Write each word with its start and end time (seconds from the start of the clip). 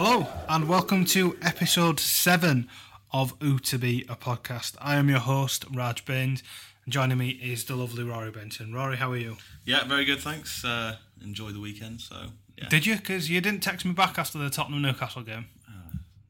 Hello, 0.00 0.28
and 0.48 0.68
welcome 0.68 1.04
to 1.06 1.36
episode 1.42 1.98
seven 1.98 2.68
of 3.12 3.34
Ooh 3.42 3.58
to 3.58 3.78
Be 3.78 4.06
a 4.08 4.14
podcast. 4.14 4.76
I 4.80 4.94
am 4.94 5.08
your 5.08 5.18
host, 5.18 5.64
Raj 5.74 6.04
Baines, 6.04 6.44
and 6.84 6.92
joining 6.92 7.18
me 7.18 7.30
is 7.30 7.64
the 7.64 7.74
lovely 7.74 8.04
Rory 8.04 8.30
Benton. 8.30 8.72
Rory, 8.72 8.96
how 8.96 9.10
are 9.10 9.16
you? 9.16 9.38
Yeah, 9.64 9.82
very 9.88 10.04
good, 10.04 10.20
thanks. 10.20 10.64
Uh, 10.64 10.98
enjoy 11.20 11.50
the 11.50 11.58
weekend, 11.58 12.00
so 12.00 12.26
yeah. 12.56 12.68
Did 12.68 12.86
you? 12.86 12.94
Because 12.94 13.28
you 13.28 13.40
didn't 13.40 13.58
text 13.58 13.84
me 13.84 13.90
back 13.90 14.20
after 14.20 14.38
the 14.38 14.50
Tottenham 14.50 14.82
Newcastle 14.82 15.22
game. 15.22 15.46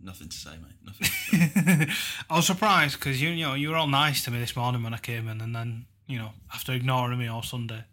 Nothing 0.00 0.30
to 0.30 0.36
say, 0.38 0.52
mate. 0.52 0.78
Nothing. 0.86 1.06
Say. 1.06 1.94
I 2.30 2.36
was 2.36 2.46
surprised 2.46 2.98
because 2.98 3.20
you, 3.20 3.28
you 3.28 3.44
know 3.44 3.52
you 3.52 3.68
were 3.68 3.76
all 3.76 3.86
nice 3.86 4.24
to 4.24 4.30
me 4.30 4.38
this 4.38 4.56
morning 4.56 4.82
when 4.82 4.94
I 4.94 4.98
came 4.98 5.28
in, 5.28 5.42
and 5.42 5.54
then 5.54 5.84
you 6.06 6.16
know 6.16 6.30
after 6.54 6.72
ignoring 6.72 7.18
me 7.18 7.28
all 7.28 7.42
Sunday. 7.42 7.84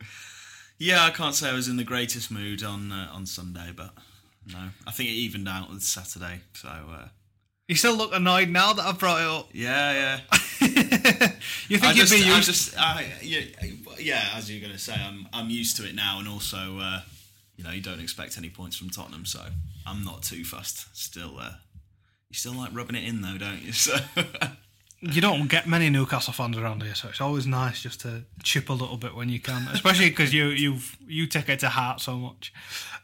yeah, 0.78 1.04
I 1.04 1.10
can't 1.10 1.34
say 1.34 1.50
I 1.50 1.52
was 1.52 1.68
in 1.68 1.76
the 1.76 1.84
greatest 1.84 2.30
mood 2.30 2.62
on 2.64 2.90
uh, 2.90 3.10
on 3.12 3.26
Sunday, 3.26 3.70
but 3.76 3.92
no, 4.52 4.68
I 4.86 4.90
think 4.90 5.10
it 5.10 5.14
evened 5.14 5.48
out 5.48 5.70
on 5.70 5.80
Saturday. 5.80 6.40
So 6.54 6.68
uh, 6.68 7.08
You 7.68 7.74
still 7.76 7.96
look 7.96 8.14
annoyed 8.14 8.48
now 8.50 8.72
that 8.72 8.84
I've 8.84 8.98
brought 8.98 9.20
it 9.20 9.26
up. 9.28 9.48
yeah, 9.52 9.92
yeah. 9.92 10.20
you 11.68 11.78
think 11.78 11.84
I 11.84 11.92
you'd 11.92 12.06
just, 12.06 12.12
be 12.12 12.22
I 12.30 12.36
used? 12.36 12.46
just, 12.46 12.78
I, 12.78 13.06
yeah, 13.22 13.40
yeah. 13.98 14.28
As 14.34 14.50
you're 14.50 14.60
going 14.60 14.72
to 14.72 14.78
say, 14.78 14.94
I'm 14.94 15.26
I'm 15.32 15.50
used 15.50 15.76
to 15.78 15.88
it 15.88 15.94
now, 15.94 16.18
and 16.18 16.28
also, 16.28 16.78
uh, 16.78 17.00
you 17.56 17.64
know, 17.64 17.70
you 17.70 17.80
don't 17.80 18.00
expect 18.00 18.36
any 18.38 18.50
points 18.50 18.76
from 18.76 18.90
Tottenham, 18.90 19.24
so 19.26 19.40
I'm 19.86 20.04
not 20.04 20.22
too 20.22 20.44
fussed. 20.44 20.94
Still, 20.96 21.38
uh, 21.38 21.52
you 22.30 22.34
still 22.36 22.54
like 22.54 22.74
rubbing 22.74 22.96
it 22.96 23.04
in 23.08 23.20
though, 23.22 23.38
don't 23.38 23.62
you? 23.62 23.72
So. 23.72 23.96
You 25.12 25.20
don't 25.20 25.48
get 25.48 25.66
many 25.66 25.90
Newcastle 25.90 26.32
fans 26.32 26.56
around 26.56 26.82
here, 26.82 26.94
so 26.94 27.08
it's 27.08 27.20
always 27.20 27.46
nice 27.46 27.82
just 27.82 28.00
to 28.00 28.24
chip 28.42 28.68
a 28.68 28.72
little 28.72 28.96
bit 28.96 29.14
when 29.14 29.28
you 29.28 29.40
can, 29.40 29.68
especially 29.72 30.08
because 30.08 30.32
you 30.32 30.48
you 30.48 30.78
you 31.06 31.26
take 31.26 31.48
it 31.48 31.60
to 31.60 31.68
heart 31.68 32.00
so 32.00 32.16
much. 32.16 32.52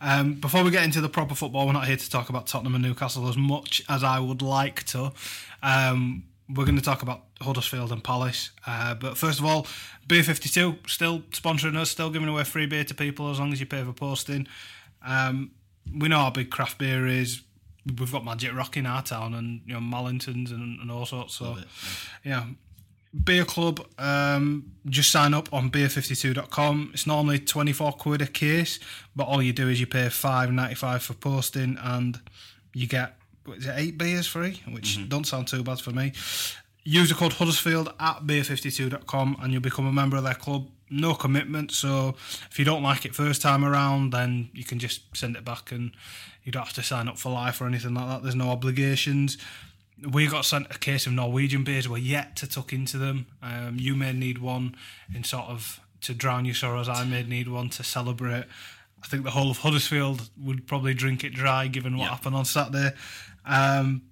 Um, 0.01 0.35
before 0.35 0.65
we 0.65 0.71
get 0.71 0.85
into 0.85 1.01
the 1.01 1.09
proper 1.09 1.35
football, 1.35 1.67
we're 1.67 1.73
not 1.73 1.87
here 1.87 1.97
to 1.97 2.11
talk 2.11 2.29
about 2.29 2.47
Tottenham 2.47 2.75
and 2.75 2.83
Newcastle 2.83 3.29
as 3.29 3.37
much 3.37 3.83
as 3.89 4.03
I 4.03 4.19
would 4.19 4.43
like 4.43 4.85
to. 4.85 5.13
Um, 5.63 6.25
we're 6.49 6.65
going 6.65 6.79
to 6.79 6.83
talk 6.83 7.03
about 7.03 7.25
Huddersfield 7.41 7.93
and 7.93 8.03
Palace, 8.03 8.51
uh, 8.67 8.95
but 8.95 9.17
first 9.17 9.39
of 9.39 9.45
all, 9.45 9.67
Beer 10.07 10.23
Fifty 10.23 10.49
Two 10.49 10.77
still 10.87 11.21
sponsoring 11.31 11.77
us, 11.77 11.91
still 11.91 12.11
giving 12.11 12.29
away 12.29 12.45
free 12.45 12.67
beer 12.67 12.85
to 12.85 12.95
people 12.95 13.31
as 13.31 13.39
long 13.39 13.53
as 13.53 13.61
you 13.61 13.67
pay 13.67 13.85
for 13.85 13.93
posting. 13.93 14.49
Um, 15.07 15.53
we 15.95 16.09
know 16.09 16.19
how 16.19 16.31
big 16.31 16.51
craft 16.51 16.79
beer 16.79 17.07
is. 17.07 17.43
We've 17.87 18.13
got 18.13 18.25
Magic 18.25 18.55
Rock 18.55 18.77
in 18.77 18.87
our 18.87 19.03
town, 19.03 19.35
and 19.35 19.63
you 19.67 19.75
know 19.75 19.81
Mallinsons 19.81 20.51
and, 20.51 20.81
and 20.81 20.91
all 20.91 21.07
sorts. 21.07 21.35
So, 21.35 21.57
it, 21.59 21.65
yeah. 22.25 22.45
Beer 23.25 23.45
Club, 23.45 23.85
um, 23.99 24.73
just 24.87 25.11
sign 25.11 25.35
up 25.35 25.53
on 25.53 25.69
beer52.com. 25.71 26.91
It's 26.95 27.07
normally 27.09 27.41
24 27.41 27.93
quid 27.95 28.23
a 28.23 28.27
case, 28.27 28.79
but 29.17 29.25
all 29.25 29.43
you 29.43 29.53
do 29.53 29.69
is 29.69 29.81
you 29.81 29.87
pay 29.87 30.09
five 30.09 30.53
ninety 30.53 30.77
five 30.77 31.03
for 31.03 31.15
posting 31.15 31.77
and 31.83 32.21
you 32.73 32.87
get, 32.87 33.17
what 33.45 33.59
is 33.59 33.67
it, 33.67 33.75
eight 33.77 33.99
beers 33.99 34.29
free, 34.29 34.63
which 34.71 35.09
don't 35.09 35.27
sound 35.27 35.49
too 35.49 35.65
bad 35.65 35.81
for 35.81 35.91
me. 35.91 36.13
Use 36.85 37.09
the 37.09 37.15
code 37.17 37.33
Huddersfield 37.33 37.93
at 37.99 38.27
beer52.com 38.27 39.39
and 39.43 39.53
you'll 39.53 39.61
become 39.61 39.87
a 39.87 39.93
member 39.93 40.17
of 40.17 40.23
their 40.23 40.35
club. 40.35 40.69
No 40.89 41.15
commitment, 41.15 41.73
so 41.73 42.15
if 42.51 42.59
you 42.59 42.65
don't 42.65 42.83
like 42.83 43.05
it 43.05 43.15
first 43.15 43.43
time 43.43 43.65
around, 43.65 44.13
then 44.13 44.51
you 44.53 44.65
can 44.65 44.79
just 44.79 45.03
send 45.17 45.37
it 45.37 45.45
back 45.45 45.71
and 45.71 45.93
you 46.45 46.53
don't 46.53 46.65
have 46.65 46.75
to 46.75 46.83
sign 46.83 47.09
up 47.09 47.19
for 47.19 47.31
life 47.33 47.61
or 47.61 47.67
anything 47.67 47.95
like 47.95 48.09
that. 48.09 48.23
There's 48.23 48.35
no 48.35 48.51
obligations 48.51 49.37
we 50.11 50.27
got 50.27 50.47
sent 50.47 50.67
a 50.75 50.79
case 50.79 51.07
of 51.07 51.13
Norwegian 51.13 51.63
beers. 51.63 51.87
We're 51.87 51.99
yet 51.99 52.35
to 52.37 52.47
tuck 52.49 52.73
into 52.73 52.97
them. 52.97 53.27
Um, 53.43 53.77
you 53.79 53.95
may 53.95 54.13
need 54.15 54.39
one 54.39 54.75
in 55.15 55.25
sort 55.25 55.49
of 55.49 55.79
to 56.03 56.15
drown 56.15 56.47
your 56.47 56.55
sorrows. 56.55 56.89
I 56.89 57.05
may 57.05 57.23
need 57.23 57.49
one 57.49 57.69
to 57.69 57.85
celebrate. 57.85 58.45
I 59.03 59.07
think 59.07 59.25
the 59.25 59.31
whole 59.33 59.51
of 59.51 59.59
Huddersfield 59.59 60.31
would 60.43 60.67
probably 60.67 60.95
drink 60.95 61.23
it 61.23 61.35
dry, 61.35 61.67
given 61.67 61.99
what 61.99 62.05
Yeah. 62.05 62.11
happened 62.13 62.35
on 62.37 62.47
Saturday. 62.47 62.93
Um, 63.45 64.03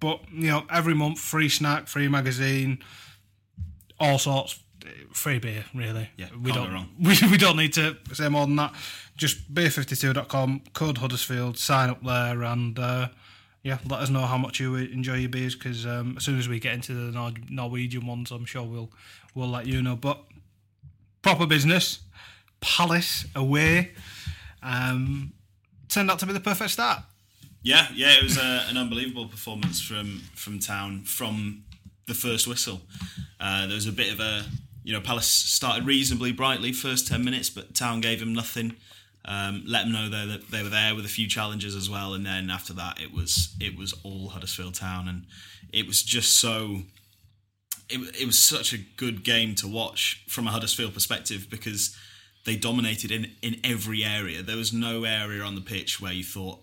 but 0.00 0.20
you 0.30 0.48
know, 0.48 0.64
every 0.70 0.94
month, 0.94 1.18
free 1.18 1.48
snack, 1.48 1.86
free 1.88 2.08
magazine, 2.08 2.80
all 3.98 4.18
sorts, 4.18 4.58
free 5.12 5.38
beer. 5.38 5.64
Really, 5.74 6.10
Yeah, 6.16 6.28
we 6.40 6.52
don't. 6.52 6.88
We, 7.00 7.16
we 7.30 7.36
don't 7.38 7.56
need 7.56 7.72
to 7.74 7.96
say 8.12 8.28
more 8.28 8.46
than 8.46 8.56
that. 8.56 8.74
Just 9.18 9.52
beer52.com, 9.52 10.62
code 10.72 10.98
Huddersfield, 10.98 11.58
sign 11.58 11.90
up 11.90 12.02
there, 12.02 12.42
and 12.44 12.78
uh, 12.78 13.08
yeah, 13.62 13.78
let 13.86 14.00
us 14.00 14.08
know 14.08 14.22
how 14.22 14.38
much 14.38 14.60
you 14.60 14.76
enjoy 14.76 15.16
your 15.16 15.28
beers 15.28 15.54
because 15.54 15.84
um, 15.84 16.14
as 16.16 16.24
soon 16.24 16.38
as 16.38 16.48
we 16.48 16.58
get 16.58 16.72
into 16.72 16.94
the 16.94 17.12
Nor- 17.12 17.32
Norwegian 17.50 18.06
ones, 18.06 18.30
I'm 18.30 18.44
sure 18.46 18.62
we'll 18.62 18.90
we'll 19.34 19.48
let 19.48 19.66
you 19.66 19.82
know. 19.82 19.96
But 19.96 20.22
proper 21.20 21.46
business, 21.46 21.98
Palace 22.60 23.26
away, 23.34 23.90
um, 24.62 25.32
turned 25.88 26.10
out 26.10 26.18
to 26.20 26.26
be 26.26 26.32
the 26.32 26.40
perfect 26.40 26.70
start. 26.70 27.02
Yeah, 27.62 27.88
yeah, 27.94 28.12
it 28.16 28.22
was 28.22 28.38
a, 28.38 28.66
an 28.68 28.76
unbelievable 28.76 29.26
performance 29.26 29.80
from 29.80 30.22
from 30.34 30.60
Town 30.60 31.02
from 31.02 31.64
the 32.06 32.14
first 32.14 32.46
whistle. 32.46 32.82
Uh, 33.40 33.66
there 33.66 33.74
was 33.74 33.86
a 33.86 33.92
bit 33.92 34.12
of 34.12 34.20
a, 34.20 34.44
you 34.84 34.92
know, 34.92 35.00
Palace 35.00 35.26
started 35.26 35.86
reasonably 35.86 36.32
brightly 36.32 36.72
first 36.72 37.08
ten 37.08 37.24
minutes, 37.24 37.50
but 37.50 37.74
Town 37.74 38.00
gave 38.00 38.22
him 38.22 38.32
nothing. 38.32 38.76
Um, 39.28 39.62
let 39.66 39.82
them 39.82 39.92
know 39.92 40.08
that 40.08 40.50
they 40.50 40.62
were 40.62 40.70
there 40.70 40.94
with 40.94 41.04
a 41.04 41.08
few 41.08 41.28
challenges 41.28 41.76
as 41.76 41.90
well, 41.90 42.14
and 42.14 42.24
then 42.24 42.48
after 42.48 42.72
that, 42.72 42.98
it 42.98 43.12
was 43.12 43.54
it 43.60 43.76
was 43.76 43.92
all 44.02 44.30
Huddersfield 44.30 44.74
Town, 44.74 45.06
and 45.06 45.26
it 45.70 45.86
was 45.86 46.02
just 46.02 46.38
so. 46.38 46.82
It, 47.90 48.20
it 48.20 48.26
was 48.26 48.38
such 48.38 48.72
a 48.72 48.78
good 48.78 49.24
game 49.24 49.54
to 49.56 49.68
watch 49.68 50.24
from 50.28 50.46
a 50.46 50.50
Huddersfield 50.50 50.94
perspective 50.94 51.48
because 51.50 51.94
they 52.46 52.56
dominated 52.56 53.10
in 53.10 53.32
in 53.42 53.60
every 53.62 54.02
area. 54.02 54.42
There 54.42 54.56
was 54.56 54.72
no 54.72 55.04
area 55.04 55.42
on 55.42 55.54
the 55.54 55.60
pitch 55.60 56.00
where 56.00 56.12
you 56.12 56.24
thought, 56.24 56.60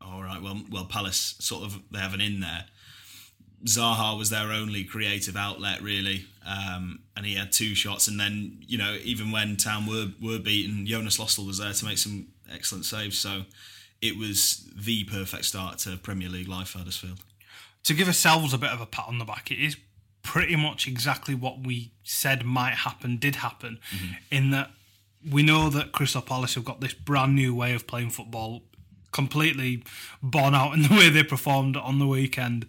all 0.00 0.22
right, 0.22 0.40
well, 0.40 0.62
well, 0.70 0.84
Palace 0.84 1.34
sort 1.40 1.64
of 1.64 1.82
they 1.90 1.98
have 1.98 2.14
an 2.14 2.20
in 2.20 2.38
there. 2.38 2.66
Zaha 3.66 4.18
was 4.18 4.30
their 4.30 4.52
only 4.52 4.84
creative 4.84 5.36
outlet, 5.36 5.80
really, 5.80 6.26
um, 6.46 7.00
and 7.16 7.24
he 7.24 7.34
had 7.34 7.50
two 7.50 7.74
shots. 7.74 8.08
And 8.08 8.20
then, 8.20 8.58
you 8.66 8.76
know, 8.76 8.98
even 9.02 9.30
when 9.32 9.56
Town 9.56 9.86
were 9.86 10.08
were 10.20 10.38
beaten, 10.38 10.86
Jonas 10.86 11.18
Lössl 11.18 11.46
was 11.46 11.58
there 11.58 11.72
to 11.72 11.84
make 11.84 11.98
some 11.98 12.28
excellent 12.52 12.84
saves. 12.84 13.18
So 13.18 13.44
it 14.02 14.18
was 14.18 14.68
the 14.76 15.04
perfect 15.04 15.46
start 15.46 15.78
to 15.78 15.96
Premier 15.96 16.28
League 16.28 16.48
life 16.48 16.68
for 16.68 16.78
Huddersfield. 16.78 17.20
to 17.84 17.94
give 17.94 18.08
ourselves 18.08 18.52
a 18.52 18.58
bit 18.58 18.70
of 18.70 18.80
a 18.80 18.86
pat 18.86 19.06
on 19.06 19.18
the 19.18 19.24
back, 19.24 19.50
it 19.50 19.58
is 19.58 19.76
pretty 20.22 20.56
much 20.56 20.88
exactly 20.88 21.34
what 21.34 21.60
we 21.64 21.92
said 22.02 22.44
might 22.44 22.74
happen, 22.74 23.18
did 23.18 23.36
happen, 23.36 23.78
in 24.30 24.50
that 24.50 24.70
we 25.30 25.42
know 25.42 25.68
that 25.70 25.92
Crystal 25.92 26.22
Palace 26.22 26.54
have 26.54 26.64
got 26.64 26.80
this 26.80 26.94
brand 26.94 27.34
new 27.34 27.54
way 27.54 27.74
of 27.74 27.86
playing 27.86 28.10
football, 28.10 28.62
completely 29.12 29.84
borne 30.22 30.54
out 30.54 30.72
in 30.72 30.82
the 30.82 30.94
way 30.94 31.08
they 31.10 31.22
performed 31.22 31.76
on 31.76 31.98
the 31.98 32.06
weekend. 32.06 32.66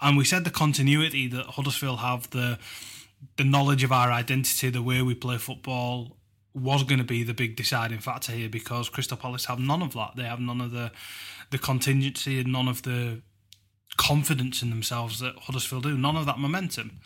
And 0.00 0.16
we 0.16 0.24
said 0.24 0.44
the 0.44 0.50
continuity 0.50 1.28
that 1.28 1.46
Huddersfield 1.46 2.00
have, 2.00 2.30
the 2.30 2.58
the 3.36 3.44
knowledge 3.44 3.84
of 3.84 3.92
our 3.92 4.10
identity, 4.10 4.70
the 4.70 4.82
way 4.82 5.02
we 5.02 5.14
play 5.14 5.36
football, 5.36 6.16
was 6.54 6.84
going 6.84 6.98
to 6.98 7.04
be 7.04 7.22
the 7.22 7.34
big 7.34 7.54
deciding 7.54 7.98
factor 7.98 8.32
here 8.32 8.48
because 8.48 8.88
Crystal 8.88 9.16
Palace 9.16 9.44
have 9.44 9.58
none 9.58 9.82
of 9.82 9.92
that. 9.92 10.12
They 10.16 10.24
have 10.24 10.40
none 10.40 10.60
of 10.60 10.70
the 10.70 10.90
the 11.50 11.58
contingency 11.58 12.38
and 12.40 12.52
none 12.52 12.68
of 12.68 12.82
the 12.82 13.22
confidence 13.96 14.62
in 14.62 14.70
themselves 14.70 15.18
that 15.20 15.36
Huddersfield 15.36 15.82
do. 15.82 15.98
None 15.98 16.16
of 16.16 16.26
that 16.26 16.38
momentum. 16.38 17.00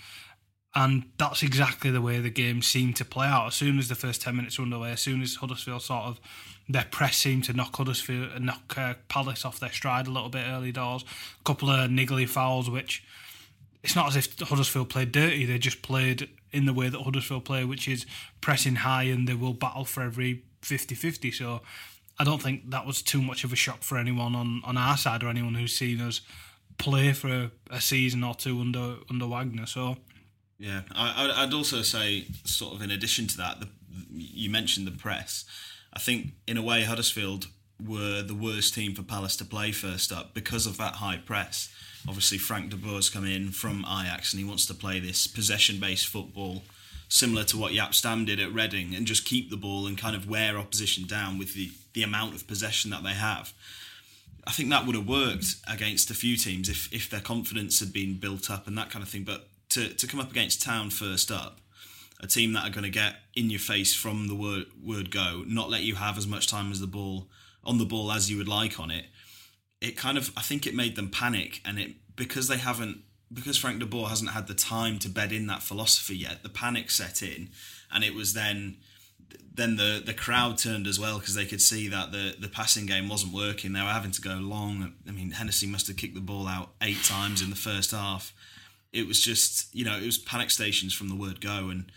And 0.74 1.04
that's 1.18 1.42
exactly 1.42 1.90
the 1.90 2.02
way 2.02 2.20
the 2.20 2.30
game 2.30 2.60
seemed 2.60 2.96
to 2.96 3.04
play 3.04 3.26
out. 3.26 3.46
As 3.46 3.54
soon 3.54 3.78
as 3.78 3.88
the 3.88 3.94
first 3.94 4.22
10 4.22 4.36
minutes 4.36 4.58
were 4.58 4.64
underway, 4.64 4.92
as 4.92 5.00
soon 5.00 5.22
as 5.22 5.36
Huddersfield 5.36 5.82
sort 5.82 6.04
of, 6.04 6.20
their 6.68 6.86
press 6.90 7.16
seemed 7.16 7.44
to 7.44 7.52
knock 7.52 7.76
Huddersfield 7.76 8.40
knock 8.40 8.74
uh, 8.76 8.94
Palace 9.08 9.44
off 9.44 9.60
their 9.60 9.72
stride 9.72 10.06
a 10.06 10.10
little 10.10 10.30
bit 10.30 10.44
early 10.46 10.72
doors. 10.72 11.04
A 11.40 11.44
couple 11.44 11.70
of 11.70 11.90
niggly 11.90 12.28
fouls, 12.28 12.70
which 12.70 13.04
it's 13.82 13.94
not 13.94 14.08
as 14.08 14.16
if 14.16 14.38
Huddersfield 14.40 14.88
played 14.88 15.12
dirty. 15.12 15.44
They 15.44 15.58
just 15.58 15.82
played 15.82 16.28
in 16.52 16.66
the 16.66 16.72
way 16.72 16.88
that 16.88 17.00
Huddersfield 17.00 17.44
play, 17.44 17.64
which 17.64 17.86
is 17.86 18.06
pressing 18.40 18.76
high 18.76 19.04
and 19.04 19.28
they 19.28 19.34
will 19.34 19.52
battle 19.52 19.84
for 19.84 20.02
every 20.02 20.44
50 20.62 20.94
50. 20.94 21.30
So 21.32 21.60
I 22.18 22.24
don't 22.24 22.40
think 22.40 22.70
that 22.70 22.86
was 22.86 23.02
too 23.02 23.20
much 23.20 23.44
of 23.44 23.52
a 23.52 23.56
shock 23.56 23.82
for 23.82 23.98
anyone 23.98 24.34
on, 24.34 24.62
on 24.64 24.78
our 24.78 24.96
side 24.96 25.22
or 25.22 25.28
anyone 25.28 25.54
who's 25.54 25.76
seen 25.76 26.00
us 26.00 26.22
play 26.78 27.12
for 27.12 27.28
a, 27.28 27.50
a 27.70 27.80
season 27.80 28.24
or 28.24 28.34
two 28.34 28.60
under 28.60 28.96
under 29.10 29.26
Wagner. 29.26 29.66
So 29.66 29.96
Yeah, 30.58 30.82
I, 30.92 31.44
would 31.44 31.54
also 31.54 31.82
say, 31.82 32.26
sort 32.44 32.74
of 32.74 32.82
in 32.82 32.90
addition 32.90 33.26
to 33.28 33.36
that, 33.38 33.60
the, 33.60 33.68
you 34.10 34.48
mentioned 34.48 34.86
the 34.86 34.92
press. 34.92 35.44
I 35.94 35.98
think, 35.98 36.32
in 36.46 36.56
a 36.56 36.62
way, 36.62 36.82
Huddersfield 36.82 37.46
were 37.84 38.22
the 38.22 38.34
worst 38.34 38.74
team 38.74 38.94
for 38.94 39.02
Palace 39.02 39.36
to 39.36 39.44
play 39.44 39.72
first 39.72 40.12
up 40.12 40.34
because 40.34 40.66
of 40.66 40.76
that 40.78 40.96
high 40.96 41.18
press. 41.18 41.72
Obviously, 42.06 42.38
Frank 42.38 42.70
de 42.70 42.76
Boer's 42.76 43.10
come 43.10 43.24
in 43.24 43.50
from 43.50 43.80
Ajax 43.80 44.32
and 44.32 44.40
he 44.40 44.48
wants 44.48 44.66
to 44.66 44.74
play 44.74 45.00
this 45.00 45.26
possession 45.26 45.80
based 45.80 46.06
football 46.06 46.62
similar 47.08 47.44
to 47.44 47.56
what 47.56 47.72
Jaap 47.72 47.94
Stam 47.94 48.24
did 48.24 48.40
at 48.40 48.52
Reading 48.52 48.94
and 48.94 49.06
just 49.06 49.24
keep 49.24 49.50
the 49.50 49.56
ball 49.56 49.86
and 49.86 49.96
kind 49.96 50.16
of 50.16 50.28
wear 50.28 50.58
opposition 50.58 51.06
down 51.06 51.38
with 51.38 51.54
the, 51.54 51.70
the 51.92 52.02
amount 52.02 52.34
of 52.34 52.46
possession 52.46 52.90
that 52.90 53.02
they 53.02 53.12
have. 53.12 53.52
I 54.46 54.50
think 54.50 54.68
that 54.70 54.84
would 54.84 54.96
have 54.96 55.08
worked 55.08 55.56
against 55.68 56.10
a 56.10 56.14
few 56.14 56.36
teams 56.36 56.68
if, 56.68 56.92
if 56.92 57.08
their 57.08 57.20
confidence 57.20 57.80
had 57.80 57.92
been 57.92 58.18
built 58.18 58.50
up 58.50 58.66
and 58.66 58.76
that 58.76 58.90
kind 58.90 59.02
of 59.02 59.08
thing. 59.08 59.24
But 59.24 59.48
to, 59.70 59.88
to 59.94 60.06
come 60.06 60.20
up 60.20 60.30
against 60.30 60.62
Town 60.62 60.90
first 60.90 61.30
up, 61.30 61.60
a 62.24 62.26
team 62.26 62.54
that 62.54 62.66
are 62.66 62.70
going 62.70 62.84
to 62.84 62.90
get 62.90 63.16
in 63.34 63.50
your 63.50 63.60
face 63.60 63.94
from 63.94 64.26
the 64.28 64.34
word, 64.34 64.64
word 64.82 65.10
go, 65.10 65.44
not 65.46 65.70
let 65.70 65.82
you 65.82 65.94
have 65.94 66.16
as 66.16 66.26
much 66.26 66.48
time 66.48 66.72
as 66.72 66.80
the 66.80 66.86
ball 66.86 67.28
on 67.62 67.78
the 67.78 67.84
ball 67.84 68.10
as 68.10 68.30
you 68.30 68.38
would 68.38 68.48
like 68.48 68.80
on 68.80 68.90
it, 68.90 69.06
it 69.80 69.96
kind 69.96 70.16
of 70.16 70.32
I 70.36 70.40
think 70.40 70.66
it 70.66 70.74
made 70.74 70.96
them 70.96 71.10
panic 71.10 71.60
and 71.64 71.78
it 71.78 71.92
because 72.16 72.48
they 72.48 72.56
haven't 72.56 73.02
because 73.32 73.58
Frank 73.58 73.80
de 73.80 73.86
Boer 73.86 74.08
hasn't 74.08 74.30
had 74.30 74.46
the 74.46 74.54
time 74.54 74.98
to 75.00 75.08
bed 75.08 75.32
in 75.32 75.46
that 75.48 75.62
philosophy 75.62 76.16
yet, 76.16 76.42
the 76.42 76.48
panic 76.48 76.90
set 76.90 77.22
in, 77.22 77.50
and 77.92 78.04
it 78.04 78.14
was 78.14 78.32
then 78.34 78.78
then 79.54 79.76
the 79.76 80.02
the 80.04 80.14
crowd 80.14 80.58
turned 80.58 80.86
as 80.86 80.98
well 80.98 81.18
because 81.18 81.34
they 81.34 81.44
could 81.46 81.60
see 81.60 81.88
that 81.88 82.12
the 82.12 82.34
the 82.38 82.48
passing 82.48 82.86
game 82.86 83.08
wasn't 83.08 83.34
working. 83.34 83.72
They 83.72 83.80
were 83.80 83.86
having 83.88 84.12
to 84.12 84.22
go 84.22 84.34
long. 84.34 84.94
I 85.06 85.10
mean, 85.10 85.32
Hennessy 85.32 85.66
must 85.66 85.86
have 85.88 85.96
kicked 85.96 86.14
the 86.14 86.20
ball 86.20 86.46
out 86.46 86.70
eight 86.80 87.02
times 87.02 87.42
in 87.42 87.50
the 87.50 87.56
first 87.56 87.90
half. 87.90 88.32
It 88.92 89.06
was 89.06 89.20
just 89.20 89.74
you 89.74 89.84
know 89.84 89.98
it 89.98 90.06
was 90.06 90.18
panic 90.18 90.50
stations 90.50 90.94
from 90.94 91.08
the 91.08 91.16
word 91.16 91.40
go 91.40 91.68
and. 91.68 91.90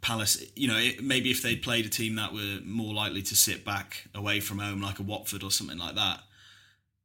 Palace, 0.00 0.42
you 0.54 0.68
know, 0.68 0.78
it, 0.78 1.02
maybe 1.02 1.30
if 1.30 1.42
they'd 1.42 1.62
played 1.62 1.86
a 1.86 1.88
team 1.88 2.16
that 2.16 2.32
were 2.32 2.60
more 2.64 2.94
likely 2.94 3.22
to 3.22 3.36
sit 3.36 3.64
back 3.64 4.04
away 4.14 4.40
from 4.40 4.58
home, 4.58 4.80
like 4.80 4.98
a 4.98 5.02
Watford 5.02 5.42
or 5.42 5.50
something 5.50 5.78
like 5.78 5.96
that, 5.96 6.20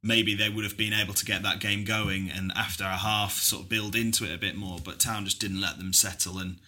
maybe 0.02 0.34
they 0.34 0.48
would 0.48 0.64
have 0.64 0.76
been 0.76 0.92
able 0.92 1.14
to 1.14 1.24
get 1.24 1.42
that 1.42 1.58
game 1.58 1.84
going 1.84 2.30
and 2.30 2.52
after 2.54 2.84
a 2.84 2.96
half 2.96 3.32
sort 3.32 3.62
of 3.62 3.68
build 3.68 3.96
into 3.96 4.24
it 4.24 4.34
a 4.34 4.38
bit 4.38 4.54
more. 4.54 4.78
But 4.84 5.00
Town 5.00 5.24
just 5.24 5.40
didn't 5.40 5.60
let 5.60 5.78
them 5.78 5.92
settle 5.92 6.38
and 6.38 6.58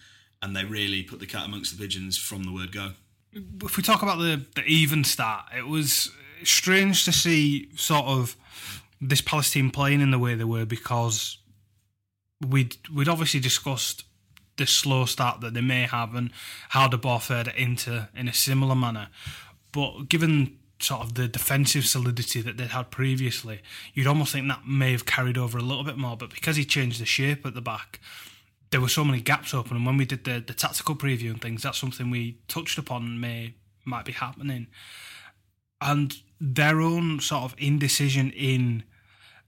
and 0.41 0.55
they 0.55 0.63
really 0.63 1.01
put 1.01 1.19
the 1.19 1.25
cat 1.25 1.45
amongst 1.45 1.75
the 1.75 1.83
pigeons 1.83 2.17
from 2.17 2.43
the 2.43 2.51
word 2.51 2.71
go. 2.71 2.91
If 3.33 3.75
we 3.75 3.81
talk 3.81 4.03
about 4.03 4.19
the, 4.19 4.45
the 4.55 4.63
even 4.65 5.03
start, 5.03 5.45
it 5.55 5.67
was 5.67 6.11
strange 6.43 7.05
to 7.05 7.11
see 7.11 7.69
sort 7.75 8.05
of 8.05 8.35
this 9.01 9.21
Palace 9.21 9.51
team 9.51 9.71
playing 9.71 10.01
in 10.01 10.11
the 10.11 10.19
way 10.19 10.35
they 10.35 10.43
were 10.43 10.65
because 10.65 11.37
we'd 12.47 12.77
we'd 12.93 13.07
obviously 13.07 13.39
discussed 13.39 14.03
the 14.57 14.65
slow 14.65 15.05
start 15.05 15.41
that 15.41 15.53
they 15.53 15.61
may 15.61 15.83
have 15.83 16.15
and 16.15 16.31
how 16.69 16.87
De 16.87 16.97
Boer 16.97 17.19
fared 17.19 17.53
into 17.55 18.09
in 18.15 18.27
a 18.27 18.33
similar 18.33 18.75
manner. 18.75 19.09
But 19.71 20.09
given 20.09 20.57
sort 20.79 21.01
of 21.01 21.13
the 21.15 21.27
defensive 21.27 21.85
solidity 21.85 22.41
that 22.41 22.57
they'd 22.57 22.69
had 22.69 22.91
previously, 22.91 23.61
you'd 23.93 24.07
almost 24.07 24.33
think 24.33 24.47
that 24.47 24.67
may 24.67 24.91
have 24.91 25.05
carried 25.05 25.37
over 25.37 25.57
a 25.57 25.63
little 25.63 25.83
bit 25.83 25.97
more. 25.97 26.17
But 26.17 26.29
because 26.29 26.55
he 26.55 26.65
changed 26.65 27.01
the 27.01 27.05
shape 27.05 27.45
at 27.45 27.53
the 27.53 27.61
back, 27.61 27.99
there 28.71 28.81
were 28.81 28.89
so 28.89 29.03
many 29.03 29.21
gaps 29.21 29.53
open. 29.53 29.77
And 29.77 29.85
when 29.85 29.97
we 29.97 30.05
did 30.05 30.23
the, 30.23 30.43
the 30.45 30.53
tactical 30.53 30.95
preview 30.95 31.31
and 31.31 31.41
things, 31.41 31.63
that's 31.63 31.77
something 31.77 32.09
we 32.09 32.39
touched 32.47 32.77
upon 32.77 33.19
may 33.19 33.53
might 33.85 34.05
be 34.05 34.11
happening. 34.11 34.67
And 35.79 36.15
their 36.39 36.81
own 36.81 37.19
sort 37.19 37.43
of 37.43 37.55
indecision 37.57 38.31
in 38.31 38.83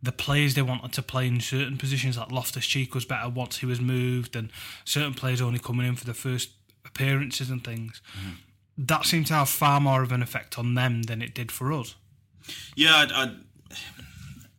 the 0.01 0.12
players 0.12 0.54
they 0.54 0.62
wanted 0.62 0.94
to 0.94 1.01
play 1.01 1.28
in 1.28 1.42
certain 1.42 1.78
positions, 1.78 2.18
like 2.18 2.31
Loftus 2.31 2.66
Cheek 2.66 2.96
was 2.96 3.06
better 3.06 3.30
once 3.30 3.57
he 3.57 3.66
was 3.66 3.81
moved, 3.81 4.36
and 4.36 4.50
certain 4.86 5.13
players 5.13 5.42
only 5.42 5.60
coming 5.60 5.88
in 5.88 5.96
for 5.96 6.06
the 6.06 6.13
first 6.13 6.51
appearances 6.86 7.50
and 7.50 7.63
things. 7.63 8.01
Mm 8.18 8.38
that 8.80 9.06
seemed 9.06 9.28
to 9.28 9.34
have 9.34 9.50
far 9.50 9.81
more 9.81 10.01
of 10.01 10.12
an 10.12 10.24
effect 10.24 10.57
on 10.57 10.74
them 10.74 11.04
than 11.04 11.22
it 11.22 11.34
did 11.34 11.51
for 11.51 11.74
us. 11.74 11.96
Yeah, 12.75 12.96
I'd, 12.96 13.12
I'd, 13.12 13.36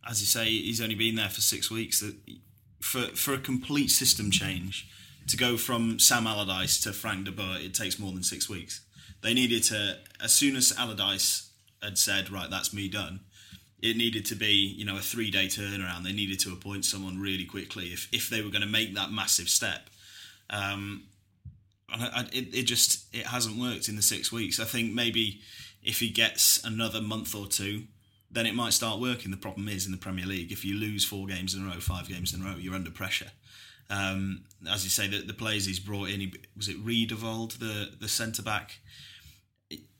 as 0.07 0.21
you 0.21 0.27
say, 0.27 0.45
he's 0.45 0.79
only 0.79 0.95
been 0.95 1.15
there 1.15 1.29
for 1.29 1.41
six 1.41 1.71
weeks. 1.71 2.03
For 2.79 3.01
for 3.15 3.33
a 3.33 3.39
complete 3.39 3.89
system 3.89 4.31
change, 4.31 4.87
to 5.27 5.37
go 5.37 5.57
from 5.57 5.99
Sam 5.99 6.27
Allardyce 6.27 6.79
to 6.81 6.93
Frank 6.93 7.25
de 7.25 7.31
Boer, 7.31 7.57
it 7.57 7.73
takes 7.73 7.97
more 7.97 8.11
than 8.11 8.23
six 8.23 8.47
weeks. 8.47 8.81
They 9.21 9.33
needed 9.33 9.63
to, 9.65 9.97
as 10.23 10.33
soon 10.33 10.55
as 10.55 10.73
Allardyce 10.77 11.51
had 11.81 11.97
said, 11.97 12.31
right, 12.31 12.49
that's 12.49 12.73
me 12.73 12.87
done. 12.87 13.21
It 13.81 13.97
needed 13.97 14.25
to 14.27 14.35
be, 14.35 14.51
you 14.51 14.85
know, 14.85 14.95
a 14.97 15.01
three-day 15.01 15.47
turnaround. 15.47 16.03
They 16.03 16.13
needed 16.13 16.39
to 16.41 16.53
appoint 16.53 16.85
someone 16.85 17.19
really 17.19 17.45
quickly 17.45 17.87
if 17.87 18.07
if 18.11 18.29
they 18.29 18.41
were 18.41 18.49
going 18.49 18.61
to 18.61 18.67
make 18.67 18.93
that 18.95 19.11
massive 19.11 19.49
step. 19.49 19.89
Um, 20.49 21.03
and 21.91 22.03
I, 22.03 22.07
I, 22.07 22.21
it, 22.31 22.53
it 22.53 22.63
just 22.63 23.13
it 23.13 23.25
hasn't 23.25 23.59
worked 23.59 23.89
in 23.89 23.95
the 23.95 24.01
six 24.01 24.31
weeks. 24.31 24.59
I 24.59 24.65
think 24.65 24.93
maybe 24.93 25.41
if 25.83 25.99
he 25.99 26.09
gets 26.09 26.63
another 26.63 27.01
month 27.01 27.35
or 27.35 27.47
two, 27.47 27.83
then 28.29 28.45
it 28.45 28.55
might 28.55 28.73
start 28.73 28.99
working. 28.99 29.31
The 29.31 29.37
problem 29.37 29.67
is 29.67 29.85
in 29.85 29.91
the 29.91 29.97
Premier 29.97 30.25
League, 30.25 30.51
if 30.51 30.63
you 30.63 30.75
lose 30.75 31.03
four 31.03 31.27
games 31.27 31.53
in 31.55 31.63
a 31.63 31.65
row, 31.65 31.79
five 31.79 32.07
games 32.07 32.33
in 32.33 32.41
a 32.41 32.45
row, 32.45 32.55
you're 32.57 32.75
under 32.75 32.91
pressure. 32.91 33.31
Um, 33.89 34.45
as 34.69 34.83
you 34.85 34.89
say, 34.89 35.07
the, 35.07 35.21
the 35.21 35.33
players 35.33 35.65
he's 35.65 35.79
brought 35.79 36.09
in, 36.09 36.21
he, 36.21 36.33
was 36.55 36.69
it 36.69 36.77
Riedewald, 36.81 37.51
the 37.53 37.91
the 37.99 38.07
centre 38.07 38.43
back? 38.43 38.79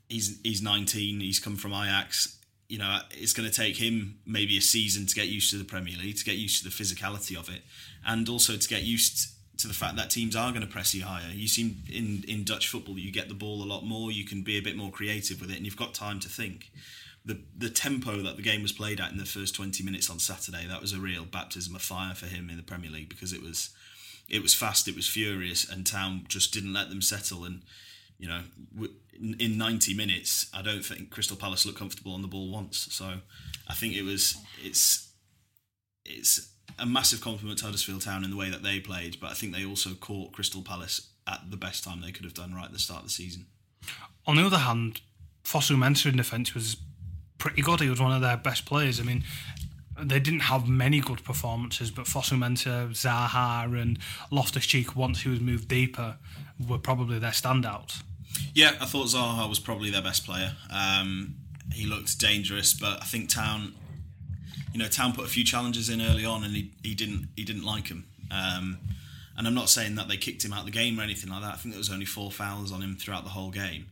He's 0.08 0.40
he's 0.42 0.62
19. 0.62 1.20
He's 1.20 1.38
come 1.38 1.56
from 1.56 1.72
Ajax. 1.72 2.38
You 2.72 2.78
know, 2.78 3.00
it's 3.10 3.34
going 3.34 3.46
to 3.46 3.54
take 3.54 3.76
him 3.76 4.18
maybe 4.24 4.56
a 4.56 4.62
season 4.62 5.04
to 5.04 5.14
get 5.14 5.28
used 5.28 5.50
to 5.50 5.58
the 5.58 5.64
Premier 5.64 5.94
League, 5.98 6.16
to 6.16 6.24
get 6.24 6.36
used 6.36 6.62
to 6.62 6.70
the 6.70 6.74
physicality 6.74 7.38
of 7.38 7.50
it, 7.50 7.60
and 8.06 8.26
also 8.30 8.56
to 8.56 8.66
get 8.66 8.82
used 8.82 9.34
to 9.58 9.68
the 9.68 9.74
fact 9.74 9.96
that 9.96 10.08
teams 10.08 10.34
are 10.34 10.50
going 10.52 10.62
to 10.62 10.66
press 10.66 10.94
you 10.94 11.04
higher. 11.04 11.30
You 11.34 11.48
seem 11.48 11.82
in 11.92 12.24
in 12.26 12.44
Dutch 12.44 12.68
football, 12.68 12.98
you 12.98 13.12
get 13.12 13.28
the 13.28 13.34
ball 13.34 13.62
a 13.62 13.68
lot 13.68 13.84
more. 13.84 14.10
You 14.10 14.24
can 14.24 14.40
be 14.40 14.56
a 14.56 14.62
bit 14.62 14.74
more 14.74 14.90
creative 14.90 15.38
with 15.38 15.50
it, 15.50 15.58
and 15.58 15.66
you've 15.66 15.76
got 15.76 15.92
time 15.92 16.18
to 16.20 16.30
think. 16.30 16.70
The 17.26 17.42
the 17.54 17.68
tempo 17.68 18.22
that 18.22 18.36
the 18.36 18.42
game 18.42 18.62
was 18.62 18.72
played 18.72 19.00
at 19.00 19.12
in 19.12 19.18
the 19.18 19.26
first 19.26 19.54
twenty 19.54 19.84
minutes 19.84 20.08
on 20.08 20.18
Saturday 20.18 20.66
that 20.66 20.80
was 20.80 20.94
a 20.94 20.98
real 20.98 21.26
baptism 21.26 21.76
of 21.76 21.82
fire 21.82 22.14
for 22.14 22.24
him 22.24 22.48
in 22.48 22.56
the 22.56 22.62
Premier 22.62 22.90
League 22.90 23.10
because 23.10 23.34
it 23.34 23.42
was 23.42 23.68
it 24.30 24.42
was 24.42 24.54
fast, 24.54 24.88
it 24.88 24.96
was 24.96 25.06
furious, 25.06 25.68
and 25.70 25.86
Town 25.86 26.24
just 26.26 26.54
didn't 26.54 26.72
let 26.72 26.88
them 26.88 27.02
settle. 27.02 27.44
And 27.44 27.60
you 28.18 28.28
know, 28.28 28.88
in 29.12 29.58
ninety 29.58 29.94
minutes, 29.94 30.50
I 30.54 30.62
don't 30.62 30.84
think 30.84 31.10
Crystal 31.10 31.36
Palace 31.36 31.66
looked 31.66 31.78
comfortable 31.78 32.14
on 32.14 32.22
the 32.22 32.28
ball 32.28 32.50
once. 32.50 32.88
So 32.90 33.18
I 33.68 33.74
think 33.74 33.94
it 33.94 34.02
was 34.02 34.36
it's 34.62 35.12
it's 36.04 36.52
a 36.78 36.86
massive 36.86 37.20
compliment 37.20 37.58
to 37.58 37.66
Huddersfield 37.66 38.02
Town 38.02 38.24
in 38.24 38.30
the 38.30 38.36
way 38.36 38.50
that 38.50 38.62
they 38.62 38.80
played, 38.80 39.20
but 39.20 39.30
I 39.30 39.34
think 39.34 39.54
they 39.54 39.64
also 39.64 39.90
caught 39.94 40.32
Crystal 40.32 40.62
Palace 40.62 41.08
at 41.26 41.50
the 41.50 41.56
best 41.56 41.84
time 41.84 42.00
they 42.00 42.12
could 42.12 42.24
have 42.24 42.34
done 42.34 42.54
right 42.54 42.64
at 42.64 42.72
the 42.72 42.78
start 42.78 43.00
of 43.00 43.06
the 43.06 43.12
season. 43.12 43.46
On 44.26 44.36
the 44.36 44.46
other 44.46 44.58
hand, 44.58 45.00
Fosu 45.44 45.76
Mensah 45.76 46.06
in 46.06 46.16
defence 46.16 46.54
was 46.54 46.76
pretty 47.38 47.62
good. 47.62 47.80
He 47.80 47.90
was 47.90 48.00
one 48.00 48.12
of 48.12 48.22
their 48.22 48.36
best 48.36 48.64
players. 48.64 49.00
I 49.00 49.02
mean, 49.02 49.24
they 50.00 50.20
didn't 50.20 50.40
have 50.40 50.68
many 50.68 51.00
good 51.00 51.22
performances, 51.24 51.90
but 51.90 52.06
Fosu 52.06 52.38
Mensah, 52.38 52.90
Zaha, 52.90 53.80
and 53.80 53.98
Loftus 54.30 54.66
Cheek, 54.66 54.96
once 54.96 55.22
he 55.22 55.28
was 55.28 55.40
moved 55.40 55.68
deeper, 55.68 56.16
were 56.66 56.78
probably 56.78 57.18
their 57.18 57.30
standouts. 57.32 58.02
Yeah, 58.54 58.72
I 58.80 58.86
thought 58.86 59.06
Zaha 59.06 59.48
was 59.48 59.58
probably 59.58 59.90
their 59.90 60.02
best 60.02 60.26
player. 60.26 60.52
Um, 60.70 61.36
he 61.72 61.86
looked 61.86 62.18
dangerous, 62.18 62.74
but 62.74 63.00
I 63.00 63.04
think 63.04 63.30
Town 63.30 63.74
you 64.72 64.78
know, 64.78 64.88
Town 64.88 65.12
put 65.12 65.24
a 65.24 65.28
few 65.28 65.44
challenges 65.44 65.88
in 65.88 66.00
early 66.00 66.24
on, 66.24 66.44
and 66.44 66.54
he, 66.54 66.72
he 66.82 66.94
didn't 66.94 67.28
he 67.36 67.44
didn't 67.44 67.64
like 67.64 67.88
him. 67.88 68.06
Um, 68.30 68.78
and 69.36 69.46
I'm 69.46 69.54
not 69.54 69.68
saying 69.68 69.94
that 69.96 70.08
they 70.08 70.16
kicked 70.16 70.44
him 70.44 70.52
out 70.52 70.60
of 70.60 70.66
the 70.66 70.72
game 70.72 70.98
or 70.98 71.02
anything 71.02 71.30
like 71.30 71.42
that. 71.42 71.54
I 71.54 71.56
think 71.56 71.74
there 71.74 71.78
was 71.78 71.90
only 71.90 72.06
four 72.06 72.30
fouls 72.30 72.72
on 72.72 72.82
him 72.82 72.96
throughout 72.96 73.24
the 73.24 73.30
whole 73.30 73.50
game. 73.50 73.86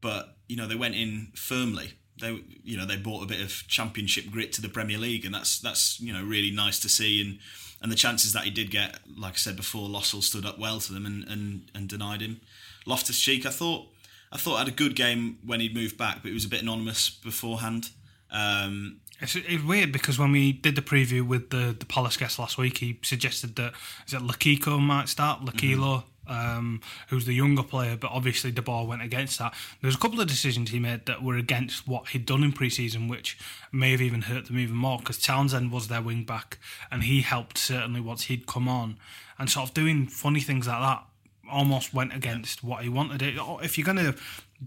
But 0.00 0.36
you 0.48 0.56
know, 0.56 0.66
they 0.66 0.74
went 0.74 0.94
in 0.94 1.28
firmly. 1.34 1.92
They 2.20 2.40
you 2.62 2.76
know 2.76 2.86
they 2.86 2.96
brought 2.96 3.24
a 3.24 3.26
bit 3.26 3.40
of 3.40 3.64
championship 3.66 4.30
grit 4.30 4.52
to 4.54 4.62
the 4.62 4.68
Premier 4.68 4.98
League, 4.98 5.24
and 5.24 5.34
that's 5.34 5.58
that's 5.58 6.00
you 6.00 6.12
know 6.12 6.22
really 6.22 6.52
nice 6.52 6.78
to 6.80 6.88
see. 6.88 7.20
And 7.20 7.38
and 7.82 7.90
the 7.90 7.96
chances 7.96 8.32
that 8.32 8.44
he 8.44 8.50
did 8.50 8.70
get, 8.70 8.98
like 9.18 9.34
I 9.34 9.36
said 9.36 9.56
before, 9.56 9.88
Lössl 9.88 10.22
stood 10.22 10.46
up 10.46 10.58
well 10.58 10.78
to 10.80 10.92
them 10.92 11.04
and 11.04 11.24
and, 11.28 11.70
and 11.74 11.88
denied 11.88 12.20
him. 12.20 12.40
Loftus 12.86 13.18
Cheek, 13.20 13.44
I 13.44 13.50
thought 13.50 13.88
I 14.32 14.38
thought 14.38 14.58
had 14.58 14.68
a 14.68 14.72
good 14.72 14.96
game 14.96 15.38
when 15.44 15.60
he 15.60 15.68
moved 15.68 15.96
back, 15.96 16.22
but 16.22 16.28
he 16.28 16.34
was 16.34 16.44
a 16.44 16.48
bit 16.48 16.62
anonymous 16.62 17.10
beforehand. 17.10 17.90
Um, 18.30 19.00
it's, 19.20 19.36
it's, 19.36 19.64
weird 19.64 19.92
because 19.92 20.18
when 20.18 20.32
we 20.32 20.52
did 20.52 20.74
the 20.74 20.82
preview 20.82 21.26
with 21.26 21.50
the, 21.50 21.74
the 21.78 21.86
Palace 21.86 22.16
guest 22.16 22.38
last 22.38 22.58
week, 22.58 22.78
he 22.78 22.98
suggested 23.02 23.56
that 23.56 23.72
is 24.06 24.14
it 24.14 24.20
Lakiko 24.20 24.80
might 24.80 25.08
start, 25.08 25.42
Lakilo, 25.42 26.04
mm-hmm. 26.28 26.30
um, 26.30 26.80
who's 27.08 27.24
the 27.24 27.32
younger 27.32 27.62
player, 27.62 27.96
but 27.96 28.10
obviously 28.10 28.50
De 28.50 28.60
Boer 28.60 28.86
went 28.86 29.00
against 29.00 29.38
that. 29.38 29.54
There's 29.80 29.94
a 29.94 29.98
couple 29.98 30.20
of 30.20 30.26
decisions 30.26 30.70
he 30.70 30.78
made 30.78 31.06
that 31.06 31.22
were 31.22 31.36
against 31.36 31.88
what 31.88 32.08
he'd 32.08 32.26
done 32.26 32.42
in 32.42 32.52
pre-season, 32.52 33.08
which 33.08 33.38
may 33.72 33.92
have 33.92 34.02
even 34.02 34.22
hurt 34.22 34.46
them 34.46 34.58
even 34.58 34.76
more 34.76 34.98
because 34.98 35.18
Townsend 35.18 35.72
was 35.72 35.88
their 35.88 36.02
wing 36.02 36.24
back 36.24 36.58
and 36.90 37.04
he 37.04 37.22
helped 37.22 37.56
certainly 37.56 38.00
once 38.00 38.24
he'd 38.24 38.46
come 38.46 38.68
on 38.68 38.98
and 39.38 39.48
sort 39.48 39.68
of 39.68 39.74
doing 39.74 40.06
funny 40.06 40.40
things 40.40 40.66
like 40.66 40.80
that 40.80 41.04
almost 41.50 41.94
went 41.94 42.14
against 42.14 42.62
what 42.64 42.82
he 42.82 42.88
wanted. 42.88 43.22
It 43.22 43.34
if 43.62 43.76
you're 43.76 43.84
going 43.84 43.98
to 43.98 44.14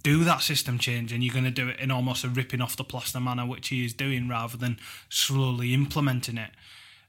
do 0.03 0.23
that 0.23 0.41
system 0.41 0.77
change 0.77 1.11
and 1.11 1.23
you're 1.23 1.33
going 1.33 1.45
to 1.45 1.51
do 1.51 1.67
it 1.67 1.79
in 1.79 1.91
almost 1.91 2.23
a 2.23 2.29
ripping 2.29 2.61
off 2.61 2.77
the 2.77 2.83
plaster 2.83 3.19
manner, 3.19 3.45
which 3.45 3.69
he 3.69 3.83
is 3.83 3.93
doing, 3.93 4.27
rather 4.27 4.57
than 4.57 4.79
slowly 5.09 5.73
implementing 5.73 6.37
it. 6.37 6.51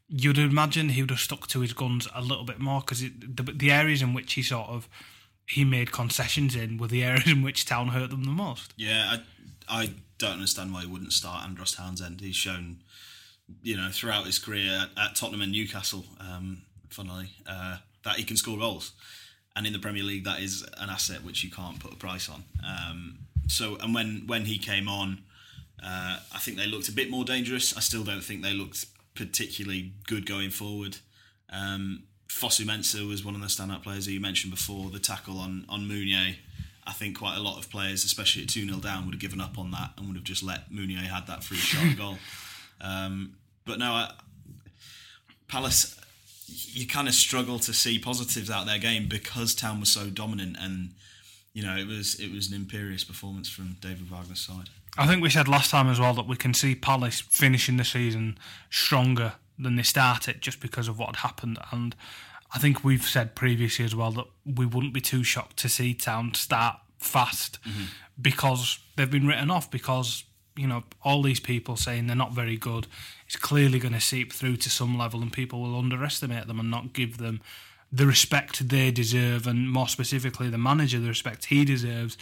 you'd 0.09 0.39
imagine 0.39 0.91
he 0.91 1.03
would 1.03 1.11
have 1.11 1.21
stuck 1.21 1.47
to 1.49 1.61
his 1.61 1.73
guns 1.73 2.09
a 2.15 2.21
little 2.21 2.45
bit 2.45 2.59
more 2.59 2.81
because 2.81 3.01
the, 3.01 3.43
the 3.55 3.71
areas 3.71 4.03
in 4.03 4.13
which 4.13 4.33
he 4.33 4.43
sort 4.43 4.69
of 4.69 4.89
he 5.47 5.65
made 5.65 5.93
concessions 5.93 6.55
in 6.55 6.79
were 6.79 6.87
the 6.87 7.05
areas 7.11 7.29
in 7.29 7.43
which 7.43 7.65
Town 7.65 7.89
hurt 7.89 8.11
them 8.11 8.25
the 8.25 8.31
most. 8.31 8.73
Yeah, 8.77 9.17
I, 9.69 9.83
I 9.83 9.91
don't 10.19 10.35
understand 10.35 10.73
why 10.73 10.83
he 10.83 10.87
wouldn't 10.87 11.13
start 11.13 11.45
Andros 11.45 11.73
Townsend. 11.73 12.21
He's 12.21 12.37
shown, 12.37 12.79
you 13.63 13.77
know, 13.77 13.91
throughout 13.91 14.27
his 14.27 14.39
career 14.39 14.87
at, 14.97 15.03
at 15.03 15.17
Tottenham 15.17 15.43
and 15.43 15.53
Newcastle, 15.53 16.05
um, 16.21 16.63
funnily, 16.89 17.31
uh, 17.47 17.79
that 18.05 18.17
he 18.17 18.25
can 18.25 18.37
score 18.37 18.59
goals. 18.59 18.93
And 19.57 19.67
in 19.67 19.73
the 19.73 19.79
Premier 19.79 20.03
League, 20.03 20.25
that 20.25 20.41
is 20.41 20.63
an 20.79 20.91
asset 20.91 21.25
which 21.25 21.43
you 21.43 21.51
can't 21.51 21.81
put 21.81 21.93
a 21.93 21.97
price 21.97 22.29
on. 22.29 22.45
Um, 22.65 23.19
so, 23.49 23.77
and 23.77 23.95
when, 23.95 24.25
when 24.27 24.45
he 24.45 24.59
came 24.59 24.89
on, 24.89 25.23
uh, 25.83 26.19
I 26.35 26.39
think 26.39 26.57
they 26.57 26.67
looked 26.67 26.89
a 26.89 26.93
bit 26.93 27.11
more 27.11 27.25
dangerous. 27.25 27.77
I 27.77 27.81
still 27.81 28.05
don't 28.05 28.23
think 28.23 28.43
they 28.43 28.53
looked 28.53 28.87
particularly 29.15 29.93
good 30.07 30.27
going 30.27 30.51
forward. 30.51 30.99
Um, 31.51 32.05
Fosu 32.29 32.65
Mensah 32.65 33.07
was 33.09 33.25
one 33.25 33.35
of 33.35 33.41
the 33.41 33.49
standout 33.49 33.83
players 33.83 34.07
that 34.07 34.13
you 34.13 34.21
mentioned 34.21 34.53
before. 34.53 34.91
The 34.91 35.01
tackle 35.01 35.39
on 35.39 35.65
on 35.69 35.89
Mounié, 35.89 36.37
I 36.87 36.93
think 36.93 37.19
quite 37.19 37.37
a 37.37 37.41
lot 37.41 37.59
of 37.59 37.69
players, 37.71 38.05
especially 38.05 38.43
at 38.43 38.49
2 38.49 38.67
0 38.67 38.79
down, 38.79 39.05
would 39.05 39.15
have 39.15 39.21
given 39.21 39.41
up 39.41 39.59
on 39.59 39.73
that 39.73 39.91
and 39.97 40.07
would 40.07 40.17
have 40.17 40.25
just 40.25 40.43
let 40.43 40.71
Mounié 40.71 40.99
had 40.99 41.27
that 41.27 41.43
free 41.43 41.57
shot 41.57 41.97
goal. 41.97 42.19
Um, 42.83 43.35
but 43.67 43.79
no, 43.79 43.93
I, 43.93 44.11
Palace, 45.49 46.00
you 46.51 46.87
kind 46.87 47.09
of 47.09 47.15
struggle 47.15 47.59
to 47.61 47.73
see 47.73 47.99
positives 47.99 48.51
out 48.51 48.67
their 48.67 48.79
game 48.79 49.09
because 49.09 49.55
Town 49.55 49.81
was 49.81 49.91
so 49.91 50.11
dominant 50.11 50.57
and 50.61 50.91
you 51.53 51.63
know 51.63 51.77
it 51.77 51.87
was 51.87 52.19
it 52.21 52.33
was 52.33 52.51
an 52.51 52.57
imperious 52.57 53.05
performance 53.05 53.49
from 53.49 53.77
David 53.81 54.11
Wagner's 54.11 54.41
side. 54.41 54.71
I 54.99 55.07
think 55.07 55.23
we 55.23 55.31
said 55.31 55.49
last 55.49 55.71
time 55.71 55.89
as 55.89 56.01
well 56.01 56.15
that 56.15 56.27
we 56.27 56.37
can 56.37 56.53
see 56.53 56.75
Palace 56.75 57.21
finishing 57.21 57.77
the 57.77 57.85
season 57.85 58.39
stronger 58.71 59.35
than 59.59 59.77
they 59.77 59.83
started 59.83 60.41
just 60.41 60.61
because 60.61 60.89
of 60.89 60.99
what 60.99 61.15
had 61.15 61.17
happened. 61.17 61.59
And 61.71 61.95
I 62.53 62.59
think 62.59 62.83
we've 62.83 63.05
said 63.05 63.35
previously 63.35 63.85
as 63.85 63.95
well 63.95 64.11
that 64.13 64.27
we 64.45 64.67
wouldn't 64.67 64.95
be 64.95 65.01
too 65.01 65.23
shocked 65.23 65.57
to 65.59 65.69
see 65.69 65.95
Town 65.95 66.35
start 66.35 66.77
fast 66.99 67.59
mm-hmm. 67.63 67.85
because 68.21 68.81
they've 68.97 69.11
been 69.11 69.27
written 69.27 69.51
off 69.51 69.71
because 69.71 70.25
you 70.61 70.67
know 70.67 70.85
all 71.03 71.23
these 71.23 71.41
people 71.41 71.77
saying 71.77 72.07
they're 72.07 72.17
not 72.17 72.33
very 72.33 72.57
good 72.57 72.87
it's 73.27 73.37
clearly 73.37 73.79
going 73.79 73.95
to 73.95 74.01
seep 74.01 74.33
through 74.33 74.57
to 74.57 74.69
some 74.69 74.99
level 74.99 75.23
and 75.23 75.33
people 75.33 75.61
will 75.61 75.79
underestimate 75.79 76.47
them 76.47 76.61
and 76.61 76.71
not 76.71 76.93
give 76.93 77.19
them 77.19 77.41
the 77.93 78.07
respect 78.07 78.69
they 78.69 78.91
deserve 78.91 79.47
and 79.47 79.71
more 79.71 79.89
specifically 79.89 80.49
the 80.49 80.59
manager 80.59 81.01
the 81.01 81.09
respect 81.09 81.47
he 81.47 81.65
deserves 81.65 82.17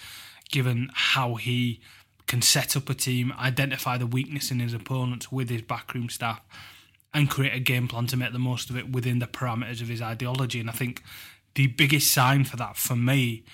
given 0.51 0.91
how 0.95 1.35
he 1.35 1.81
can 2.29 2.43
set 2.43 2.77
up 2.77 2.89
a 2.89 2.95
team, 2.95 3.33
identify 3.39 3.97
the 3.97 4.07
weakness 4.07 4.51
in 4.51 4.61
his 4.61 4.75
opponents 4.75 5.33
with 5.33 5.49
his 5.49 5.63
backroom 5.63 6.09
staff, 6.09 6.41
and 7.13 7.31
create 7.31 7.55
a 7.55 7.61
game 7.61 7.89
plan 7.89 8.07
to 8.07 8.17
make 8.17 8.33
the 8.33 8.39
most 8.39 8.71
of 8.71 8.77
it 8.77 8.93
within 8.93 9.19
the 9.19 9.27
parameters 9.27 9.81
of 9.81 9.89
his 9.89 10.03
ideology. 10.03 10.61
And 10.61 10.69
I 10.69 10.75
think 10.75 11.03
the 11.55 11.67
biggest 11.67 12.13
sign 12.13 12.45
for 12.45 12.57
that 12.59 12.77
for 12.77 12.95
me 12.95 13.45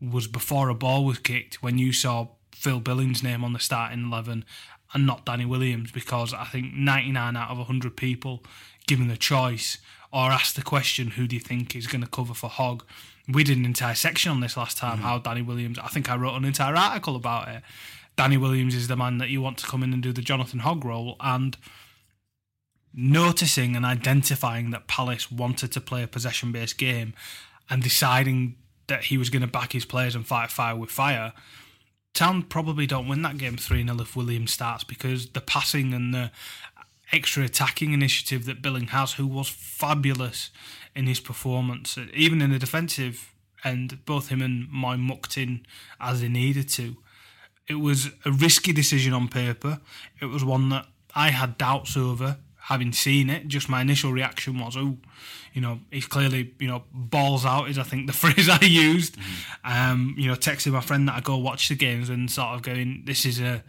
was 0.00 0.26
before 0.26 0.68
a 0.68 0.74
ball 0.74 1.04
was 1.04 1.18
kicked 1.18 1.62
when 1.62 1.78
you 1.78 1.92
saw 1.92 2.28
Phil 2.64 2.80
Billings' 2.80 3.22
name 3.22 3.44
on 3.44 3.52
the 3.52 3.60
starting 3.60 4.06
11 4.06 4.44
and 4.92 5.06
not 5.06 5.24
Danny 5.24 5.44
Williams 5.44 5.92
because 5.92 6.34
I 6.34 6.44
think 6.44 6.74
99 6.74 7.36
out 7.36 7.50
of 7.50 7.58
100 7.58 7.96
people 7.96 8.42
given 8.86 9.08
the 9.08 9.16
choice 9.16 9.78
or 10.12 10.30
asked 10.30 10.56
the 10.56 10.62
question 10.62 11.12
who 11.12 11.26
do 11.26 11.36
you 11.36 11.40
think 11.40 11.76
is 11.76 11.86
going 11.86 12.02
to 12.02 12.10
cover 12.10 12.34
for 12.34 12.48
Hogg 12.48 12.84
we 13.28 13.44
did 13.44 13.56
an 13.56 13.64
entire 13.64 13.94
section 13.94 14.30
on 14.30 14.40
this 14.40 14.56
last 14.56 14.76
time 14.76 14.98
mm-hmm. 14.98 15.06
how 15.06 15.18
Danny 15.18 15.42
Williams 15.42 15.78
I 15.78 15.88
think 15.88 16.10
I 16.10 16.16
wrote 16.16 16.36
an 16.36 16.44
entire 16.44 16.74
article 16.74 17.16
about 17.16 17.48
it 17.48 17.62
Danny 18.16 18.36
Williams 18.36 18.74
is 18.74 18.88
the 18.88 18.96
man 18.96 19.18
that 19.18 19.30
you 19.30 19.40
want 19.40 19.58
to 19.58 19.66
come 19.66 19.82
in 19.82 19.92
and 19.92 20.02
do 20.02 20.12
the 20.12 20.22
Jonathan 20.22 20.60
Hogg 20.60 20.84
role. 20.84 21.16
And 21.20 21.56
noticing 22.92 23.74
and 23.74 23.84
identifying 23.84 24.70
that 24.70 24.86
Palace 24.86 25.30
wanted 25.30 25.72
to 25.72 25.80
play 25.80 26.04
a 26.04 26.08
possession 26.08 26.52
based 26.52 26.78
game 26.78 27.12
and 27.68 27.82
deciding 27.82 28.54
that 28.86 29.04
he 29.04 29.18
was 29.18 29.30
going 29.30 29.42
to 29.42 29.48
back 29.48 29.72
his 29.72 29.84
players 29.84 30.14
and 30.14 30.26
fight 30.26 30.50
fire 30.50 30.76
with 30.76 30.90
fire. 30.90 31.32
Town 32.14 32.42
probably 32.42 32.86
don't 32.86 33.08
win 33.08 33.22
that 33.22 33.38
game 33.38 33.56
3 33.56 33.84
0 33.84 34.00
if 34.00 34.16
Williams 34.16 34.52
starts 34.52 34.84
because 34.84 35.26
the 35.30 35.40
passing 35.40 35.92
and 35.92 36.14
the 36.14 36.30
extra 37.12 37.44
attacking 37.44 37.92
initiative 37.92 38.44
that 38.46 38.62
Billing 38.62 38.88
has, 38.88 39.14
who 39.14 39.26
was 39.26 39.48
fabulous 39.48 40.50
in 40.94 41.06
his 41.06 41.20
performance, 41.20 41.98
even 42.14 42.40
in 42.40 42.50
the 42.50 42.58
defensive 42.58 43.34
end, 43.64 44.04
both 44.04 44.28
him 44.28 44.42
and 44.42 44.68
Mooy 44.68 44.98
mucked 44.98 45.36
in 45.36 45.66
as 46.00 46.20
they 46.20 46.28
needed 46.28 46.68
to. 46.70 46.96
It 47.66 47.76
was 47.76 48.10
a 48.24 48.30
risky 48.30 48.72
decision 48.72 49.12
on 49.12 49.28
paper. 49.28 49.80
It 50.20 50.26
was 50.26 50.44
one 50.44 50.68
that 50.68 50.86
I 51.14 51.30
had 51.30 51.58
doubts 51.58 51.96
over, 51.96 52.38
having 52.64 52.92
seen 52.92 53.28
it. 53.28 53.46
Just 53.46 53.68
my 53.68 53.82
initial 53.82 54.10
reaction 54.10 54.58
was, 54.58 54.76
oh, 54.76 54.96
you 55.52 55.60
know, 55.60 55.80
he's 55.90 56.06
clearly, 56.06 56.54
you 56.58 56.66
know, 56.66 56.84
balls 56.92 57.44
out 57.44 57.68
is 57.68 57.78
I 57.78 57.82
think 57.82 58.06
the 58.06 58.12
phrase 58.24 58.48
I 58.48 58.64
used. 58.64 59.16
Mm. 59.16 59.90
Um, 59.92 60.14
you 60.18 60.28
know, 60.28 60.34
texting 60.34 60.72
my 60.72 60.80
friend 60.80 61.06
that 61.08 61.16
I 61.16 61.20
go 61.20 61.36
watch 61.36 61.68
the 61.68 61.74
games 61.74 62.08
and 62.08 62.30
sort 62.30 62.48
of 62.48 62.62
going, 62.62 63.02
this 63.04 63.26
is 63.26 63.40
a 63.40 63.62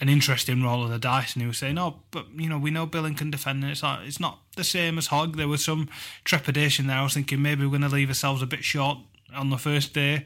an 0.00 0.08
interesting 0.08 0.62
roll 0.62 0.84
of 0.84 0.90
the 0.90 0.98
dice, 0.98 1.32
and 1.32 1.42
he 1.42 1.48
was 1.48 1.58
saying, 1.58 1.76
"Oh, 1.76 2.02
but 2.12 2.26
you 2.36 2.48
know, 2.48 2.56
we 2.56 2.70
know 2.70 2.86
Billing 2.86 3.16
can 3.16 3.32
defend, 3.32 3.64
and 3.64 3.72
it's 3.72 3.82
not, 3.82 4.04
it's 4.06 4.20
not 4.20 4.38
the 4.54 4.62
same 4.62 4.96
as 4.96 5.08
Hogg." 5.08 5.36
There 5.36 5.48
was 5.48 5.64
some 5.64 5.88
trepidation 6.22 6.86
there. 6.86 6.98
I 6.98 7.02
was 7.02 7.14
thinking 7.14 7.42
maybe 7.42 7.64
we're 7.64 7.70
going 7.70 7.82
to 7.82 7.88
leave 7.88 8.08
ourselves 8.08 8.40
a 8.40 8.46
bit 8.46 8.62
short 8.62 8.98
on 9.34 9.50
the 9.50 9.58
first 9.58 9.94
day, 9.94 10.24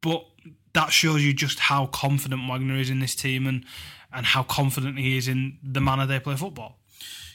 but 0.00 0.26
that 0.72 0.90
shows 0.90 1.22
you 1.22 1.32
just 1.32 1.60
how 1.60 1.86
confident 1.86 2.48
Wagner 2.48 2.74
is 2.74 2.90
in 2.90 2.98
this 2.98 3.14
team 3.14 3.46
and 3.46 3.64
and 4.12 4.26
how 4.26 4.42
confident 4.42 4.98
he 4.98 5.16
is 5.16 5.28
in 5.28 5.58
the 5.62 5.80
manner 5.80 6.04
they 6.04 6.18
play 6.18 6.34
football. 6.34 6.80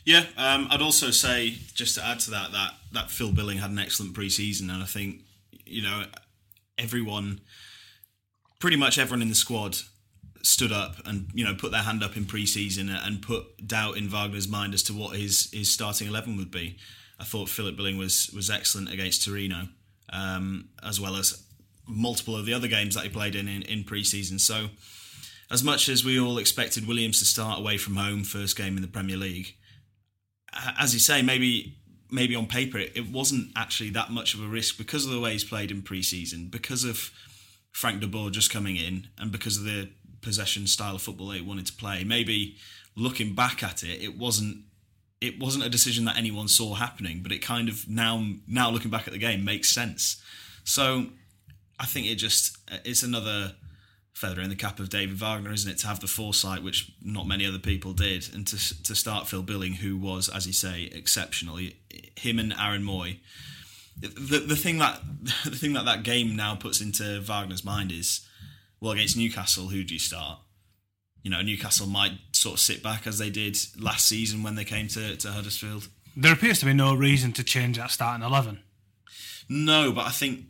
Yeah, 0.05 0.23
um, 0.37 0.67
I'd 0.69 0.81
also 0.81 1.09
say 1.09 1.57
just 1.73 1.95
to 1.95 2.05
add 2.05 2.19
to 2.21 2.31
that 2.31 2.51
that 2.51 2.73
that 2.93 3.09
Phil 3.09 3.31
Billing 3.31 3.57
had 3.57 3.71
an 3.71 3.79
excellent 3.79 4.13
pre-season, 4.13 4.69
and 4.69 4.81
I 4.81 4.85
think 4.85 5.21
you 5.65 5.81
know 5.81 6.05
everyone, 6.77 7.41
pretty 8.59 8.77
much 8.77 8.99
everyone 8.99 9.23
in 9.23 9.29
the 9.29 9.35
squad 9.35 9.77
stood 10.43 10.71
up 10.71 10.97
and 11.05 11.29
you 11.33 11.43
know 11.43 11.55
put 11.55 11.71
their 11.71 11.81
hand 11.81 12.03
up 12.03 12.15
in 12.15 12.25
pre-season 12.25 12.87
and 12.89 13.23
put 13.23 13.67
doubt 13.67 13.97
in 13.97 14.07
Wagner's 14.07 14.47
mind 14.47 14.75
as 14.75 14.83
to 14.83 14.93
what 14.93 15.15
his 15.15 15.49
his 15.51 15.71
starting 15.71 16.07
eleven 16.07 16.37
would 16.37 16.51
be. 16.51 16.77
I 17.19 17.23
thought 17.23 17.49
Philip 17.49 17.75
Billing 17.75 17.97
was 17.97 18.29
was 18.29 18.51
excellent 18.51 18.93
against 18.93 19.25
Torino, 19.25 19.69
um, 20.13 20.69
as 20.83 21.01
well 21.01 21.15
as 21.15 21.43
multiple 21.87 22.35
of 22.35 22.45
the 22.45 22.53
other 22.53 22.67
games 22.67 22.93
that 22.93 23.03
he 23.03 23.09
played 23.09 23.33
in 23.33 23.47
in, 23.47 23.63
in 23.63 23.83
pre-season. 23.83 24.37
So, 24.37 24.67
as 25.49 25.63
much 25.63 25.89
as 25.89 26.05
we 26.05 26.19
all 26.19 26.37
expected 26.37 26.87
Williams 26.87 27.17
to 27.19 27.25
start 27.25 27.57
away 27.57 27.77
from 27.77 27.95
home 27.95 28.23
first 28.23 28.55
game 28.55 28.75
in 28.75 28.83
the 28.83 28.87
Premier 28.87 29.17
League, 29.17 29.55
as 30.79 30.93
you 30.93 30.99
say, 30.99 31.21
maybe 31.21 31.75
maybe 32.11 32.35
on 32.35 32.45
paper 32.45 32.77
it, 32.77 32.91
it 32.95 33.11
wasn't 33.11 33.51
actually 33.55 33.89
that 33.89 34.11
much 34.11 34.33
of 34.35 34.41
a 34.41 34.47
risk 34.47 34.77
because 34.77 35.05
of 35.05 35.11
the 35.11 35.19
way 35.19 35.31
he's 35.31 35.43
played 35.43 35.71
in 35.71 35.81
pre-season, 35.81 36.47
because 36.47 36.83
of 36.83 37.11
Frank 37.71 37.99
de 37.99 38.07
Boer 38.07 38.29
just 38.29 38.51
coming 38.51 38.77
in, 38.77 39.07
and 39.17 39.31
because 39.31 39.57
of 39.57 39.63
the 39.63 39.89
possession 40.21 40.65
style 40.67 40.95
of 40.95 41.01
football 41.01 41.27
they 41.27 41.41
wanted 41.41 41.67
to 41.67 41.73
play. 41.73 42.03
Maybe 42.03 42.55
looking 42.95 43.35
back 43.35 43.63
at 43.63 43.83
it, 43.83 44.01
it 44.01 44.17
wasn't 44.17 44.63
it 45.21 45.39
wasn't 45.39 45.65
a 45.65 45.69
decision 45.69 46.05
that 46.05 46.17
anyone 46.17 46.47
saw 46.47 46.75
happening, 46.75 47.21
but 47.21 47.31
it 47.31 47.39
kind 47.39 47.69
of 47.69 47.87
now 47.89 48.25
now 48.47 48.69
looking 48.69 48.91
back 48.91 49.07
at 49.07 49.13
the 49.13 49.19
game 49.19 49.43
makes 49.43 49.69
sense. 49.69 50.21
So 50.63 51.07
I 51.79 51.85
think 51.85 52.07
it 52.07 52.15
just 52.15 52.57
it's 52.83 53.03
another 53.03 53.53
feather 54.15 54.41
in 54.41 54.49
the 54.49 54.55
cap 54.55 54.79
of 54.79 54.89
David 54.89 55.17
Wagner, 55.17 55.51
isn't 55.51 55.69
it, 55.69 55.77
to 55.79 55.87
have 55.87 55.99
the 55.99 56.07
foresight 56.07 56.63
which 56.63 56.89
not 57.03 57.27
many 57.27 57.45
other 57.45 57.59
people 57.59 57.93
did, 57.93 58.33
and 58.33 58.47
to 58.47 58.83
to 58.83 58.95
start 58.95 59.27
Phil 59.27 59.43
Billing, 59.43 59.73
who 59.73 59.97
was, 59.97 60.29
as 60.29 60.47
you 60.47 60.53
say, 60.53 60.89
exceptional. 60.93 61.57
Him 62.15 62.39
and 62.39 62.53
Aaron 62.59 62.83
Mooy. 62.83 63.19
The 63.99 64.39
the 64.39 64.55
thing 64.55 64.79
that 64.79 65.01
the 65.45 65.51
thing 65.51 65.73
that 65.73 65.85
that 65.85 66.03
game 66.03 66.35
now 66.35 66.55
puts 66.55 66.81
into 66.81 67.21
Wagner's 67.21 67.65
mind 67.65 67.91
is, 67.91 68.25
well, 68.79 68.93
against 68.93 69.17
Newcastle, 69.17 69.67
who 69.67 69.83
do 69.83 69.93
you 69.93 69.99
start? 69.99 70.39
You 71.21 71.31
know, 71.31 71.41
Newcastle 71.41 71.87
might 71.87 72.13
sort 72.31 72.53
of 72.53 72.59
sit 72.59 72.83
back 72.83 73.07
as 73.07 73.17
they 73.17 73.29
did 73.29 73.57
last 73.79 74.05
season 74.05 74.43
when 74.43 74.55
they 74.55 74.63
came 74.63 74.87
to, 74.89 75.17
to 75.17 75.31
Huddersfield. 75.31 75.87
There 76.15 76.31
appears 76.31 76.59
to 76.59 76.65
be 76.65 76.73
no 76.73 76.93
reason 76.93 77.33
to 77.33 77.43
change 77.43 77.77
that 77.77 77.91
starting 77.91 78.25
eleven. 78.25 78.59
No, 79.49 79.91
but 79.91 80.05
I 80.05 80.11
think 80.11 80.45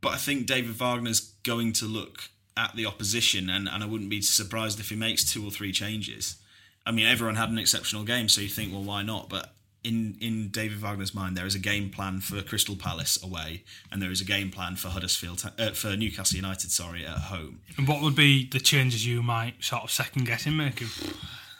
but 0.00 0.12
I 0.12 0.16
think 0.18 0.46
David 0.46 0.78
Wagner's 0.78 1.20
going 1.42 1.72
to 1.74 1.86
look 1.86 2.30
at 2.58 2.74
the 2.74 2.84
opposition, 2.84 3.48
and, 3.48 3.68
and 3.68 3.82
I 3.82 3.86
wouldn't 3.86 4.10
be 4.10 4.20
surprised 4.20 4.80
if 4.80 4.90
he 4.90 4.96
makes 4.96 5.24
two 5.24 5.46
or 5.46 5.50
three 5.50 5.72
changes. 5.72 6.36
I 6.84 6.90
mean, 6.90 7.06
everyone 7.06 7.36
had 7.36 7.50
an 7.50 7.58
exceptional 7.58 8.02
game, 8.02 8.28
so 8.28 8.40
you 8.40 8.48
think, 8.48 8.72
well, 8.72 8.82
why 8.82 9.02
not? 9.02 9.28
But 9.28 9.54
in 9.84 10.16
in 10.20 10.48
David 10.48 10.80
Wagner's 10.80 11.14
mind, 11.14 11.36
there 11.36 11.46
is 11.46 11.54
a 11.54 11.60
game 11.60 11.88
plan 11.90 12.20
for 12.20 12.42
Crystal 12.42 12.76
Palace 12.76 13.22
away, 13.22 13.62
and 13.92 14.02
there 14.02 14.10
is 14.10 14.20
a 14.20 14.24
game 14.24 14.50
plan 14.50 14.74
for 14.74 14.88
Huddersfield 14.88 15.44
uh, 15.58 15.70
for 15.70 15.96
Newcastle 15.96 16.36
United, 16.36 16.72
sorry, 16.72 17.06
at 17.06 17.18
home. 17.18 17.60
And 17.76 17.86
what 17.86 18.02
would 18.02 18.16
be 18.16 18.48
the 18.48 18.58
changes 18.58 19.06
you 19.06 19.22
might 19.22 19.62
sort 19.62 19.84
of 19.84 19.90
second 19.90 20.26
guess 20.26 20.46
in 20.46 20.56
making? 20.56 20.88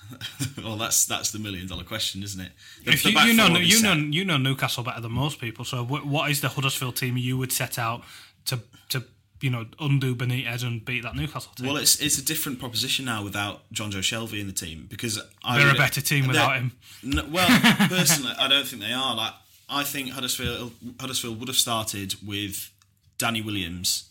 well, 0.64 0.76
that's 0.76 1.06
that's 1.06 1.30
the 1.30 1.38
million 1.38 1.68
dollar 1.68 1.84
question, 1.84 2.22
isn't 2.22 2.40
it? 2.40 2.52
The, 2.84 2.92
if 2.92 3.04
you, 3.04 3.12
you 3.20 3.34
know 3.34 3.56
you 3.58 3.82
know 3.82 3.92
you 3.92 4.24
know 4.24 4.38
Newcastle 4.38 4.82
better 4.82 5.00
than 5.00 5.12
most 5.12 5.40
people, 5.40 5.64
so 5.64 5.84
what 5.84 6.30
is 6.30 6.40
the 6.40 6.48
Huddersfield 6.48 6.96
team 6.96 7.16
you 7.16 7.38
would 7.38 7.52
set 7.52 7.78
out 7.78 8.02
to 8.46 8.60
to 8.88 9.04
you 9.40 9.50
know, 9.50 9.66
undo 9.78 10.14
Benitez 10.14 10.64
and 10.64 10.84
beat 10.84 11.02
that 11.02 11.14
Newcastle 11.14 11.52
team. 11.54 11.66
Well, 11.66 11.76
it's 11.76 12.00
it's 12.00 12.18
a 12.18 12.24
different 12.24 12.58
proposition 12.58 13.04
now 13.04 13.22
without 13.22 13.70
Jonjo 13.72 14.00
Shelvey 14.00 14.40
in 14.40 14.46
the 14.46 14.52
team 14.52 14.86
because 14.88 15.20
I 15.44 15.58
They're 15.58 15.74
a 15.74 15.78
better 15.78 16.00
team 16.00 16.26
without 16.26 16.56
him. 16.56 16.72
No, 17.02 17.24
well, 17.30 17.48
personally, 17.88 18.34
I 18.38 18.48
don't 18.48 18.66
think 18.66 18.82
they 18.82 18.92
are. 18.92 19.14
Like, 19.14 19.32
I 19.68 19.84
think 19.84 20.10
Huddersfield 20.10 20.72
Huddersfield 21.00 21.38
would 21.38 21.48
have 21.48 21.56
started 21.56 22.16
with 22.26 22.70
Danny 23.18 23.40
Williams 23.42 24.08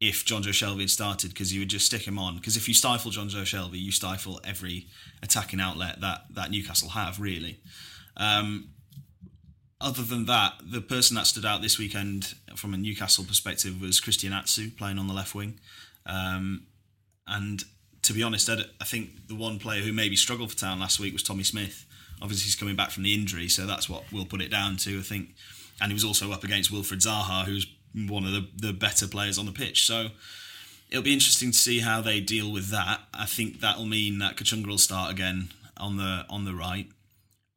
if 0.00 0.24
Jonjo 0.24 0.50
Shelvey 0.50 0.80
had 0.80 0.90
started 0.90 1.30
because 1.30 1.52
you 1.52 1.60
would 1.60 1.70
just 1.70 1.86
stick 1.86 2.06
him 2.06 2.18
on. 2.18 2.36
Because 2.36 2.56
if 2.56 2.68
you 2.68 2.74
stifle 2.74 3.10
Jonjo 3.10 3.42
Shelvey, 3.42 3.80
you 3.80 3.92
stifle 3.92 4.40
every 4.44 4.86
attacking 5.22 5.60
outlet 5.60 6.00
that 6.00 6.26
that 6.30 6.50
Newcastle 6.50 6.90
have 6.90 7.20
really. 7.20 7.60
Um, 8.16 8.68
other 9.84 10.02
than 10.02 10.24
that, 10.24 10.54
the 10.64 10.80
person 10.80 11.14
that 11.16 11.26
stood 11.26 11.44
out 11.44 11.60
this 11.60 11.78
weekend 11.78 12.34
from 12.56 12.72
a 12.72 12.76
Newcastle 12.78 13.24
perspective 13.24 13.80
was 13.80 14.00
Christian 14.00 14.32
Atsu 14.32 14.70
playing 14.70 14.98
on 14.98 15.06
the 15.06 15.14
left 15.14 15.34
wing. 15.34 15.60
Um, 16.06 16.66
and 17.26 17.62
to 18.02 18.14
be 18.14 18.22
honest, 18.22 18.48
I, 18.48 18.62
I 18.80 18.84
think 18.84 19.28
the 19.28 19.34
one 19.34 19.58
player 19.58 19.82
who 19.82 19.92
maybe 19.92 20.16
struggled 20.16 20.50
for 20.50 20.58
Town 20.58 20.80
last 20.80 20.98
week 20.98 21.12
was 21.12 21.22
Tommy 21.22 21.42
Smith. 21.42 21.84
Obviously, 22.22 22.44
he's 22.44 22.54
coming 22.54 22.76
back 22.76 22.90
from 22.90 23.02
the 23.02 23.14
injury, 23.14 23.48
so 23.48 23.66
that's 23.66 23.88
what 23.88 24.04
we'll 24.10 24.24
put 24.24 24.40
it 24.40 24.50
down 24.50 24.78
to, 24.78 24.98
I 24.98 25.02
think. 25.02 25.34
And 25.80 25.90
he 25.90 25.94
was 25.94 26.04
also 26.04 26.32
up 26.32 26.44
against 26.44 26.72
Wilfried 26.72 27.04
Zaha, 27.04 27.44
who's 27.44 27.66
one 27.94 28.24
of 28.24 28.32
the, 28.32 28.48
the 28.56 28.72
better 28.72 29.06
players 29.06 29.38
on 29.38 29.44
the 29.44 29.52
pitch. 29.52 29.86
So 29.86 30.08
it'll 30.90 31.02
be 31.02 31.12
interesting 31.12 31.50
to 31.50 31.58
see 31.58 31.80
how 31.80 32.00
they 32.00 32.20
deal 32.20 32.50
with 32.50 32.70
that. 32.70 33.00
I 33.12 33.26
think 33.26 33.60
that'll 33.60 33.84
mean 33.84 34.18
that 34.20 34.36
Kachunga 34.36 34.66
will 34.66 34.78
start 34.78 35.12
again 35.12 35.50
on 35.76 35.98
the 35.98 36.24
on 36.30 36.44
the 36.44 36.54
right. 36.54 36.88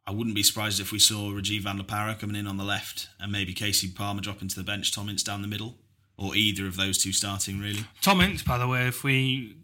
I 0.07 0.11
wouldn't 0.11 0.35
be 0.35 0.43
surprised 0.43 0.79
if 0.79 0.93
we 0.93 0.99
saw 0.99 1.31
Rajiv 1.31 1.61
Van 1.61 1.77
La 1.77 1.83
Parra 1.83 2.15
coming 2.15 2.37
in 2.37 2.47
on 2.47 2.55
the 2.55 2.63
left 2.63 3.09
and 3.19 3.29
maybe 3.29 3.53
Kasey 3.53 3.93
Palmer 3.93 4.21
dropping 4.21 4.47
to 4.47 4.55
the 4.55 4.63
bench, 4.63 4.93
Tom 4.95 5.09
Ince 5.09 5.21
down 5.21 5.41
the 5.41 5.49
middle, 5.49 5.75
or 6.17 6.33
either 6.33 6.65
of 6.65 6.77
those 6.77 6.97
two 6.97 7.11
starting 7.11 7.59
really. 7.59 7.83
Tom 8.01 8.21
Ince, 8.21 8.41
by 8.41 8.57
the 8.57 8.67
way, 8.69 8.87
if 8.87 9.03
we 9.03 9.57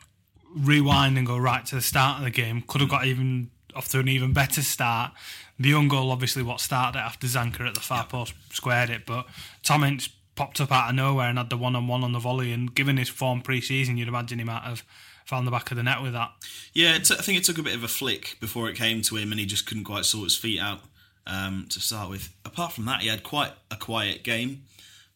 rewind 0.54 1.18
and 1.18 1.26
go 1.26 1.38
right 1.38 1.66
to 1.68 1.76
the 1.76 1.82
start 1.82 2.18
of 2.18 2.26
the 2.26 2.30
game, 2.30 2.62
could 2.68 2.82
have 2.82 2.90
got 2.90 3.06
even 3.06 3.52
off 3.74 3.88
to 3.90 4.00
an 4.00 4.10
even 4.10 4.34
better 4.34 4.62
start. 4.62 5.14
The 5.58 5.74
own 5.74 5.88
goal, 5.88 6.12
obviously, 6.12 6.44
what 6.44 6.60
started 6.60 7.00
it 7.00 7.02
after 7.02 7.26
Zanka 7.26 7.66
at 7.66 7.74
the 7.74 7.80
far 7.80 8.06
post 8.06 8.34
squared 8.52 8.90
it, 8.90 9.06
but 9.06 9.26
Tom 9.64 9.86
Ince 9.86 10.10
popped 10.36 10.60
up 10.60 10.74
out 10.74 10.90
of 10.90 10.96
nowhere 10.96 11.30
and 11.30 11.38
had 11.38 11.50
the 11.50 11.58
one 11.58 11.76
on 11.76 11.88
one 11.88 12.04
on 12.04 12.12
the 12.12 12.20
volley. 12.20 12.52
And 12.52 12.74
given 12.76 12.98
his 12.98 13.08
form 13.08 13.42
pre 13.42 13.62
season, 13.62 13.96
you'd 13.96 14.10
imagine 14.10 14.40
he 14.40 14.46
might 14.46 14.64
have 14.64 14.84
found 15.26 15.48
the 15.48 15.52
back 15.52 15.72
of 15.72 15.78
the 15.78 15.84
net 15.84 16.02
with 16.02 16.14
that. 16.14 16.32
Yeah, 16.74 16.98
t- 16.98 17.16
I 17.18 17.22
think 17.22 17.38
it 17.38 17.44
took 17.44 17.58
a 17.58 17.64
bit 17.64 17.76
of 17.76 17.84
a 17.84 17.88
flick 17.88 18.38
before 18.40 18.70
it 18.70 18.76
came 18.76 19.02
to 19.04 19.16
him, 19.16 19.32
and 19.32 19.40
he 19.40 19.46
just 19.46 19.66
couldn't 19.66 19.86
quite 19.86 20.06
sort 20.06 20.26
his 20.26 20.36
feet 20.36 20.60
out 20.60 20.82
um, 21.28 21.68
to 21.70 21.80
start 21.80 22.10
with. 22.10 22.34
Apart 22.46 22.74
from 22.74 22.86
that, 22.86 23.02
he 23.02 23.08
had 23.08 23.24
quite 23.24 23.54
a 23.72 23.76
quiet 23.76 24.24
game, 24.24 24.64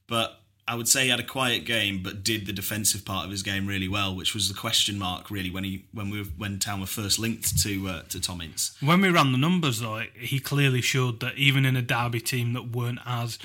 but 0.07 0.41
I 0.67 0.75
would 0.75 0.87
say 0.87 1.03
he 1.03 1.09
had 1.09 1.19
a 1.19 1.23
quiet 1.23 1.65
game, 1.65 2.01
but 2.03 2.23
did 2.23 2.45
the 2.45 2.51
defensive 2.51 3.05
part 3.05 3.23
of 3.23 3.31
his 3.31 3.41
game 3.41 3.67
really 3.67 3.87
well, 3.87 4.13
which 4.13 4.33
was 4.33 4.49
the 4.49 4.53
question 4.53 4.99
mark 4.99 5.31
really 5.31 5.49
when 5.49 5.63
he 5.63 5.85
when 5.93 6.09
we 6.09 6.19
were, 6.19 6.27
when 6.37 6.59
Town 6.59 6.81
were 6.81 6.85
first 6.85 7.19
linked 7.19 7.57
to 7.63 7.87
uh, 7.87 8.01
to 8.09 8.19
Tom 8.19 8.41
Ince. 8.41 8.75
When 8.81 8.99
we 8.99 9.09
ran 9.09 9.31
the 9.31 9.37
numbers, 9.37 9.79
though, 9.79 10.03
he 10.13 10.39
clearly 10.39 10.81
showed 10.81 11.21
that 11.21 11.37
even 11.37 11.65
in 11.65 11.77
a 11.77 11.81
Derby 11.81 12.19
team 12.19 12.51
that 12.53 12.71
weren't 12.71 12.99
as 13.05 13.39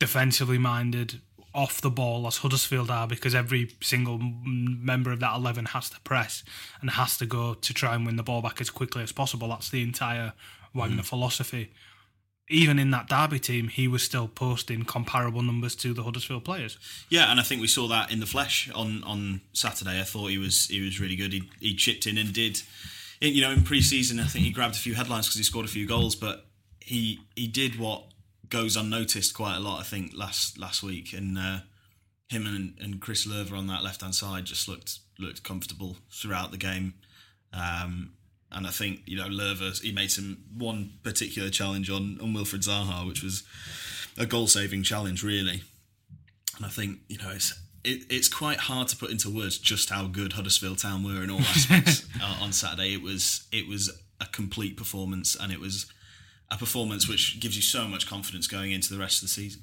defensively 0.00 0.58
minded 0.58 1.20
off 1.54 1.80
the 1.80 1.90
ball 1.90 2.26
as 2.26 2.38
Huddersfield 2.38 2.90
are, 2.90 3.06
because 3.06 3.34
every 3.34 3.70
single 3.80 4.18
member 4.18 5.12
of 5.12 5.20
that 5.20 5.36
11 5.36 5.66
has 5.66 5.88
to 5.90 6.00
press 6.00 6.42
and 6.80 6.90
has 6.90 7.16
to 7.18 7.26
go 7.26 7.54
to 7.54 7.72
try 7.72 7.94
and 7.94 8.04
win 8.04 8.16
the 8.16 8.22
ball 8.22 8.42
back 8.42 8.60
as 8.60 8.70
quickly 8.70 9.02
as 9.02 9.12
possible. 9.12 9.48
That's 9.48 9.70
the 9.70 9.82
entire 9.82 10.32
Wagner 10.74 11.02
mm. 11.02 11.06
philosophy. 11.06 11.70
Even 12.50 12.78
in 12.78 12.90
that 12.90 13.08
Derby 13.08 13.38
team, 13.38 13.68
he 13.68 13.88
was 13.88 14.02
still 14.02 14.28
posting 14.28 14.84
comparable 14.84 15.40
numbers 15.40 15.74
to 15.76 15.94
the 15.94 16.02
Huddersfield 16.02 16.44
players. 16.44 16.76
Yeah, 17.08 17.30
and 17.30 17.40
I 17.40 17.42
think 17.42 17.62
we 17.62 17.68
saw 17.68 17.88
that 17.88 18.10
in 18.10 18.20
the 18.20 18.26
flesh 18.26 18.70
on, 18.74 19.02
on 19.04 19.40
Saturday. 19.54 19.98
I 19.98 20.04
thought 20.04 20.26
he 20.26 20.36
was 20.36 20.66
he 20.66 20.82
was 20.82 21.00
really 21.00 21.16
good. 21.16 21.32
He, 21.32 21.48
he 21.60 21.74
chipped 21.74 22.06
in 22.06 22.18
and 22.18 22.34
did, 22.34 22.60
you 23.20 23.40
know, 23.40 23.50
in 23.50 23.62
pre-season. 23.62 24.20
I 24.20 24.24
think 24.24 24.44
he 24.44 24.50
grabbed 24.50 24.74
a 24.74 24.78
few 24.78 24.94
headlines 24.94 25.26
because 25.26 25.38
he 25.38 25.44
scored 25.44 25.64
a 25.64 25.70
few 25.70 25.86
goals, 25.86 26.14
but 26.14 26.44
he 26.80 27.20
he 27.34 27.46
did 27.46 27.78
what 27.78 28.04
goes 28.54 28.76
unnoticed 28.76 29.34
quite 29.34 29.56
a 29.56 29.60
lot. 29.60 29.80
I 29.80 29.82
think 29.82 30.12
last 30.14 30.60
last 30.60 30.84
week, 30.84 31.12
and 31.12 31.36
uh, 31.36 31.58
him 32.28 32.46
and, 32.46 32.74
and 32.80 33.00
Chris 33.00 33.26
Löwe 33.26 33.52
on 33.52 33.66
that 33.66 33.82
left 33.82 34.00
hand 34.00 34.14
side 34.14 34.44
just 34.44 34.68
looked 34.68 35.00
looked 35.18 35.42
comfortable 35.42 35.96
throughout 36.12 36.52
the 36.52 36.56
game. 36.56 36.94
Um, 37.52 38.12
and 38.52 38.64
I 38.64 38.70
think 38.70 39.00
you 39.06 39.16
know 39.16 39.26
Lerver 39.26 39.82
he 39.82 39.90
made 39.90 40.12
some 40.12 40.44
one 40.56 40.92
particular 41.02 41.50
challenge 41.50 41.90
on 41.90 42.20
on 42.22 42.32
Wilfried 42.32 42.64
Zaha, 42.64 43.04
which 43.08 43.24
was 43.24 43.42
a 44.16 44.24
goal 44.24 44.46
saving 44.46 44.84
challenge 44.84 45.24
really. 45.24 45.64
And 46.56 46.64
I 46.64 46.68
think 46.68 47.00
you 47.08 47.18
know 47.18 47.30
it's 47.30 47.60
it, 47.82 48.04
it's 48.08 48.28
quite 48.28 48.58
hard 48.58 48.86
to 48.88 48.96
put 48.96 49.10
into 49.10 49.34
words 49.34 49.58
just 49.58 49.90
how 49.90 50.06
good 50.06 50.34
Huddersfield 50.34 50.78
Town 50.78 51.02
were 51.02 51.24
in 51.24 51.30
all 51.30 51.40
aspects 51.40 52.06
uh, 52.22 52.38
on 52.40 52.52
Saturday. 52.52 52.94
It 52.94 53.02
was 53.02 53.48
it 53.50 53.66
was 53.66 53.90
a 54.20 54.26
complete 54.26 54.76
performance, 54.76 55.34
and 55.34 55.50
it 55.50 55.58
was 55.58 55.86
a 56.50 56.56
performance 56.56 57.08
which 57.08 57.40
gives 57.40 57.56
you 57.56 57.62
so 57.62 57.86
much 57.86 58.06
confidence 58.06 58.46
going 58.46 58.72
into 58.72 58.92
the 58.92 58.98
rest 58.98 59.22
of 59.22 59.28
the 59.28 59.32
season. 59.32 59.62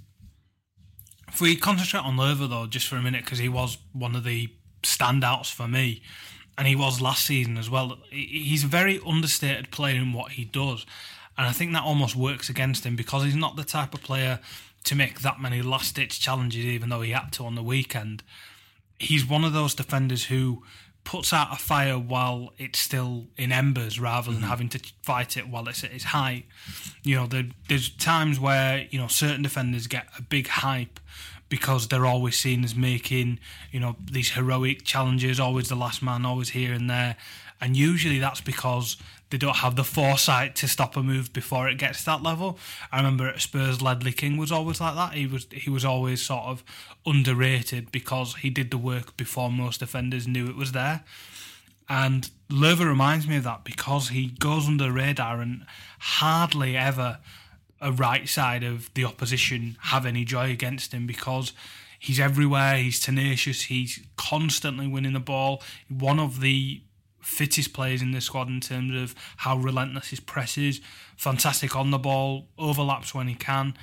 If 1.28 1.40
we 1.40 1.56
concentrate 1.56 2.04
on 2.04 2.18
Löwe 2.18 2.50
though, 2.50 2.68
just 2.68 2.88
for 2.88 2.98
a 2.98 3.02
minute, 3.02 3.24
because 3.24 3.40
he 3.40 3.50
was 3.50 3.78
one 3.94 4.16
of 4.16 4.24
the 4.24 4.50
standouts 4.84 5.52
for 5.52 5.68
me, 5.68 6.02
and 6.58 6.68
he 6.68 6.76
was 6.76 7.02
last 7.02 7.26
season 7.26 7.58
as 7.58 7.70
well. 7.70 7.98
He's 8.10 8.64
a 8.64 8.68
very 8.68 9.00
understated 9.06 9.72
player 9.72 9.96
in 9.96 10.14
what 10.14 10.34
he 10.34 10.46
does, 10.46 10.86
and 11.38 11.48
I 11.48 11.52
think 11.52 11.72
that 11.74 11.84
almost 11.84 12.16
works 12.16 12.50
against 12.50 12.86
him 12.86 12.96
because 12.96 13.24
he's 13.24 13.36
not 13.36 13.56
the 13.56 13.64
type 13.64 13.94
of 13.94 14.04
player 14.04 14.40
to 14.84 14.96
make 14.96 15.22
that 15.22 15.40
many 15.40 15.62
last 15.62 15.96
ditch 15.96 16.20
challenges, 16.20 16.66
even 16.66 16.90
though 16.90 17.02
he 17.02 17.12
had 17.12 17.32
to 17.34 17.46
on 17.46 17.56
the 17.56 17.64
weekend. 17.64 18.24
He's 19.00 19.26
one 19.26 19.44
of 19.44 19.54
those 19.54 19.74
defenders 19.74 20.26
who 20.26 20.64
puts 21.04 21.34
out 21.34 21.52
a 21.52 21.56
fire 21.56 21.98
while 21.98 22.54
it's 22.58 22.80
still 22.80 23.28
in 23.38 23.52
embers 23.52 24.00
rather 24.00 24.32
than 24.32 24.42
mm-hmm. 24.42 24.50
having 24.50 24.70
to 24.70 24.80
fight 25.02 25.36
it 25.38 25.48
while 25.48 25.68
it's 25.68 25.84
at 25.84 25.92
its 25.92 26.06
height. 26.06 26.46
You 27.04 27.16
know, 27.16 27.28
there, 27.28 27.46
there's 27.68 27.90
times 27.90 28.40
where, 28.40 28.88
you 28.90 29.00
know, 29.00 29.08
certain 29.08 29.42
defenders 29.42 29.88
get 29.88 30.08
a 30.18 30.22
big 30.22 30.48
hype 30.48 31.00
because 31.50 31.90
they're 31.90 32.06
always 32.06 32.40
seen 32.40 32.64
as 32.64 32.76
making, 32.76 33.40
you 33.72 33.80
know, 33.80 33.96
these 34.10 34.32
heroic 34.32 34.84
challenges, 34.86 35.40
always 35.40 35.68
the 35.68 35.76
last 35.76 36.02
man, 36.02 36.26
always 36.26 36.50
here 36.50 36.74
and 36.74 36.90
there. 36.90 37.18
And 37.60 37.76
usually 37.76 38.20
that's 38.20 38.42
because 38.42 38.98
they 39.32 39.38
don't 39.38 39.58
have 39.58 39.76
the 39.76 39.84
foresight 39.84 40.56
to 40.58 40.68
stop 40.68 40.96
a 40.96 41.02
move 41.02 41.34
before 41.34 41.68
it 41.68 41.78
gets 41.78 42.00
to 42.00 42.06
that 42.06 42.22
level. 42.22 42.60
I 42.92 42.98
remember 42.98 43.28
at 43.28 43.42
Spurs, 43.42 43.82
Ledley 43.82 44.12
King 44.12 44.38
was 44.38 44.52
always 44.52 44.80
like 44.80 44.96
that. 44.96 45.14
He 45.14 45.26
was 45.26 45.48
he 45.52 45.70
was 45.70 45.84
always 45.84 46.22
sort 46.22 46.44
of 46.44 46.64
underrated 47.06 47.92
because 47.92 48.36
he 48.36 48.50
did 48.50 48.70
the 48.70 48.78
work 48.78 49.18
before 49.18 49.50
most 49.50 49.80
defenders 49.80 50.28
knew 50.28 50.48
it 50.48 50.56
was 50.56 50.74
there. 50.74 51.04
And 51.90 52.30
Löwe 52.50 52.86
reminds 52.86 53.28
me 53.28 53.38
of 53.38 53.44
that 53.46 53.64
because 53.64 54.10
he 54.10 54.28
goes 54.28 54.68
under 54.68 54.92
radar 54.92 55.42
and 55.42 55.66
hardly 56.00 56.78
ever 56.78 57.20
a 57.82 57.92
right 57.92 58.30
side 58.30 58.64
of 58.64 58.94
the 58.94 59.04
opposition 59.04 59.78
have 59.80 60.06
any 60.06 60.24
joy 60.24 60.52
against 60.52 60.94
him 60.94 61.08
because 61.08 61.54
he's 61.98 62.20
everywhere, 62.20 62.78
he's 62.78 63.00
tenacious, 63.00 63.64
he's 63.64 64.00
constantly 64.18 64.88
winning 64.88 65.14
the 65.14 65.20
ball. 65.20 65.62
One 65.90 66.20
of 66.20 66.42
the 66.42 66.82
fittest 67.22 67.74
players 67.74 68.02
in 68.02 68.12
the 68.12 68.22
squad 68.22 68.48
in 68.48 68.60
terms 68.60 69.00
of 69.00 69.16
how 69.38 69.58
relentless 69.58 70.10
his 70.10 70.20
press 70.20 70.58
is, 70.58 70.82
fantastic 71.18 71.76
on 71.76 71.92
the 71.92 72.00
ball, 72.00 72.48
overlaps 72.58 73.14
when 73.14 73.28
he 73.28 73.36
can. 73.36 73.76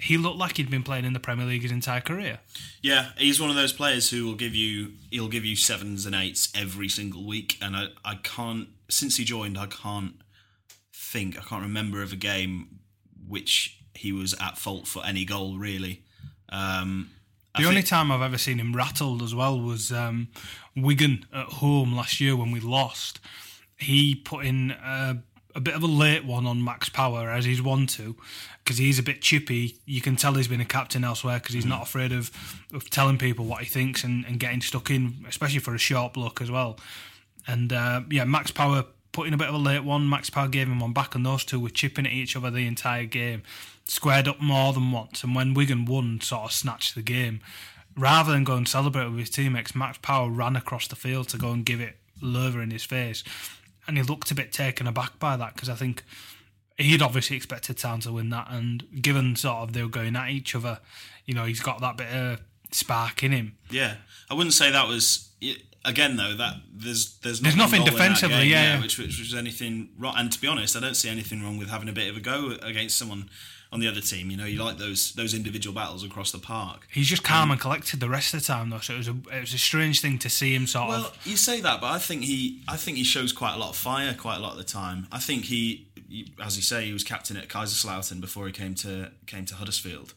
He 0.00 0.16
looked 0.16 0.38
like 0.38 0.58
he'd 0.58 0.70
been 0.70 0.82
playing 0.82 1.04
in 1.04 1.12
the 1.12 1.20
Premier 1.20 1.46
League 1.46 1.62
his 1.62 1.72
entire 1.72 2.00
career. 2.00 2.38
Yeah, 2.82 3.10
he's 3.16 3.40
one 3.40 3.50
of 3.50 3.56
those 3.56 3.72
players 3.72 4.10
who 4.10 4.26
will 4.26 4.34
give 4.34 4.54
you 4.54 4.92
he'll 5.10 5.28
give 5.28 5.44
you 5.44 5.56
sevens 5.56 6.06
and 6.06 6.14
eights 6.14 6.52
every 6.54 6.88
single 6.88 7.26
week, 7.26 7.58
and 7.60 7.76
I, 7.76 7.86
I 8.04 8.14
can't 8.22 8.68
since 8.88 9.16
he 9.16 9.24
joined 9.24 9.58
I 9.58 9.66
can't 9.66 10.14
think 10.92 11.36
I 11.36 11.42
can't 11.42 11.62
remember 11.62 12.02
of 12.02 12.12
a 12.12 12.16
game 12.16 12.80
which 13.26 13.80
he 13.94 14.12
was 14.12 14.34
at 14.40 14.56
fault 14.56 14.86
for 14.86 15.04
any 15.04 15.24
goal 15.24 15.58
really. 15.58 16.04
Um, 16.50 17.10
The 17.56 17.64
only 17.64 17.82
time 17.82 18.12
I've 18.12 18.22
ever 18.22 18.38
seen 18.38 18.58
him 18.58 18.76
rattled 18.76 19.22
as 19.22 19.34
well 19.34 19.58
was 19.58 19.90
um, 19.90 20.28
Wigan 20.76 21.26
at 21.32 21.46
home 21.46 21.94
last 21.94 22.20
year 22.20 22.36
when 22.36 22.50
we 22.50 22.60
lost. 22.60 23.20
He 23.76 24.14
put 24.14 24.44
in 24.44 24.72
a, 24.72 25.18
a 25.54 25.60
bit 25.60 25.74
of 25.74 25.82
a 25.82 25.86
late 25.86 26.24
one 26.24 26.46
on 26.46 26.62
Max 26.62 26.88
Power 26.88 27.30
as 27.30 27.44
he's 27.44 27.60
one 27.60 27.86
to 27.88 28.16
because 28.62 28.78
he's 28.78 28.98
a 28.98 29.02
bit 29.02 29.22
chippy. 29.22 29.78
You 29.86 30.00
can 30.00 30.14
tell 30.14 30.34
he's 30.34 30.46
been 30.46 30.60
a 30.60 30.66
captain 30.66 31.04
elsewhere 31.04 31.38
because 31.38 31.54
he's 31.54 31.66
not 31.66 31.82
afraid 31.82 32.12
of, 32.12 32.30
of 32.72 32.90
telling 32.90 33.18
people 33.18 33.44
what 33.44 33.62
he 33.62 33.66
thinks 33.66 34.04
and, 34.04 34.24
and 34.26 34.38
getting 34.38 34.60
stuck 34.60 34.90
in, 34.90 35.24
especially 35.28 35.60
for 35.60 35.74
a 35.74 35.78
short 35.78 36.16
look 36.16 36.40
as 36.40 36.50
well. 36.50 36.78
And 37.46 37.72
uh, 37.72 38.02
yeah, 38.10 38.24
Max 38.24 38.50
Power 38.50 38.84
put 39.12 39.26
in 39.26 39.34
a 39.34 39.38
bit 39.38 39.48
of 39.48 39.54
a 39.54 39.58
late 39.58 39.84
one. 39.84 40.08
Max 40.08 40.30
Power 40.30 40.48
gave 40.48 40.68
him 40.68 40.80
one 40.80 40.92
back, 40.92 41.14
and 41.14 41.24
those 41.24 41.44
two 41.44 41.58
were 41.58 41.70
chipping 41.70 42.06
at 42.06 42.12
each 42.12 42.36
other 42.36 42.50
the 42.50 42.66
entire 42.66 43.04
game. 43.04 43.42
Squared 43.90 44.28
up 44.28 44.38
more 44.38 44.74
than 44.74 44.92
once, 44.92 45.24
and 45.24 45.34
when 45.34 45.54
Wigan 45.54 45.86
won, 45.86 46.20
sort 46.20 46.44
of 46.44 46.52
snatched 46.52 46.94
the 46.94 47.02
game. 47.02 47.40
Rather 47.96 48.32
than 48.32 48.44
go 48.44 48.54
and 48.54 48.68
celebrate 48.68 49.08
with 49.08 49.18
his 49.18 49.30
teammates, 49.30 49.74
Max 49.74 49.98
Power 49.98 50.30
ran 50.30 50.56
across 50.56 50.86
the 50.86 50.94
field 50.94 51.28
to 51.30 51.38
go 51.38 51.50
and 51.50 51.64
give 51.64 51.80
it 51.80 51.96
Löwe 52.22 52.62
in 52.62 52.70
his 52.70 52.84
face, 52.84 53.24
and 53.86 53.96
he 53.96 54.02
looked 54.02 54.30
a 54.30 54.34
bit 54.34 54.52
taken 54.52 54.86
aback 54.86 55.18
by 55.18 55.36
that 55.38 55.54
because 55.54 55.70
I 55.70 55.74
think 55.74 56.04
he'd 56.76 57.02
obviously 57.02 57.36
expected 57.36 57.78
Town 57.78 58.00
to 58.00 58.12
win 58.12 58.28
that, 58.28 58.48
and 58.50 58.84
given 59.02 59.34
sort 59.36 59.56
of 59.56 59.72
they 59.72 59.82
were 59.82 59.88
going 59.88 60.16
at 60.16 60.30
each 60.30 60.54
other, 60.54 60.80
you 61.24 61.34
know, 61.34 61.44
he's 61.44 61.60
got 61.60 61.80
that 61.80 61.96
bit 61.96 62.12
of 62.12 62.40
spark 62.70 63.22
in 63.22 63.32
him. 63.32 63.56
Yeah, 63.70 63.94
I 64.30 64.34
wouldn't 64.34 64.54
say 64.54 64.70
that 64.70 64.86
was 64.86 65.30
again 65.84 66.16
though 66.16 66.34
that 66.34 66.56
there's 66.70 67.18
there's, 67.20 67.40
there's 67.40 67.56
nothing 67.56 67.84
defensively, 67.84 68.36
game, 68.36 68.50
yeah, 68.50 68.74
yeah, 68.74 68.80
which 68.82 68.98
which 68.98 69.18
was 69.18 69.34
anything 69.34 69.88
wrong. 69.98 70.14
And 70.16 70.30
to 70.30 70.40
be 70.40 70.46
honest, 70.46 70.76
I 70.76 70.80
don't 70.80 70.94
see 70.94 71.08
anything 71.08 71.42
wrong 71.42 71.56
with 71.56 71.68
having 71.68 71.88
a 71.88 71.92
bit 71.92 72.10
of 72.10 72.16
a 72.16 72.20
go 72.20 72.56
against 72.62 72.98
someone 72.98 73.30
on 73.70 73.80
the 73.80 73.88
other 73.88 74.00
team. 74.00 74.30
You 74.30 74.36
know, 74.36 74.46
you 74.46 74.62
like 74.62 74.78
those 74.78 75.12
those 75.12 75.34
individual 75.34 75.74
battles 75.74 76.04
across 76.04 76.32
the 76.32 76.38
park. 76.38 76.86
He's 76.90 77.06
just 77.06 77.22
calm 77.22 77.44
um, 77.44 77.50
and 77.52 77.60
collected 77.60 78.00
the 78.00 78.08
rest 78.08 78.34
of 78.34 78.40
the 78.40 78.46
time, 78.46 78.70
though. 78.70 78.78
So 78.78 78.94
it 78.94 78.98
was 78.98 79.08
a 79.08 79.16
it 79.32 79.40
was 79.40 79.54
a 79.54 79.58
strange 79.58 80.00
thing 80.00 80.18
to 80.18 80.30
see 80.30 80.54
him 80.54 80.66
sort 80.66 80.88
well, 80.88 80.98
of. 80.98 81.02
Well, 81.04 81.12
you 81.24 81.36
say 81.36 81.60
that, 81.60 81.80
but 81.80 81.88
I 81.88 81.98
think 81.98 82.24
he 82.24 82.62
I 82.68 82.76
think 82.76 82.96
he 82.96 83.04
shows 83.04 83.32
quite 83.32 83.54
a 83.54 83.58
lot 83.58 83.70
of 83.70 83.76
fire 83.76 84.14
quite 84.14 84.36
a 84.36 84.40
lot 84.40 84.52
of 84.52 84.58
the 84.58 84.64
time. 84.64 85.06
I 85.12 85.18
think 85.18 85.44
he, 85.44 85.88
as 86.42 86.56
you 86.56 86.62
say, 86.62 86.86
he 86.86 86.92
was 86.92 87.04
captain 87.04 87.36
at 87.36 87.48
Kaiserslautern 87.48 88.20
before 88.20 88.46
he 88.46 88.52
came 88.52 88.74
to 88.76 89.12
came 89.26 89.44
to 89.46 89.54
Huddersfield, 89.54 90.14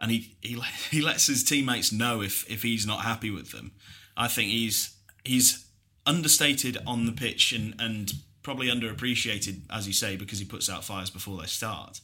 and 0.00 0.10
he 0.10 0.36
he 0.40 0.60
he 0.90 1.00
lets 1.00 1.26
his 1.26 1.44
teammates 1.44 1.92
know 1.92 2.22
if 2.22 2.48
if 2.50 2.62
he's 2.62 2.86
not 2.86 3.02
happy 3.02 3.30
with 3.30 3.52
them. 3.52 3.72
I 4.16 4.28
think 4.28 4.50
he's 4.50 4.96
he's 5.24 5.66
understated 6.06 6.78
on 6.86 7.06
the 7.06 7.12
pitch 7.12 7.52
and 7.52 7.74
and 7.78 8.12
probably 8.42 8.68
underappreciated, 8.68 9.60
as 9.70 9.86
you 9.86 9.92
say, 9.92 10.16
because 10.16 10.38
he 10.38 10.46
puts 10.46 10.68
out 10.70 10.82
fires 10.82 11.10
before 11.10 11.38
they 11.38 11.46
start 11.46 12.00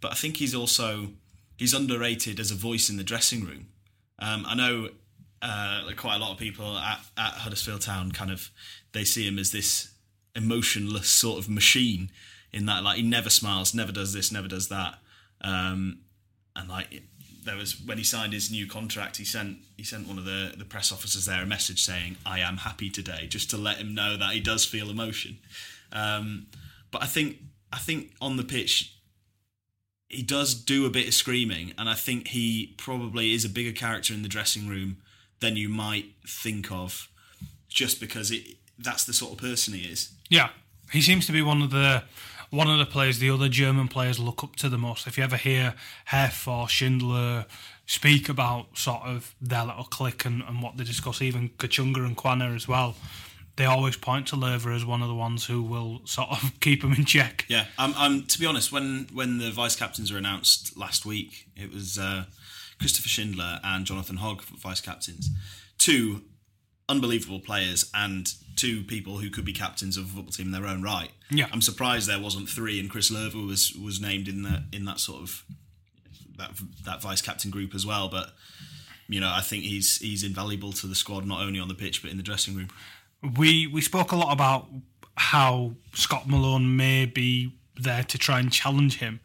but 0.00 0.12
I 0.12 0.14
think 0.14 0.36
he's 0.36 0.54
also 0.54 1.08
he's 1.56 1.74
underrated 1.74 2.38
as 2.38 2.50
a 2.50 2.54
voice 2.54 2.90
in 2.90 2.96
the 2.96 3.04
dressing 3.04 3.44
room. 3.44 3.68
Um, 4.18 4.44
I 4.46 4.54
know 4.54 4.90
uh, 5.42 5.82
quite 5.96 6.16
a 6.16 6.18
lot 6.18 6.32
of 6.32 6.38
people 6.38 6.76
at, 6.76 7.00
at 7.16 7.32
Huddersfield 7.32 7.82
Town 7.82 8.12
kind 8.12 8.30
of 8.30 8.50
they 8.92 9.04
see 9.04 9.26
him 9.26 9.38
as 9.38 9.52
this 9.52 9.92
emotionless 10.34 11.08
sort 11.08 11.38
of 11.38 11.48
machine 11.48 12.10
in 12.52 12.66
that 12.66 12.82
like 12.82 12.96
he 12.96 13.02
never 13.02 13.30
smiles, 13.30 13.74
never 13.74 13.92
does 13.92 14.12
this, 14.12 14.32
never 14.32 14.48
does 14.48 14.68
that, 14.68 14.98
um, 15.42 16.00
and 16.54 16.68
like 16.68 17.02
there 17.44 17.56
was 17.56 17.80
when 17.80 17.96
he 17.96 18.04
signed 18.04 18.32
his 18.32 18.50
new 18.50 18.66
contract, 18.66 19.16
he 19.16 19.24
sent 19.24 19.58
he 19.76 19.84
sent 19.84 20.06
one 20.06 20.18
of 20.18 20.24
the 20.24 20.54
the 20.56 20.64
press 20.64 20.92
officers 20.92 21.26
there 21.26 21.42
a 21.42 21.46
message 21.46 21.82
saying 21.82 22.16
I 22.26 22.40
am 22.40 22.58
happy 22.58 22.90
today, 22.90 23.26
just 23.28 23.50
to 23.50 23.56
let 23.56 23.76
him 23.76 23.94
know 23.94 24.16
that 24.16 24.32
he 24.32 24.40
does 24.40 24.64
feel 24.64 24.90
emotion. 24.90 25.38
Um, 25.92 26.46
but 26.90 27.02
I 27.02 27.06
think 27.06 27.38
I 27.72 27.78
think 27.78 28.12
on 28.20 28.36
the 28.36 28.44
pitch 28.44 28.95
he 30.08 30.22
does 30.22 30.54
do 30.54 30.86
a 30.86 30.90
bit 30.90 31.08
of 31.08 31.14
screaming, 31.14 31.72
and 31.76 31.88
I 31.88 31.94
think 31.94 32.28
he 32.28 32.74
probably 32.76 33.34
is 33.34 33.44
a 33.44 33.48
bigger 33.48 33.72
character 33.72 34.14
in 34.14 34.22
the 34.22 34.28
dressing 34.28 34.68
room 34.68 34.98
than 35.40 35.56
you 35.56 35.68
might 35.68 36.12
think 36.26 36.70
of, 36.70 37.08
just 37.68 38.00
because 38.00 38.30
it 38.30 38.56
that's 38.78 39.04
the 39.04 39.12
sort 39.12 39.32
of 39.32 39.38
person 39.38 39.74
he 39.74 39.80
is. 39.80 40.10
Yeah, 40.28 40.50
he 40.92 41.00
seems 41.00 41.26
to 41.26 41.32
be 41.32 41.42
one 41.42 41.62
of 41.62 41.70
the 41.70 42.04
one 42.50 42.70
of 42.70 42.78
the 42.78 42.86
players 42.86 43.18
the 43.18 43.30
other 43.30 43.48
German 43.48 43.88
players 43.88 44.18
look 44.18 44.44
up 44.44 44.56
to 44.56 44.68
the 44.68 44.78
most. 44.78 45.06
If 45.06 45.18
you 45.18 45.24
ever 45.24 45.36
hear 45.36 45.74
Hef 46.06 46.46
or 46.46 46.68
Schindler 46.68 47.46
speak 47.86 48.28
about 48.28 48.76
sort 48.78 49.02
of 49.02 49.34
their 49.40 49.64
little 49.64 49.84
clique 49.84 50.24
and, 50.24 50.42
and 50.42 50.62
what 50.62 50.76
they 50.76 50.84
discuss, 50.84 51.22
even 51.22 51.50
Kachunga 51.50 52.04
and 52.04 52.16
Quaner 52.16 52.54
as 52.54 52.68
well, 52.68 52.94
they 53.56 53.64
always 53.64 53.96
point 53.96 54.28
to 54.28 54.36
Löwe 54.36 54.74
as 54.74 54.84
one 54.84 55.02
of 55.02 55.08
the 55.08 55.14
ones 55.14 55.46
who 55.46 55.62
will 55.62 56.02
sort 56.04 56.30
of 56.30 56.52
keep 56.60 56.84
him 56.84 56.92
in 56.92 57.04
check. 57.04 57.46
Yeah, 57.48 57.64
I'm, 57.78 57.94
I'm 57.96 58.24
to 58.24 58.38
be 58.38 58.46
honest, 58.46 58.70
when 58.70 59.08
when 59.12 59.38
the 59.38 59.50
vice 59.50 59.76
captains 59.76 60.12
were 60.12 60.18
announced 60.18 60.76
last 60.76 61.06
week, 61.06 61.48
it 61.56 61.72
was 61.72 61.98
uh, 61.98 62.24
Christopher 62.78 63.08
Schindler 63.08 63.60
and 63.64 63.86
Jonathan 63.86 64.16
Hogg 64.16 64.42
vice 64.42 64.80
captains, 64.80 65.30
two 65.78 66.22
unbelievable 66.88 67.40
players 67.40 67.90
and 67.94 68.32
two 68.54 68.84
people 68.84 69.18
who 69.18 69.28
could 69.28 69.44
be 69.44 69.52
captains 69.52 69.96
of 69.96 70.04
a 70.04 70.08
football 70.08 70.30
team 70.30 70.46
in 70.46 70.52
their 70.52 70.66
own 70.66 70.82
right. 70.82 71.10
Yeah, 71.30 71.48
I'm 71.52 71.62
surprised 71.62 72.08
there 72.08 72.20
wasn't 72.20 72.48
three, 72.48 72.78
and 72.78 72.90
Chris 72.90 73.10
Löwe 73.10 73.46
was 73.46 73.74
was 73.74 74.00
named 74.00 74.28
in 74.28 74.42
the 74.42 74.64
in 74.72 74.84
that 74.84 75.00
sort 75.00 75.22
of 75.22 75.44
that 76.36 76.50
that 76.84 77.00
vice 77.00 77.22
captain 77.22 77.50
group 77.50 77.74
as 77.74 77.86
well, 77.86 78.08
but. 78.08 78.32
You 79.08 79.20
know, 79.20 79.30
I 79.32 79.40
think 79.40 79.62
he's 79.62 79.98
he's 79.98 80.24
invaluable 80.24 80.72
to 80.72 80.88
the 80.88 80.96
squad, 80.96 81.24
not 81.24 81.40
only 81.40 81.60
on 81.60 81.68
the 81.68 81.76
pitch 81.76 82.02
but 82.02 82.10
in 82.10 82.16
the 82.16 82.24
dressing 82.24 82.56
room 82.56 82.70
we 83.36 83.66
we 83.66 83.80
spoke 83.80 84.12
a 84.12 84.16
lot 84.16 84.32
about 84.32 84.68
how 85.16 85.72
Scott 85.94 86.28
Malone 86.28 86.76
may 86.76 87.06
be 87.06 87.54
there 87.76 88.02
to 88.04 88.18
try 88.18 88.40
and 88.40 88.52
challenge 88.52 88.98
him. 88.98 89.20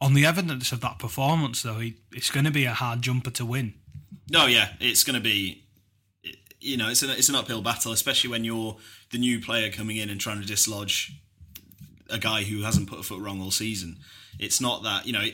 On 0.00 0.14
the 0.14 0.24
evidence 0.24 0.72
of 0.72 0.80
that 0.80 0.98
performance, 0.98 1.62
though, 1.62 1.78
he, 1.78 1.96
it's 2.12 2.30
going 2.30 2.46
to 2.46 2.50
be 2.50 2.64
a 2.64 2.72
hard 2.72 3.02
jumper 3.02 3.30
to 3.32 3.44
win. 3.44 3.74
No, 4.30 4.46
yeah, 4.46 4.70
it's 4.80 5.04
going 5.04 5.14
to 5.14 5.20
be. 5.20 5.64
You 6.58 6.76
know, 6.76 6.88
it's 6.90 7.02
an 7.02 7.10
it's 7.10 7.28
an 7.28 7.34
uphill 7.34 7.62
battle, 7.62 7.92
especially 7.92 8.30
when 8.30 8.44
you're 8.44 8.76
the 9.10 9.18
new 9.18 9.40
player 9.40 9.70
coming 9.70 9.96
in 9.96 10.10
and 10.10 10.20
trying 10.20 10.40
to 10.40 10.46
dislodge 10.46 11.12
a 12.08 12.18
guy 12.18 12.42
who 12.42 12.62
hasn't 12.62 12.88
put 12.88 12.98
a 12.98 13.02
foot 13.02 13.20
wrong 13.20 13.40
all 13.40 13.50
season. 13.50 13.96
It's 14.38 14.60
not 14.60 14.82
that 14.82 15.06
you 15.06 15.12
know 15.12 15.24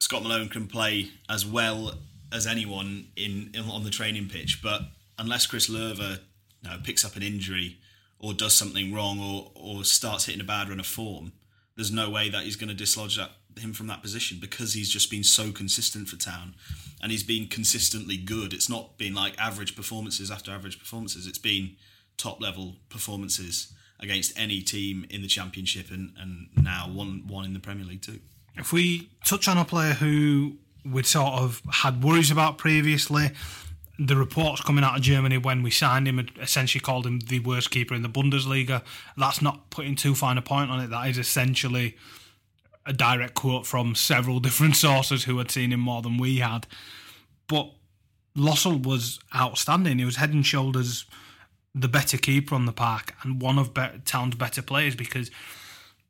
Scott 0.00 0.22
Malone 0.22 0.48
can 0.48 0.66
play 0.66 1.10
as 1.28 1.46
well 1.46 1.94
as 2.32 2.46
anyone 2.46 3.08
in, 3.16 3.50
in 3.54 3.70
on 3.70 3.84
the 3.84 3.90
training 3.90 4.28
pitch, 4.28 4.60
but 4.62 4.82
unless 5.18 5.46
Chris 5.46 5.68
Löwe 6.64 6.70
know, 6.70 6.78
picks 6.82 7.04
up 7.04 7.16
an 7.16 7.22
injury 7.22 7.78
or 8.18 8.32
does 8.32 8.54
something 8.54 8.92
wrong 8.92 9.20
or, 9.20 9.50
or 9.54 9.84
starts 9.84 10.26
hitting 10.26 10.40
a 10.40 10.44
bad 10.44 10.68
run 10.68 10.80
of 10.80 10.86
form, 10.86 11.32
there's 11.74 11.92
no 11.92 12.08
way 12.10 12.30
that 12.30 12.44
he's 12.44 12.56
going 12.56 12.68
to 12.68 12.74
dislodge 12.74 13.16
that, 13.16 13.32
him 13.58 13.72
from 13.72 13.86
that 13.86 14.02
position 14.02 14.38
because 14.40 14.72
he's 14.72 14.88
just 14.88 15.10
been 15.10 15.24
so 15.24 15.52
consistent 15.52 16.08
for 16.08 16.16
Town 16.16 16.54
and 17.02 17.12
he's 17.12 17.22
been 17.22 17.46
consistently 17.46 18.16
good. 18.16 18.52
It's 18.52 18.68
not 18.68 18.98
been 18.98 19.14
like 19.14 19.38
average 19.38 19.76
performances 19.76 20.30
after 20.30 20.50
average 20.50 20.78
performances, 20.78 21.26
it's 21.26 21.38
been 21.38 21.76
top 22.16 22.40
level 22.40 22.76
performances 22.88 23.72
against 24.00 24.38
any 24.38 24.60
team 24.60 25.06
in 25.10 25.22
the 25.22 25.28
Championship 25.28 25.90
and, 25.90 26.12
and 26.18 26.48
now 26.62 26.88
one, 26.92 27.26
one 27.26 27.44
in 27.44 27.52
the 27.52 27.60
Premier 27.60 27.84
League 27.84 28.02
too. 28.02 28.20
If 28.56 28.72
we 28.72 29.10
touch 29.24 29.48
on 29.48 29.58
a 29.58 29.64
player 29.64 29.92
who 29.92 30.56
we'd 30.84 31.06
sort 31.06 31.34
of 31.34 31.60
had 31.70 32.02
worries 32.02 32.30
about 32.30 32.58
previously, 32.58 33.30
the 33.98 34.16
reports 34.16 34.60
coming 34.60 34.84
out 34.84 34.96
of 34.96 35.02
Germany 35.02 35.38
when 35.38 35.62
we 35.62 35.70
signed 35.70 36.06
him 36.06 36.26
essentially 36.40 36.80
called 36.80 37.06
him 37.06 37.20
the 37.20 37.40
worst 37.40 37.70
keeper 37.70 37.94
in 37.94 38.02
the 38.02 38.08
Bundesliga. 38.08 38.82
That's 39.16 39.40
not 39.40 39.70
putting 39.70 39.96
too 39.96 40.14
fine 40.14 40.36
a 40.36 40.42
point 40.42 40.70
on 40.70 40.80
it. 40.80 40.88
That 40.88 41.08
is 41.08 41.18
essentially 41.18 41.96
a 42.84 42.92
direct 42.92 43.34
quote 43.34 43.66
from 43.66 43.94
several 43.94 44.40
different 44.46 44.76
sources 44.76 45.24
who 45.24 45.38
had 45.38 45.50
seen 45.50 45.72
him 45.72 45.80
more 45.80 46.02
than 46.02 46.18
we 46.18 46.38
had. 46.38 46.66
But 47.48 47.70
Lössl 48.36 48.84
was 48.84 49.18
outstanding. 49.34 49.98
He 49.98 50.04
was 50.04 50.16
head 50.16 50.30
and 50.30 50.44
shoulders 50.44 51.06
the 51.74 51.88
better 51.88 52.16
keeper 52.16 52.54
on 52.54 52.64
the 52.64 52.72
park 52.72 53.14
and 53.22 53.40
one 53.40 53.58
of 53.58 53.72
Town's 54.06 54.34
better 54.34 54.62
players 54.62 54.96
because 54.96 55.30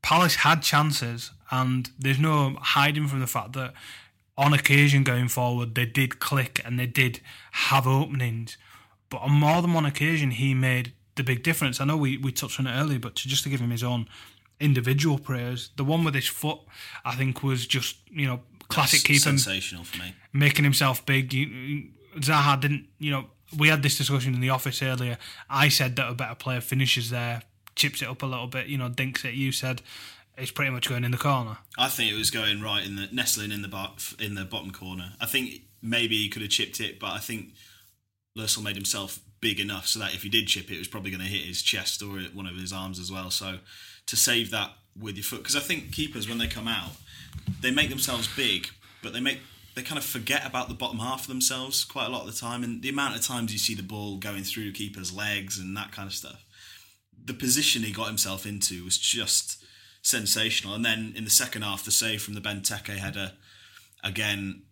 Palace 0.01 0.37
had 0.37 0.63
chances 0.63 1.33
and 1.51 1.91
there's 1.99 2.21
no 2.21 2.57
hiding 2.61 3.09
from 3.09 3.19
the 3.19 3.27
fact 3.27 3.53
that 3.55 3.75
on 4.39 4.53
occasion 4.53 5.03
going 5.03 5.29
forward, 5.29 5.75
they 5.75 5.87
did 5.87 6.19
click 6.19 6.61
and 6.65 6.79
they 6.79 6.87
did 6.87 7.21
have 7.53 7.87
openings. 7.87 8.57
But 9.09 9.19
on 9.19 9.33
more 9.33 9.63
than 9.63 9.73
one 9.73 9.87
occasion, 9.87 10.33
he 10.33 10.55
made 10.55 10.93
the 11.15 11.23
big 11.23 11.43
difference. 11.43 11.81
I 11.81 11.85
know 11.85 11.97
we, 11.97 12.19
we 12.19 12.33
touched 12.33 12.61
on 12.61 12.67
it 12.67 12.79
earlier, 12.79 12.99
but 12.99 13.17
to, 13.17 13.29
just 13.29 13.45
to 13.45 13.49
give 13.49 13.61
him 13.61 13.71
his 13.71 13.83
own 13.83 14.09
individual 14.61 15.19
prayers, 15.19 15.71
the 15.77 15.85
one 15.85 16.05
with 16.05 16.15
his 16.15 16.27
foot, 16.27 16.59
I 17.05 17.15
think, 17.15 17.43
was 17.43 17.67
just, 17.67 17.97
you 18.11 18.27
know, 18.27 18.41
classic 18.69 19.01
keeping. 19.01 19.21
Sensational 19.21 19.85
for 19.85 19.99
me. 19.99 20.15
Making 20.33 20.65
himself 20.65 21.05
big. 21.07 21.31
Zaha 22.19 22.61
didn't, 22.61 22.87
you 22.99 23.11
know, 23.11 23.27
we 23.57 23.69
had 23.69 23.83
this 23.83 23.97
discussion 23.97 24.35
in 24.35 24.41
the 24.41 24.51
office 24.51 24.83
earlier. 24.83 25.19
I 25.49 25.69
said 25.69 25.97
that 25.97 26.11
a 26.11 26.15
better 26.15 26.35
player 26.35 26.61
finishes 26.61 27.11
there, 27.11 27.43
chips 27.75 28.03
it 28.03 28.09
up 28.09 28.23
a 28.23 28.27
little 28.27 28.49
bit, 28.49 28.67
you 28.67 28.77
know, 28.77 28.89
dinks 28.89 29.25
it. 29.25 29.35
You 29.35 29.53
said 29.53 29.83
it's 30.37 30.51
pretty 30.51 30.71
much 30.71 30.89
going 30.89 31.05
in 31.05 31.11
the 31.11 31.19
corner. 31.19 31.59
I 31.79 31.89
think 31.89 32.13
it 32.13 32.17
was 32.17 32.31
going 32.31 32.61
right 32.61 32.85
in 32.85 32.97
the 32.97 33.09
nestling 33.13 33.53
in 33.53 33.63
the 33.63 34.15
in 34.19 34.35
the 34.35 34.45
bottom 34.45 34.71
corner. 34.71 35.13
I 35.21 35.27
think 35.27 35.63
maybe 35.83 36.17
he 36.17 36.29
could 36.29 36.43
have 36.43 36.51
chipped 36.51 36.81
it, 36.81 36.99
but 36.99 37.11
I 37.11 37.19
think 37.19 37.55
Lössl 38.37 38.63
made 38.63 38.77
himself 38.77 39.21
big 39.41 39.61
enough 39.61 39.87
so 39.87 39.99
that 39.99 40.15
if 40.15 40.23
he 40.23 40.29
did 40.29 40.47
chip 40.47 40.71
it, 40.71 40.75
it 40.75 40.79
was 40.79 40.89
probably 40.89 41.11
going 41.11 41.23
to 41.23 41.29
hit 41.29 41.47
his 41.47 41.63
chest 41.63 42.03
or 42.03 42.19
one 42.35 42.47
of 42.47 42.57
his 42.57 42.73
arms 42.73 42.99
as 42.99 43.11
well. 43.11 43.31
So 43.31 43.59
to 44.07 44.17
save 44.17 44.51
that 44.51 44.73
with 44.99 45.17
your 45.17 45.25
foot, 45.25 45.39
because 45.39 45.57
I 45.57 45.61
think 45.61 45.93
keepers 45.93 46.29
when 46.29 46.39
they 46.39 46.47
come 46.47 46.69
out, 46.69 46.93
they 47.61 47.71
make 47.71 47.91
themselves 47.91 48.29
big, 48.35 48.69
but 49.03 49.13
they 49.13 49.21
make 49.21 49.41
they 49.75 49.83
kind 49.83 49.99
of 49.99 50.05
forget 50.05 50.47
about 50.47 50.69
the 50.69 50.75
bottom 50.75 50.99
half 50.99 51.23
of 51.23 51.27
themselves 51.27 51.85
quite 51.85 52.07
a 52.07 52.09
lot 52.09 52.27
of 52.27 52.33
the 52.33 52.41
time, 52.41 52.65
and 52.65 52.83
the 52.83 52.89
amount 52.89 53.15
of 53.15 53.23
times 53.23 53.53
you 53.53 53.59
see 53.59 53.75
the 53.75 53.83
ball 53.83 54.17
going 54.17 54.43
through 54.43 54.73
keeper's 54.73 55.15
legs 55.15 55.59
and 55.59 55.77
that 55.77 55.93
kind 55.93 56.09
of 56.09 56.15
stuff. 56.15 56.45
The 57.23 57.35
position 57.35 57.83
he 57.83 57.93
got 57.93 58.07
himself 58.07 58.47
into 58.47 58.85
was 58.85 58.97
just 58.97 59.63
sensational. 60.07 60.75
And 60.75 60.85
then 60.85 61.13
in 61.17 61.25
the 61.25 61.31
second 61.31 61.63
half, 61.63 61.85
the 61.85 61.91
save 61.91 62.23
from 62.23 62.35
the 62.35 62.41
Benteke 62.41 62.97
header, 62.97 63.33
again, 64.05 64.63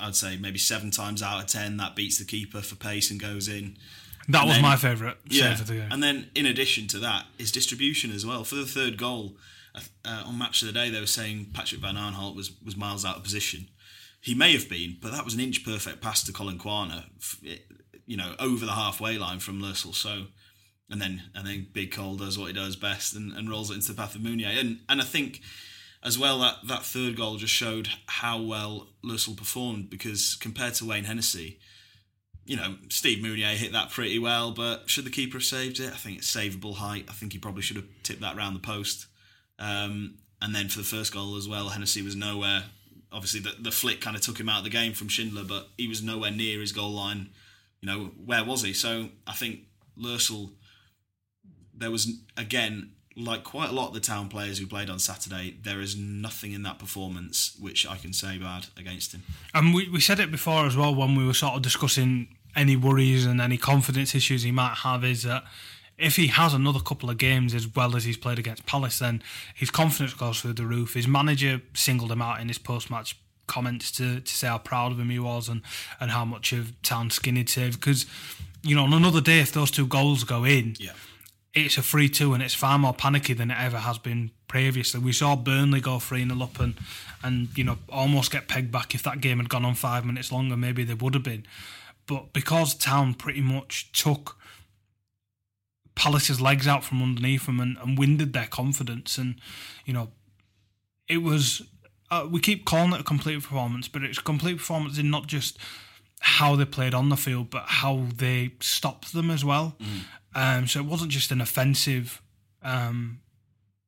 I'd 0.00 0.16
say 0.16 0.38
maybe 0.38 0.58
seven 0.58 0.90
times 0.90 1.22
out 1.22 1.42
of 1.42 1.46
ten 1.46 1.76
that 1.76 1.94
beats 1.94 2.18
the 2.18 2.24
keeper 2.24 2.62
for 2.62 2.76
pace 2.76 3.10
and 3.10 3.20
goes 3.20 3.48
in. 3.48 3.76
That 4.28 4.40
and 4.40 4.48
was 4.48 4.56
then, 4.56 4.62
my 4.62 4.76
favourite 4.76 5.18
yeah, 5.28 5.52
of 5.52 5.66
the 5.66 5.74
game. 5.74 5.88
And 5.92 6.02
then 6.02 6.30
in 6.34 6.46
addition 6.46 6.88
to 6.88 6.98
that, 7.00 7.26
his 7.36 7.52
distribution 7.52 8.10
as 8.10 8.24
well. 8.24 8.44
For 8.44 8.54
the 8.54 8.64
third 8.64 8.96
goal 8.96 9.36
uh, 9.74 10.24
on 10.26 10.38
Match 10.38 10.62
of 10.62 10.68
the 10.68 10.72
Day, 10.72 10.88
they 10.88 11.00
were 11.00 11.06
saying 11.06 11.50
Patrick 11.52 11.82
Van 11.82 11.96
Aanholt 11.96 12.34
was, 12.34 12.52
was 12.64 12.76
miles 12.76 13.04
out 13.04 13.18
of 13.18 13.22
position. 13.22 13.68
He 14.22 14.34
may 14.34 14.54
have 14.54 14.70
been, 14.70 14.96
but 15.02 15.12
that 15.12 15.26
was 15.26 15.34
an 15.34 15.40
inch 15.40 15.62
perfect 15.62 16.00
pass 16.00 16.24
to 16.24 16.32
Collin 16.32 16.58
Quaner, 16.58 17.04
you 18.06 18.16
know, 18.16 18.34
over 18.38 18.64
the 18.64 18.72
halfway 18.72 19.18
line 19.18 19.40
from 19.40 19.60
Lössl. 19.60 19.94
So 19.94 20.28
and 20.90 21.00
then 21.00 21.22
and 21.34 21.46
then 21.46 21.66
Big 21.72 21.92
Cole 21.92 22.16
does 22.16 22.38
what 22.38 22.46
he 22.46 22.52
does 22.52 22.76
best 22.76 23.14
and, 23.14 23.32
and 23.32 23.50
rolls 23.50 23.70
it 23.70 23.74
into 23.74 23.92
the 23.92 24.00
path 24.00 24.14
of 24.14 24.20
Mounié. 24.20 24.60
And 24.60 24.80
and 24.88 25.00
I 25.00 25.04
think 25.04 25.40
as 26.04 26.18
well, 26.18 26.38
that, 26.40 26.56
that 26.66 26.84
third 26.84 27.16
goal 27.16 27.36
just 27.38 27.54
showed 27.54 27.88
how 28.06 28.40
well 28.40 28.88
Lössl 29.02 29.36
performed 29.36 29.88
because 29.88 30.36
compared 30.38 30.74
to 30.74 30.84
Wayne 30.84 31.04
Hennessy, 31.04 31.58
you 32.44 32.56
know, 32.56 32.76
Steve 32.90 33.24
Mounié 33.24 33.54
hit 33.54 33.72
that 33.72 33.90
pretty 33.90 34.18
well, 34.18 34.50
but 34.50 34.90
should 34.90 35.06
the 35.06 35.10
keeper 35.10 35.38
have 35.38 35.44
saved 35.44 35.80
it? 35.80 35.90
I 35.90 35.96
think 35.96 36.18
it's 36.18 36.30
savable 36.30 36.74
height. 36.74 37.06
I 37.08 37.12
think 37.12 37.32
he 37.32 37.38
probably 37.38 37.62
should 37.62 37.78
have 37.78 37.86
tipped 38.02 38.20
that 38.20 38.36
round 38.36 38.54
the 38.54 38.60
post. 38.60 39.06
Um, 39.58 40.16
and 40.42 40.54
then 40.54 40.68
for 40.68 40.78
the 40.78 40.84
first 40.84 41.14
goal 41.14 41.36
as 41.36 41.48
well, 41.48 41.70
Hennessy 41.70 42.02
was 42.02 42.14
nowhere. 42.14 42.64
Obviously, 43.10 43.40
the, 43.40 43.54
the 43.58 43.70
flick 43.70 44.02
kind 44.02 44.14
of 44.14 44.20
took 44.20 44.38
him 44.38 44.50
out 44.50 44.58
of 44.58 44.64
the 44.64 44.70
game 44.70 44.92
from 44.92 45.08
Schindler, 45.08 45.44
but 45.44 45.68
he 45.78 45.88
was 45.88 46.02
nowhere 46.02 46.30
near 46.30 46.60
his 46.60 46.72
goal 46.72 46.90
line. 46.90 47.30
You 47.80 47.86
know, 47.86 48.10
where 48.22 48.44
was 48.44 48.62
he? 48.62 48.74
So 48.74 49.08
I 49.26 49.32
think 49.32 49.60
Lössl, 49.98 50.50
there 51.76 51.90
was, 51.90 52.12
again, 52.36 52.90
like 53.16 53.44
quite 53.44 53.70
a 53.70 53.72
lot 53.72 53.88
of 53.88 53.94
the 53.94 54.00
town 54.00 54.28
players 54.28 54.58
who 54.58 54.66
played 54.66 54.90
on 54.90 54.98
Saturday, 54.98 55.56
there 55.62 55.80
is 55.80 55.96
nothing 55.96 56.52
in 56.52 56.62
that 56.64 56.78
performance 56.78 57.56
which 57.60 57.86
I 57.86 57.96
can 57.96 58.12
say 58.12 58.38
bad 58.38 58.66
against 58.76 59.12
him. 59.12 59.22
And 59.52 59.72
we, 59.74 59.88
we 59.88 60.00
said 60.00 60.18
it 60.18 60.30
before 60.30 60.66
as 60.66 60.76
well 60.76 60.94
when 60.94 61.14
we 61.14 61.24
were 61.26 61.34
sort 61.34 61.54
of 61.54 61.62
discussing 61.62 62.28
any 62.56 62.76
worries 62.76 63.24
and 63.26 63.40
any 63.40 63.56
confidence 63.56 64.14
issues 64.14 64.42
he 64.42 64.50
might 64.50 64.78
have 64.78 65.04
is 65.04 65.22
that 65.22 65.44
if 65.96 66.16
he 66.16 66.26
has 66.28 66.54
another 66.54 66.80
couple 66.80 67.08
of 67.08 67.18
games 67.18 67.54
as 67.54 67.72
well 67.72 67.94
as 67.94 68.04
he's 68.04 68.16
played 68.16 68.38
against 68.38 68.66
Palace, 68.66 68.98
then 68.98 69.22
his 69.54 69.70
confidence 69.70 70.12
goes 70.14 70.40
through 70.40 70.54
the 70.54 70.66
roof. 70.66 70.94
His 70.94 71.06
manager 71.06 71.62
singled 71.72 72.10
him 72.10 72.20
out 72.20 72.40
in 72.40 72.48
his 72.48 72.58
post 72.58 72.90
match 72.90 73.16
comments 73.46 73.92
to, 73.92 74.20
to 74.20 74.32
say 74.34 74.48
how 74.48 74.58
proud 74.58 74.90
of 74.90 74.98
him 74.98 75.10
he 75.10 75.18
was 75.18 75.48
and, 75.48 75.62
and 76.00 76.10
how 76.10 76.24
much 76.24 76.52
of 76.52 76.80
Town 76.82 77.10
skin 77.10 77.36
he'd 77.36 77.48
saved. 77.48 77.78
Because, 77.78 78.06
you 78.62 78.74
know, 78.74 78.84
on 78.84 78.92
another 78.92 79.20
day, 79.20 79.38
if 79.40 79.52
those 79.52 79.70
two 79.70 79.86
goals 79.86 80.24
go 80.24 80.44
in, 80.44 80.74
Yeah. 80.80 80.92
It's 81.54 81.78
a 81.78 81.82
3 81.82 82.08
2 82.08 82.34
and 82.34 82.42
it's 82.42 82.54
far 82.54 82.78
more 82.78 82.92
panicky 82.92 83.32
than 83.32 83.50
it 83.50 83.58
ever 83.58 83.78
has 83.78 83.98
been 83.98 84.30
previously. 84.48 85.00
We 85.00 85.12
saw 85.12 85.36
Burnley 85.36 85.80
go 85.80 85.98
3 85.98 86.26
0 86.26 86.42
up 86.42 86.58
and, 86.58 86.74
and, 87.22 87.48
you 87.56 87.64
know, 87.64 87.78
almost 87.88 88.32
get 88.32 88.48
pegged 88.48 88.72
back. 88.72 88.94
If 88.94 89.02
that 89.04 89.20
game 89.20 89.38
had 89.38 89.48
gone 89.48 89.64
on 89.64 89.74
five 89.74 90.04
minutes 90.04 90.32
longer, 90.32 90.56
maybe 90.56 90.84
they 90.84 90.94
would 90.94 91.14
have 91.14 91.22
been. 91.22 91.46
But 92.06 92.32
because 92.32 92.74
Town 92.74 93.14
pretty 93.14 93.40
much 93.40 93.92
took 93.92 94.36
Palace's 95.94 96.40
legs 96.40 96.66
out 96.66 96.82
from 96.82 97.02
underneath 97.02 97.46
them 97.46 97.60
and, 97.60 97.78
and 97.78 97.96
winded 97.96 98.32
their 98.32 98.46
confidence, 98.46 99.16
and, 99.16 99.36
you 99.84 99.92
know, 99.92 100.10
it 101.08 101.18
was. 101.18 101.62
Uh, 102.10 102.26
we 102.30 102.38
keep 102.38 102.64
calling 102.64 102.92
it 102.92 103.00
a 103.00 103.04
complete 103.04 103.42
performance, 103.42 103.88
but 103.88 104.02
it's 104.02 104.18
a 104.18 104.22
complete 104.22 104.58
performance 104.58 104.98
in 104.98 105.10
not 105.10 105.26
just 105.26 105.58
how 106.20 106.54
they 106.54 106.64
played 106.64 106.94
on 106.94 107.08
the 107.08 107.16
field, 107.16 107.50
but 107.50 107.64
how 107.66 108.06
they 108.14 108.50
stopped 108.60 109.12
them 109.12 109.30
as 109.30 109.44
well. 109.44 109.76
Um, 110.34 110.66
so 110.66 110.80
it 110.80 110.86
wasn't 110.86 111.10
just 111.10 111.30
an 111.30 111.40
offensive, 111.40 112.20
um, 112.62 113.20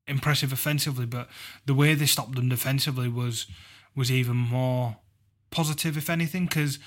impressive 0.06 0.52
offensively, 0.52 1.06
but 1.06 1.28
the 1.64 1.74
way 1.74 1.94
they 1.94 2.06
stopped 2.06 2.34
them 2.34 2.48
defensively 2.48 3.08
was 3.08 3.46
was 3.94 4.10
even 4.10 4.36
more 4.36 4.96
positive, 5.50 5.96
if 5.96 6.10
anything, 6.10 6.44
because 6.44 6.78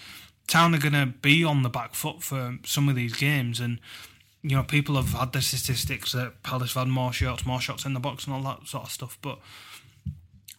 Town 0.48 0.76
are 0.76 0.80
going 0.80 0.94
to 0.94 1.08
be 1.08 1.44
on 1.44 1.64
the 1.64 1.70
back 1.70 1.96
foot 1.96 2.22
for 2.22 2.58
some 2.66 2.88
of 2.88 2.96
these 2.96 3.16
games, 3.16 3.60
and 3.60 3.80
you 4.42 4.56
know 4.56 4.64
people 4.64 4.96
have 4.96 5.14
had 5.14 5.34
the 5.34 5.42
statistics 5.42 6.12
that 6.14 6.44
Palace 6.44 6.76
had 6.76 6.88
more 6.88 7.12
shots, 7.12 7.46
more 7.46 7.60
shots 7.60 7.86
in 7.86 7.94
the 7.94 8.00
box, 8.00 8.26
and 8.26 8.34
all 8.34 8.44
that 8.44 8.68
sort 8.68 8.86
of 8.86 8.92
stuff, 8.92 9.18
but 9.22 9.40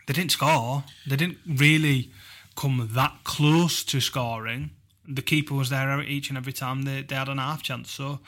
they 0.07 0.13
didn't 0.13 0.33
score. 0.33 0.85
They 1.07 1.17
didn't 1.17 1.39
really 1.47 2.11
come 2.57 2.91
that 2.93 3.19
close 3.25 3.85
to 3.85 4.01
scoring. 4.01 4.71
The 5.07 5.23
keeper 5.23 5.55
was 5.55 5.71
there 5.71 6.01
each 6.03 6.29
and 6.29 6.37
every 6.37 6.53
time 6.53 6.83
they, 6.83 7.03
they 7.03 7.15
had 7.15 7.29
an 7.29 7.39
half 7.39 7.63
chance. 7.63 7.91
So 7.91 8.21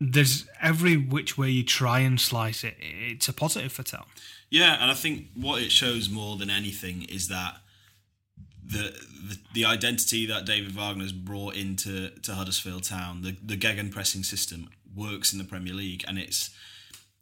there's 0.00 0.46
every 0.60 0.96
which 0.96 1.36
way 1.36 1.50
you 1.50 1.62
try 1.62 2.00
and 2.00 2.20
slice 2.20 2.64
it, 2.64 2.76
it's 2.80 3.28
a 3.28 3.32
positive 3.32 3.72
for 3.72 3.82
Town. 3.82 4.06
Yeah, 4.48 4.78
and 4.80 4.90
I 4.90 4.94
think 4.94 5.26
what 5.34 5.62
it 5.62 5.70
shows 5.70 6.08
more 6.08 6.36
than 6.36 6.50
anything 6.50 7.02
is 7.02 7.28
that 7.28 7.58
the 8.64 8.94
the, 9.28 9.38
the 9.52 9.64
identity 9.64 10.26
that 10.26 10.46
David 10.46 10.72
Wagner 10.72 11.02
has 11.02 11.12
brought 11.12 11.54
into 11.54 12.10
to 12.10 12.34
Huddersfield 12.34 12.84
Town, 12.84 13.22
the 13.22 13.36
the 13.42 13.56
Gegen 13.56 13.90
pressing 13.90 14.22
system 14.22 14.70
works 14.94 15.32
in 15.32 15.38
the 15.38 15.44
Premier 15.44 15.74
League, 15.74 16.04
and 16.08 16.18
it's 16.18 16.50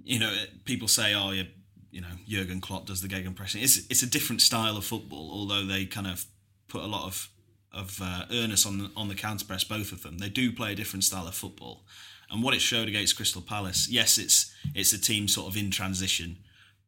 you 0.02 0.18
know 0.18 0.32
people 0.64 0.88
say, 0.88 1.14
oh, 1.14 1.32
yeah, 1.32 1.44
you 1.90 2.00
know 2.00 2.08
Jurgen 2.26 2.60
Klopp 2.60 2.86
does 2.86 3.02
the 3.02 3.08
Gegen 3.08 3.34
pressing. 3.34 3.62
It's 3.62 3.86
it's 3.90 4.02
a 4.02 4.08
different 4.08 4.40
style 4.40 4.76
of 4.76 4.84
football, 4.84 5.30
although 5.32 5.64
they 5.64 5.84
kind 5.84 6.06
of 6.06 6.26
put 6.68 6.82
a 6.82 6.86
lot 6.86 7.06
of 7.06 7.28
of 7.72 8.00
uh, 8.02 8.24
earnest 8.32 8.66
on 8.66 8.78
the, 8.78 8.90
on 8.96 9.08
the 9.08 9.14
counter 9.14 9.44
press. 9.44 9.64
Both 9.64 9.92
of 9.92 10.02
them, 10.02 10.18
they 10.18 10.28
do 10.28 10.52
play 10.52 10.72
a 10.72 10.76
different 10.76 11.04
style 11.04 11.26
of 11.26 11.34
football. 11.34 11.84
And 12.30 12.42
what 12.42 12.54
it 12.54 12.60
showed 12.60 12.88
against 12.88 13.16
Crystal 13.16 13.40
Palace, 13.40 13.88
yes, 13.88 14.18
it's 14.18 14.54
it's 14.74 14.92
a 14.92 15.00
team 15.00 15.28
sort 15.28 15.48
of 15.48 15.56
in 15.56 15.70
transition, 15.70 16.38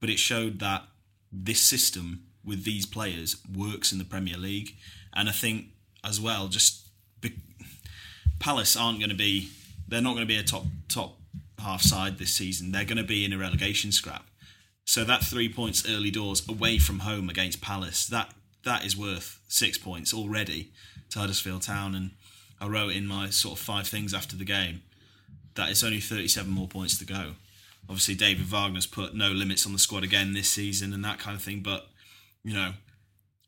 but 0.00 0.10
it 0.10 0.18
showed 0.18 0.58
that 0.60 0.84
this 1.32 1.60
system 1.60 2.24
with 2.44 2.64
these 2.64 2.86
players 2.86 3.36
works 3.54 3.92
in 3.92 3.98
the 3.98 4.04
Premier 4.04 4.36
League. 4.36 4.76
And 5.14 5.28
I 5.28 5.32
think 5.32 5.66
as 6.04 6.20
well, 6.20 6.48
just 6.48 6.88
be, 7.20 7.34
Palace 8.38 8.76
aren't 8.76 8.98
going 8.98 9.10
to 9.10 9.16
be, 9.16 9.50
they're 9.88 10.00
not 10.00 10.14
going 10.14 10.26
to 10.26 10.26
be 10.26 10.38
a 10.38 10.42
top 10.42 10.64
top 10.88 11.16
half 11.58 11.82
side 11.82 12.18
this 12.18 12.32
season. 12.32 12.72
They're 12.72 12.84
going 12.84 12.96
to 12.98 13.04
be 13.04 13.24
in 13.24 13.32
a 13.32 13.38
relegation 13.38 13.92
scrap. 13.92 14.26
So 14.84 15.04
that 15.04 15.22
three 15.22 15.52
points 15.52 15.88
early 15.88 16.10
doors 16.10 16.46
away 16.48 16.78
from 16.78 17.00
home 17.00 17.28
against 17.28 17.60
Palace, 17.60 18.06
that 18.06 18.32
that 18.64 18.84
is 18.84 18.96
worth 18.96 19.40
six 19.48 19.78
points 19.78 20.12
already 20.12 20.72
to 21.10 21.18
Huddersfield 21.18 21.62
Town. 21.62 21.94
And 21.94 22.10
I 22.60 22.66
wrote 22.66 22.92
in 22.92 23.06
my 23.06 23.30
sort 23.30 23.58
of 23.58 23.64
five 23.64 23.86
things 23.86 24.12
after 24.12 24.36
the 24.36 24.44
game 24.44 24.82
that 25.54 25.70
it's 25.70 25.82
only 25.82 26.00
37 26.00 26.50
more 26.50 26.68
points 26.68 26.98
to 26.98 27.04
go. 27.04 27.32
Obviously, 27.88 28.14
David 28.14 28.46
Wagner's 28.46 28.86
put 28.86 29.14
no 29.14 29.30
limits 29.30 29.66
on 29.66 29.72
the 29.72 29.78
squad 29.78 30.04
again 30.04 30.32
this 30.32 30.48
season 30.48 30.92
and 30.92 31.04
that 31.04 31.18
kind 31.18 31.36
of 31.36 31.42
thing. 31.42 31.60
But 31.60 31.88
you 32.44 32.54
know, 32.54 32.72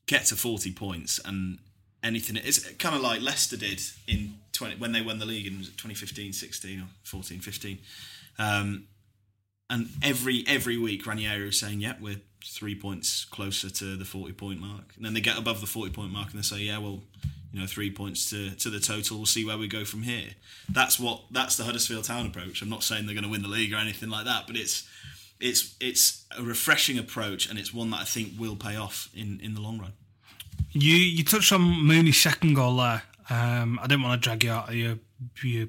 get 0.06 0.26
to 0.26 0.36
40 0.36 0.72
points 0.72 1.20
and 1.24 1.58
anything. 2.02 2.36
It's 2.36 2.68
kind 2.72 2.94
of 2.94 3.02
like 3.02 3.20
Leicester 3.20 3.56
did 3.56 3.80
in 4.06 4.34
20 4.52 4.76
when 4.76 4.92
they 4.92 5.00
won 5.00 5.18
the 5.18 5.26
league 5.26 5.46
in 5.46 5.58
2015, 5.58 6.32
16 6.32 6.80
or 6.80 6.86
14, 7.04 7.40
15. 7.40 7.78
Um, 8.38 8.84
and 9.70 9.88
every 10.02 10.44
every 10.46 10.76
week, 10.76 11.06
Ranieri 11.06 11.46
was 11.46 11.58
saying, 11.58 11.80
"Yep, 11.80 12.00
we're 12.00 12.20
three 12.44 12.74
points 12.74 13.24
closer 13.24 13.70
to 13.70 13.96
the 13.96 14.04
40 14.04 14.32
point 14.34 14.60
mark." 14.60 14.92
And 14.96 15.04
then 15.04 15.14
they 15.14 15.20
get 15.20 15.38
above 15.38 15.60
the 15.60 15.66
40 15.66 15.92
point 15.92 16.12
mark 16.12 16.30
and 16.30 16.38
they 16.38 16.42
say, 16.42 16.58
"Yeah, 16.58 16.78
well." 16.78 17.02
You 17.52 17.60
know, 17.60 17.66
three 17.66 17.90
points 17.90 18.30
to, 18.30 18.50
to 18.50 18.70
the 18.70 18.80
total. 18.80 19.18
We'll 19.18 19.26
see 19.26 19.44
where 19.44 19.58
we 19.58 19.68
go 19.68 19.84
from 19.84 20.02
here. 20.02 20.30
That's 20.70 20.98
what 20.98 21.24
that's 21.30 21.56
the 21.56 21.64
Huddersfield 21.64 22.04
Town 22.04 22.26
approach. 22.26 22.62
I'm 22.62 22.70
not 22.70 22.82
saying 22.82 23.04
they're 23.04 23.14
going 23.14 23.24
to 23.24 23.30
win 23.30 23.42
the 23.42 23.48
league 23.48 23.72
or 23.74 23.76
anything 23.76 24.08
like 24.08 24.24
that, 24.24 24.46
but 24.46 24.56
it's 24.56 24.88
it's 25.38 25.74
it's 25.80 26.24
a 26.36 26.42
refreshing 26.42 26.98
approach 26.98 27.50
and 27.50 27.58
it's 27.58 27.74
one 27.74 27.90
that 27.90 28.00
I 28.00 28.04
think 28.04 28.32
will 28.38 28.56
pay 28.56 28.76
off 28.76 29.10
in, 29.14 29.38
in 29.42 29.54
the 29.54 29.60
long 29.60 29.78
run. 29.78 29.92
You 30.70 30.96
you 30.96 31.24
touched 31.24 31.52
on 31.52 31.60
Mounié's 31.60 32.18
second 32.20 32.54
goal 32.54 32.76
there. 32.78 33.02
Um, 33.28 33.78
I 33.82 33.86
didn't 33.86 34.02
want 34.02 34.22
to 34.22 34.28
drag 34.28 34.44
you 34.44 34.50
out 34.50 34.68
of 34.70 34.74
your, 34.74 34.98
your 35.42 35.68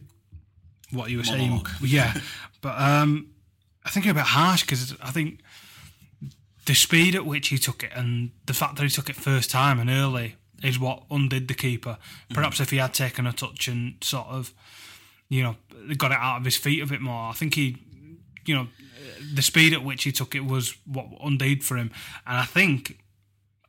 what 0.92 1.10
you 1.10 1.18
were 1.18 1.24
Monologue. 1.24 1.68
saying. 1.68 1.80
Yeah, 1.82 2.14
but 2.62 2.80
um, 2.80 3.30
I 3.86 3.90
think 3.90 4.06
you're 4.06 4.14
a 4.14 4.16
bit 4.16 4.24
harsh 4.24 4.62
because 4.62 4.96
I 5.02 5.12
think 5.12 5.42
the 6.66 6.74
speed 6.74 7.16
at 7.16 7.26
which 7.26 7.50
he 7.50 7.58
took 7.58 7.84
it 7.84 7.92
and 7.94 8.32
the 8.46 8.54
fact 8.54 8.78
that 8.78 8.84
he 8.84 8.90
took 8.90 9.10
it 9.10 9.16
first 9.16 9.52
time 9.52 9.80
and 9.80 9.90
early 9.90 10.36
is 10.64 10.80
what 10.80 11.04
undid 11.12 11.48
the 11.48 11.54
keeper. 11.54 11.98
Perhaps 12.34 12.60
if 12.60 12.70
he 12.72 12.78
had 12.78 12.94
taken 12.94 13.28
a 13.28 13.34
touch 13.34 13.68
and 13.68 13.96
sort 14.02 14.28
of, 14.28 14.54
you 15.30 15.44
know, 15.44 15.56
got 15.98 16.12
it 16.12 16.18
out 16.20 16.38
of 16.38 16.46
his 16.46 16.56
feet 16.56 16.82
a 16.82 16.88
bit 16.88 17.02
more, 17.02 17.30
I 17.30 17.34
think 17.34 17.56
he, 17.56 17.78
you 18.46 18.56
know, 18.56 18.68
the 19.34 19.42
speed 19.42 19.74
at 19.74 19.84
which 19.84 20.04
he 20.04 20.12
took 20.12 20.34
it 20.34 20.46
was 20.46 20.76
what 20.86 21.08
undid 21.24 21.64
for 21.64 21.78
him. 21.78 21.92
And 22.26 22.38
I 22.38 22.46
think 22.46 22.98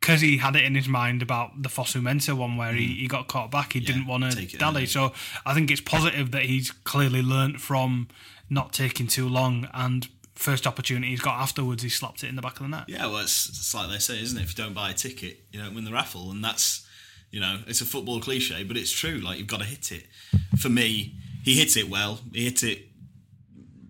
because 0.00 0.20
he 0.20 0.36
had 0.36 0.54
it 0.54 0.64
in 0.64 0.74
his 0.74 0.86
mind 0.86 1.22
about 1.22 1.62
the 1.62 1.68
Fosu 1.68 2.00
Mensah 2.00 2.34
one 2.34 2.56
where 2.56 2.74
he, 2.74 2.86
he 2.86 3.08
got 3.08 3.26
caught 3.26 3.50
back, 3.50 3.72
he 3.72 3.80
didn't 3.80 4.06
want 4.06 4.30
to 4.30 4.58
dally. 4.58 4.84
So 4.84 5.12
I 5.46 5.54
think 5.54 5.70
it's 5.70 5.80
positive 5.80 6.30
that 6.32 6.42
he's 6.42 6.70
clearly 6.70 7.22
learnt 7.22 7.60
from 7.60 8.08
not 8.50 8.74
taking 8.74 9.06
too 9.06 9.26
long 9.26 9.66
and 9.72 10.06
first 10.34 10.66
opportunity 10.66 11.10
he's 11.10 11.20
got 11.20 11.40
afterwards, 11.40 11.82
he 11.82 11.88
slapped 11.88 12.24
it 12.24 12.28
in 12.28 12.36
the 12.36 12.42
back 12.42 12.56
of 12.56 12.62
the 12.62 12.68
net. 12.68 12.84
Yeah, 12.88 13.06
well, 13.06 13.18
it's, 13.18 13.48
it's 13.48 13.74
like 13.74 13.90
they 13.90 13.98
say, 13.98 14.20
isn't 14.20 14.38
it? 14.38 14.42
If 14.42 14.56
you 14.56 14.64
don't 14.64 14.74
buy 14.74 14.90
a 14.90 14.94
ticket, 14.94 15.40
you 15.52 15.60
don't 15.60 15.74
win 15.74 15.84
the 15.84 15.92
raffle, 15.92 16.30
and 16.30 16.42
that's 16.44 16.86
you 17.34 17.40
know, 17.40 17.58
it's 17.66 17.80
a 17.80 17.84
football 17.84 18.20
cliche, 18.20 18.62
but 18.62 18.76
it's 18.76 18.92
true. 18.92 19.16
Like 19.16 19.38
you've 19.38 19.48
got 19.48 19.58
to 19.58 19.66
hit 19.66 19.90
it. 19.90 20.04
For 20.56 20.68
me, 20.68 21.16
he 21.42 21.58
hit 21.58 21.76
it 21.76 21.90
well. 21.90 22.20
He 22.32 22.44
hit 22.44 22.62
it. 22.62 22.86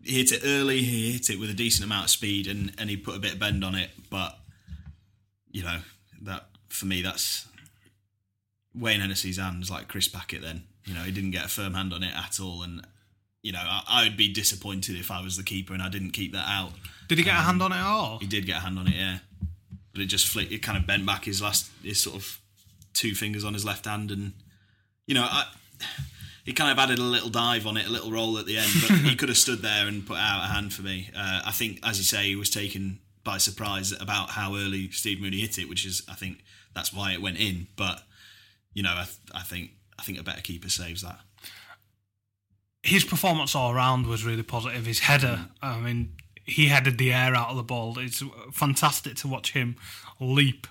He 0.02 0.16
hit 0.16 0.32
it 0.32 0.40
early. 0.46 0.82
He 0.82 1.12
hit 1.12 1.28
it 1.28 1.38
with 1.38 1.50
a 1.50 1.54
decent 1.54 1.84
amount 1.84 2.04
of 2.04 2.10
speed, 2.10 2.46
and 2.46 2.72
and 2.78 2.88
he 2.88 2.96
put 2.96 3.14
a 3.14 3.18
bit 3.18 3.34
of 3.34 3.38
bend 3.38 3.62
on 3.62 3.74
it. 3.74 3.90
But 4.08 4.38
you 5.50 5.62
know 5.62 5.80
that 6.22 6.46
for 6.70 6.86
me, 6.86 7.02
that's 7.02 7.46
Wayne 8.74 9.00
Hennessy's 9.00 9.36
hands 9.36 9.70
like 9.70 9.88
Chris 9.88 10.08
Packett. 10.08 10.40
Then 10.40 10.64
you 10.86 10.94
know 10.94 11.02
he 11.02 11.12
didn't 11.12 11.32
get 11.32 11.44
a 11.44 11.48
firm 11.48 11.74
hand 11.74 11.92
on 11.92 12.02
it 12.02 12.14
at 12.16 12.40
all, 12.40 12.62
and 12.62 12.86
you 13.44 13.52
know 13.52 13.62
I, 13.62 13.82
I 13.86 14.04
would 14.04 14.16
be 14.16 14.32
disappointed 14.32 14.96
if 14.96 15.12
I 15.12 15.22
was 15.22 15.36
the 15.36 15.44
keeper 15.44 15.74
and 15.74 15.82
I 15.82 15.88
didn't 15.88 16.10
keep 16.10 16.32
that 16.32 16.48
out. 16.48 16.72
Did 17.06 17.18
he 17.18 17.24
get 17.24 17.34
a 17.34 17.42
hand 17.42 17.62
on 17.62 17.70
it 17.70 17.76
at 17.76 17.86
all? 17.86 18.18
He 18.18 18.26
did 18.26 18.46
get 18.46 18.56
a 18.56 18.60
hand 18.60 18.78
on 18.78 18.88
it, 18.88 18.96
yeah. 18.96 19.18
But 19.92 20.02
it 20.02 20.06
just 20.06 20.26
flicked. 20.26 20.50
It 20.50 20.62
kind 20.62 20.78
of 20.78 20.86
bent 20.86 21.06
back 21.06 21.26
his 21.26 21.40
last, 21.40 21.70
his 21.82 22.02
sort 22.02 22.16
of 22.16 22.40
two 22.94 23.14
fingers 23.14 23.44
on 23.44 23.52
his 23.52 23.64
left 23.64 23.84
hand, 23.84 24.10
and 24.10 24.32
you 25.06 25.14
know, 25.14 25.22
I, 25.22 25.46
he 26.44 26.52
kind 26.52 26.72
of 26.72 26.78
added 26.78 26.98
a 26.98 27.02
little 27.02 27.28
dive 27.28 27.66
on 27.66 27.76
it, 27.76 27.86
a 27.86 27.90
little 27.90 28.10
roll 28.10 28.38
at 28.38 28.46
the 28.46 28.56
end. 28.56 28.70
But 28.80 28.98
he 28.98 29.14
could 29.16 29.28
have 29.28 29.38
stood 29.38 29.60
there 29.60 29.86
and 29.86 30.06
put 30.06 30.16
out 30.16 30.44
a 30.44 30.52
hand 30.52 30.72
for 30.72 30.82
me. 30.82 31.10
Uh, 31.16 31.42
I 31.44 31.52
think, 31.52 31.80
as 31.84 31.98
you 31.98 32.04
say, 32.04 32.24
he 32.24 32.36
was 32.36 32.50
taken 32.50 32.98
by 33.22 33.38
surprise 33.38 33.92
about 33.92 34.30
how 34.30 34.56
early 34.56 34.90
Steve 34.90 35.18
Mounié 35.18 35.40
hit 35.40 35.58
it, 35.58 35.68
which 35.68 35.86
is 35.86 36.02
I 36.08 36.14
think 36.14 36.44
that's 36.74 36.92
why 36.92 37.12
it 37.12 37.22
went 37.22 37.38
in. 37.38 37.66
But 37.76 38.02
you 38.72 38.82
know, 38.82 38.90
I, 38.90 39.06
I 39.34 39.42
think 39.42 39.72
I 39.98 40.02
think 40.02 40.18
a 40.18 40.22
better 40.22 40.42
keeper 40.42 40.70
saves 40.70 41.02
that. 41.02 41.20
His 42.84 43.02
performance 43.02 43.54
all 43.54 43.72
around 43.72 44.06
was 44.06 44.24
really 44.24 44.42
positive. 44.42 44.84
His 44.84 45.00
header, 45.00 45.48
I 45.62 45.80
mean, 45.80 46.16
he 46.44 46.66
headed 46.66 46.98
the 46.98 47.12
air 47.12 47.34
out 47.34 47.48
of 47.48 47.56
the 47.56 47.62
ball. 47.62 47.98
It's 47.98 48.22
fantastic 48.52 49.14
to 49.16 49.28
watch 49.28 49.52
him 49.52 49.76
leap. 50.20 50.66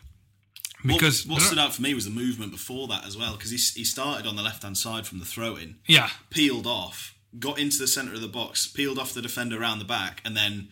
Because 0.85 1.25
what, 1.25 1.35
what 1.35 1.41
stood 1.41 1.57
out 1.57 1.73
for 1.73 1.81
me 1.81 1.93
was 1.93 2.05
the 2.05 2.11
movement 2.11 2.51
before 2.51 2.87
that 2.89 3.05
as 3.05 3.17
well, 3.17 3.33
because 3.33 3.49
he, 3.49 3.57
he 3.79 3.83
started 3.83 4.27
on 4.27 4.35
the 4.35 4.43
left 4.43 4.63
hand 4.63 4.77
side 4.77 5.07
from 5.07 5.19
the 5.19 5.25
throw 5.25 5.55
in, 5.55 5.77
yeah, 5.87 6.09
peeled 6.29 6.67
off, 6.67 7.15
got 7.39 7.57
into 7.57 7.77
the 7.79 7.87
centre 7.87 8.13
of 8.13 8.21
the 8.21 8.27
box, 8.27 8.67
peeled 8.67 8.99
off 8.99 9.13
the 9.13 9.21
defender 9.21 9.59
around 9.59 9.79
the 9.79 9.85
back, 9.85 10.21
and 10.25 10.35
then 10.35 10.67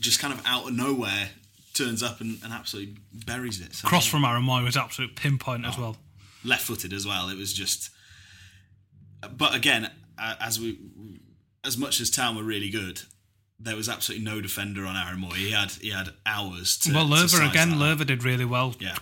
just 0.00 0.18
kind 0.18 0.32
of 0.32 0.42
out 0.46 0.66
of 0.66 0.74
nowhere 0.74 1.28
turns 1.74 2.02
up 2.02 2.20
and, 2.20 2.38
and 2.42 2.52
absolutely 2.52 2.96
buries 3.26 3.60
it. 3.60 3.74
So, 3.74 3.86
cross 3.86 4.06
from 4.06 4.24
Aaron 4.24 4.42
Mooy 4.42 4.64
was 4.64 4.76
absolute 4.76 5.14
pinpoint 5.14 5.66
as 5.66 5.74
oh. 5.76 5.82
well. 5.82 5.96
left 6.42 6.62
footed 6.62 6.92
as 6.92 7.06
well. 7.06 7.28
It 7.28 7.36
was 7.36 7.52
just, 7.52 7.90
but 9.36 9.54
again, 9.54 9.90
as 10.18 10.60
we, 10.60 10.78
as 11.64 11.76
much 11.76 12.00
as 12.00 12.10
Town 12.10 12.36
were 12.36 12.42
really 12.42 12.70
good, 12.70 13.02
there 13.58 13.76
was 13.76 13.88
absolutely 13.88 14.24
no 14.24 14.40
defender 14.40 14.84
on 14.84 14.96
Aaron 14.96 15.20
Mooy. 15.20 15.36
He 15.36 15.50
had 15.52 15.70
he 15.72 15.90
had 15.90 16.10
hours. 16.26 16.76
To, 16.78 16.92
Well, 16.92 17.06
Löwe 17.06 17.50
again. 17.50 17.72
Löwe 17.72 18.06
did 18.06 18.24
really 18.24 18.44
well. 18.44 18.74
Yeah. 18.78 18.96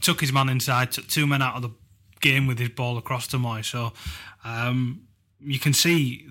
Took 0.00 0.20
his 0.20 0.32
man 0.32 0.48
inside, 0.48 0.92
took 0.92 1.06
two 1.06 1.26
men 1.26 1.42
out 1.42 1.56
of 1.56 1.62
the 1.62 1.70
game 2.20 2.46
with 2.46 2.58
his 2.58 2.70
ball 2.70 2.98
across 2.98 3.26
to 3.28 3.36
Mooy. 3.36 3.64
So 3.64 3.92
um, 4.44 5.02
you 5.40 5.58
can 5.58 5.72
see 5.72 6.26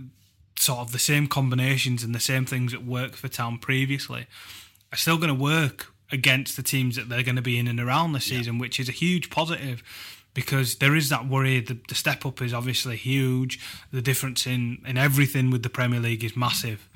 sort 0.59 0.79
of 0.79 0.91
the 0.91 0.99
same 0.99 1.27
combinations 1.27 2.03
and 2.03 2.13
the 2.13 2.19
same 2.19 2.45
things 2.45 2.71
that 2.71 2.83
worked 2.83 3.15
for 3.15 3.27
Town 3.27 3.57
previously 3.57 4.27
are 4.91 4.97
still 4.97 5.17
going 5.17 5.29
to 5.29 5.33
work 5.33 5.93
against 6.11 6.57
the 6.57 6.63
teams 6.63 6.95
that 6.95 7.09
they're 7.09 7.23
going 7.23 7.35
to 7.35 7.41
be 7.41 7.59
in 7.59 7.67
and 7.67 7.79
around 7.79 8.13
this 8.13 8.25
season, 8.25 8.57
which 8.57 8.79
is 8.79 8.89
a 8.89 8.93
huge 8.93 9.29
positive 9.29 9.83
because 10.37 10.75
there 10.75 10.95
is 10.95 11.09
that 11.09 11.27
worry. 11.27 11.61
The, 11.61 11.79
the 11.89 11.95
step 11.95 12.23
up 12.23 12.43
is 12.43 12.53
obviously 12.53 12.95
huge. 12.95 13.59
The 13.91 14.03
difference 14.03 14.45
in, 14.45 14.83
in 14.85 14.95
everything 14.95 15.49
with 15.49 15.63
the 15.63 15.69
Premier 15.69 15.99
League 15.99 16.23
is 16.23 16.37
massive. 16.37 16.87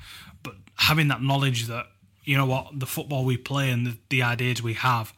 But 0.44 0.54
having 0.76 1.08
that 1.08 1.24
knowledge 1.24 1.66
that, 1.66 1.86
you 2.22 2.36
know 2.36 2.46
what, 2.46 2.78
the 2.78 2.86
football 2.86 3.24
we 3.24 3.36
play 3.36 3.68
and 3.70 3.84
the, 3.84 3.96
the 4.10 4.22
ideas 4.22 4.62
we 4.62 4.74
have 4.74 5.12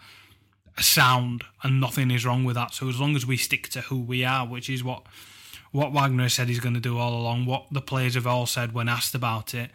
are 0.79 0.83
sound 0.83 1.45
and 1.63 1.79
nothing 1.79 2.11
is 2.11 2.25
wrong 2.25 2.45
with 2.45 2.55
that. 2.55 2.73
So 2.73 2.89
as 2.89 2.99
long 2.99 3.15
as 3.15 3.27
we 3.27 3.37
stick 3.37 3.69
to 3.69 3.83
who 3.83 4.01
we 4.01 4.25
are, 4.25 4.47
which 4.47 4.71
is 4.71 4.83
what 4.83 5.03
what 5.71 5.93
Wagner 5.93 6.31
said 6.31 6.49
he's 6.49 6.61
going 6.61 6.77
to 6.77 6.81
do 6.81 6.97
all 6.97 7.13
along, 7.13 7.45
what 7.45 7.67
the 7.73 7.83
players 7.83 8.15
have 8.15 8.27
all 8.27 8.47
said 8.47 8.73
when 8.73 8.89
asked 8.89 9.15
about 9.15 9.53
it, 9.53 9.71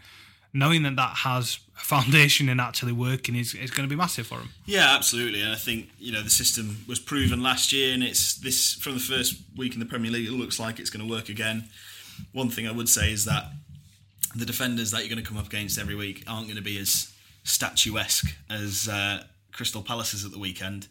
knowing 0.53 0.83
that 0.83 0.95
that 0.95 1.17
has 1.17 1.59
a 1.77 1.79
foundation 1.79 2.49
in 2.49 2.59
actually 2.59 2.91
working 2.91 3.35
is, 3.35 3.53
is 3.53 3.71
going 3.71 3.87
to 3.87 3.93
be 3.93 3.97
massive 3.97 4.27
for 4.27 4.39
him. 4.39 4.49
Yeah, 4.65 4.95
absolutely. 4.95 5.41
And 5.41 5.51
I 5.51 5.55
think 5.55 5.89
you 5.99 6.11
know 6.11 6.21
the 6.21 6.29
system 6.29 6.83
was 6.87 6.99
proven 6.99 7.41
last 7.41 7.71
year, 7.71 7.93
and 7.93 8.03
it's 8.03 8.35
this 8.35 8.73
from 8.73 8.95
the 8.95 8.99
first 8.99 9.35
week 9.55 9.73
in 9.73 9.79
the 9.79 9.85
Premier 9.85 10.11
League. 10.11 10.27
It 10.27 10.31
looks 10.31 10.59
like 10.59 10.79
it's 10.79 10.89
going 10.89 11.05
to 11.05 11.11
work 11.11 11.29
again. 11.29 11.69
One 12.33 12.49
thing 12.49 12.67
I 12.67 12.71
would 12.71 12.89
say 12.89 13.11
is 13.11 13.25
that 13.25 13.45
the 14.35 14.45
defenders 14.45 14.91
that 14.91 14.99
you're 14.99 15.09
going 15.13 15.23
to 15.23 15.27
come 15.27 15.37
up 15.37 15.47
against 15.47 15.79
every 15.79 15.95
week 15.95 16.23
aren't 16.27 16.47
going 16.47 16.57
to 16.57 16.63
be 16.63 16.77
as 16.79 17.11
statuesque 17.43 18.35
as 18.49 18.87
uh, 18.87 19.23
Crystal 19.51 19.81
Palace's 19.81 20.25
at 20.25 20.31
the 20.31 20.39
weekend. 20.39 20.87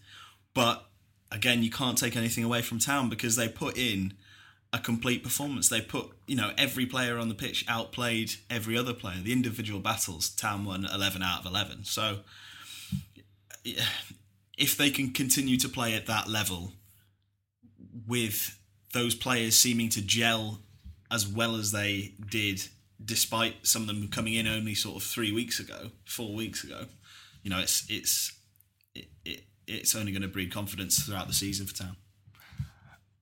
But 0.54 0.86
again, 1.30 1.62
you 1.62 1.70
can't 1.70 1.98
take 1.98 2.16
anything 2.16 2.44
away 2.44 2.62
from 2.62 2.78
Town 2.78 3.08
because 3.08 3.36
they 3.36 3.48
put 3.48 3.76
in 3.76 4.14
a 4.72 4.78
complete 4.78 5.22
performance. 5.22 5.68
They 5.68 5.80
put, 5.80 6.10
you 6.26 6.36
know, 6.36 6.52
every 6.58 6.86
player 6.86 7.18
on 7.18 7.28
the 7.28 7.34
pitch 7.34 7.64
outplayed 7.68 8.32
every 8.50 8.76
other 8.76 8.92
player. 8.92 9.20
The 9.22 9.32
individual 9.32 9.80
battles, 9.80 10.28
Town 10.28 10.64
won 10.64 10.86
11 10.92 11.22
out 11.22 11.40
of 11.40 11.46
11. 11.46 11.84
So 11.84 12.18
if 13.64 14.76
they 14.76 14.90
can 14.90 15.12
continue 15.12 15.56
to 15.58 15.68
play 15.68 15.94
at 15.94 16.06
that 16.06 16.28
level 16.28 16.72
with 18.06 18.58
those 18.92 19.14
players 19.14 19.56
seeming 19.56 19.88
to 19.90 20.02
gel 20.02 20.60
as 21.10 21.26
well 21.26 21.56
as 21.56 21.72
they 21.72 22.14
did, 22.30 22.60
despite 23.02 23.66
some 23.66 23.82
of 23.82 23.88
them 23.88 24.08
coming 24.08 24.34
in 24.34 24.46
only 24.46 24.74
sort 24.74 24.96
of 24.96 25.02
three 25.02 25.32
weeks 25.32 25.60
ago, 25.60 25.90
four 26.04 26.34
weeks 26.34 26.64
ago, 26.64 26.86
you 27.42 27.50
know, 27.50 27.60
it's 27.60 27.86
it's 27.88 28.32
it, 28.94 29.08
it, 29.24 29.44
it's 29.66 29.94
only 29.94 30.12
going 30.12 30.22
to 30.22 30.28
breed 30.28 30.52
confidence 30.52 31.02
throughout 31.02 31.28
the 31.28 31.34
season 31.34 31.66
for 31.66 31.74
Town. 31.74 31.96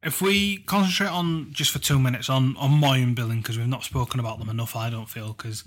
If 0.07 0.23
we 0.23 0.59
concentrate 0.59 1.09
on 1.09 1.53
just 1.53 1.73
for 1.73 1.81
two 1.81 1.99
minutes 1.99 2.31
on 2.31 2.57
on 2.59 2.81
Mooy 2.81 3.03
and 3.03 3.17
Billing 3.17 3.41
because 3.41 3.59
we've 3.59 3.67
not 3.67 3.83
spoken 3.83 4.21
about 4.21 4.39
them 4.39 4.49
enough, 4.49 4.77
I 4.77 4.89
don't 4.89 5.11
feel 5.11 5.33
because 5.33 5.65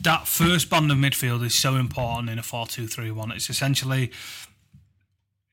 that 0.00 0.26
first 0.26 0.70
band 0.70 0.90
of 0.90 0.96
midfield 0.96 1.44
is 1.44 1.54
so 1.54 1.76
important 1.76 2.30
in 2.30 2.38
a 2.38 2.42
4-2-3-1. 2.42 3.34
It's 3.36 3.50
essentially 3.50 4.12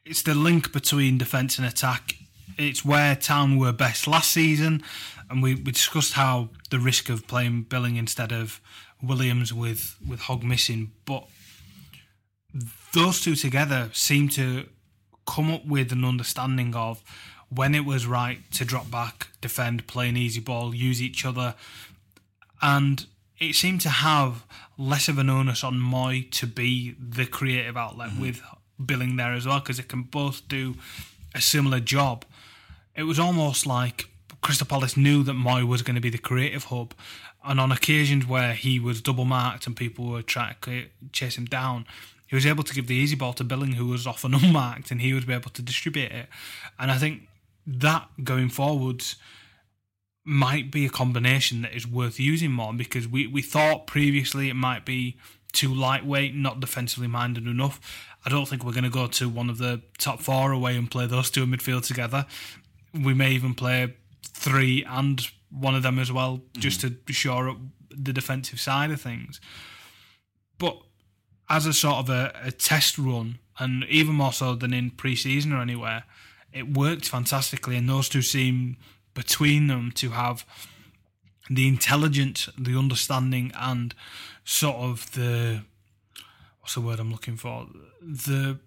it's 0.06 0.22
the 0.22 0.34
link 0.34 0.72
between 0.72 1.18
defence 1.18 1.58
and 1.58 1.68
attack. 1.68 2.16
It's 2.58 2.86
where 2.86 3.14
Town 3.14 3.58
were 3.58 3.74
best 3.74 4.08
last 4.08 4.32
season, 4.32 4.82
and 5.30 5.44
we, 5.44 5.56
we 5.56 5.74
discussed 5.74 6.14
how 6.14 6.52
the 6.70 6.80
risk 6.80 7.10
of 7.10 7.28
playing 7.28 7.64
Billing 7.64 7.98
instead 7.98 8.32
of 8.32 8.62
Williams 9.04 9.54
with 9.54 9.98
with 10.08 10.22
Hogg 10.22 10.46
missing, 10.46 10.94
but 11.04 11.28
those 12.94 13.20
two 13.20 13.36
together 13.36 13.90
seem 13.92 14.30
to 14.30 14.70
come 15.28 15.52
up 15.52 15.66
with 15.66 15.92
an 15.92 16.06
understanding 16.06 16.74
of 16.74 17.04
when 17.50 17.76
it 17.76 17.86
was 17.86 18.06
right 18.06 18.40
to 18.54 18.66
drop 18.66 18.90
back, 18.90 19.28
defend, 19.42 19.88
play 19.88 20.10
an 20.10 20.18
easy 20.18 20.40
ball, 20.40 20.74
use 20.74 21.02
each 21.02 21.26
other, 21.26 21.56
and 22.62 23.06
it 23.40 23.54
seemed 23.54 23.82
to 23.82 23.90
have 23.90 24.46
less 24.78 25.08
of 25.08 25.18
an 25.18 25.30
onus 25.30 25.64
on 25.64 25.76
Mooy 25.76 26.30
to 26.32 26.48
be 26.48 26.96
the 27.00 27.26
creative 27.26 27.78
outlet 27.78 28.10
mm-hmm. 28.12 28.22
with 28.22 28.42
Billing 28.84 29.16
there 29.16 29.34
as 29.34 29.46
well 29.46 29.60
because 29.60 29.80
it 29.80 29.88
can 29.88 30.04
both 30.04 30.48
do 30.48 30.76
a 31.34 31.42
similar 31.42 31.80
job. 31.80 32.26
It 32.96 33.04
was 33.04 33.20
almost 33.20 33.66
like 33.66 34.10
Crystal 34.42 34.68
Palace 34.68 34.96
knew 34.96 35.24
that 35.24 35.34
Mooy 35.34 35.68
was 35.68 35.82
going 35.82 35.96
to 35.96 36.02
be 36.02 36.10
the 36.10 36.18
creative 36.18 36.66
hub, 36.66 36.94
and 37.44 37.60
on 37.60 37.72
occasions 37.72 38.26
where 38.26 38.54
he 38.54 38.80
was 38.80 39.02
double 39.02 39.26
marked 39.26 39.68
and 39.68 39.76
people 39.76 40.06
were 40.06 40.22
trying 40.22 40.56
to 40.62 40.86
chase 41.12 41.38
him 41.38 41.46
down, 41.46 41.86
he 42.28 42.36
was 42.36 42.46
able 42.46 42.64
to 42.64 42.74
give 42.74 42.88
the 42.88 42.96
easy 42.96 43.16
ball 43.16 43.34
to 43.34 43.44
Billing, 43.44 43.74
who 43.74 43.88
was 43.88 44.08
often 44.08 44.34
unmarked, 44.36 44.92
and 44.92 45.02
he 45.02 45.14
would 45.14 45.28
be 45.28 45.34
able 45.34 45.52
to 45.52 45.62
distribute 45.62 46.12
it. 46.12 46.28
And 46.80 46.92
I 46.92 46.98
think 46.98 47.28
that 47.66 48.08
going 48.24 48.50
forwards 48.50 49.16
might 50.24 50.72
be 50.72 50.86
a 50.86 50.90
combination 50.90 51.62
that 51.62 51.76
is 51.76 51.88
worth 51.88 52.20
using 52.20 52.52
more 52.52 52.74
because 52.74 53.08
we, 53.08 53.28
we 53.28 53.42
thought 53.42 53.86
previously 53.86 54.50
it 54.50 54.56
might 54.56 54.86
be 54.86 55.18
too 55.54 55.74
lightweight, 55.74 56.36
not 56.36 56.60
defensively 56.60 57.08
minded 57.08 57.48
enough. 57.48 57.80
I 58.26 58.30
don't 58.30 58.48
think 58.48 58.64
we're 58.64 58.74
going 58.74 58.84
to 58.86 58.90
go 58.90 59.08
to 59.08 59.30
one 59.30 59.50
of 59.50 59.60
the 59.60 59.82
top 59.98 60.20
four 60.20 60.52
away 60.52 60.76
and 60.76 60.90
play 60.90 61.06
those 61.06 61.30
two 61.30 61.44
in 61.44 61.52
midfield 61.52 61.86
together. 61.86 62.26
We 62.94 63.14
may 63.14 63.32
even 63.32 63.54
play 63.54 63.96
three 64.24 64.84
and 64.84 65.26
one 65.50 65.76
of 65.76 65.84
them 65.84 66.00
as 66.00 66.12
well, 66.12 66.38
mm-hmm. 66.38 66.60
just 66.60 66.82
to 66.82 66.96
shore 67.14 67.50
up 67.50 67.58
the 67.90 68.12
defensive 68.14 68.60
side 68.60 68.92
of 68.92 69.00
things. 69.00 69.40
But 70.58 70.78
as 71.50 71.66
a 71.66 71.74
sort 71.74 71.98
of 71.98 72.10
a, 72.10 72.34
a 72.44 72.52
test 72.52 72.98
run, 72.98 73.40
and 73.58 73.86
even 73.86 74.16
more 74.16 74.34
so 74.34 74.56
than 74.56 74.74
in 74.74 74.92
pre-season 74.92 75.54
or 75.54 75.62
anywhere, 75.62 76.04
it 76.56 76.76
worked 76.76 77.08
fantastically, 77.08 77.76
and 77.76 77.88
those 77.88 78.10
two 78.10 78.22
seem 78.22 78.78
between 79.14 79.68
them 79.68 79.92
to 79.96 80.12
have 80.12 80.46
the 81.50 81.68
intelligence, 81.68 82.50
the 82.58 82.78
understanding, 82.78 83.52
and 83.56 83.94
sort 84.44 84.78
of 84.78 85.12
the 85.12 85.62
what's 86.62 86.74
the 86.74 86.82
word 86.82 87.00
I'm 87.00 87.12
looking 87.12 87.36
for? 87.36 87.68
The 88.02 88.58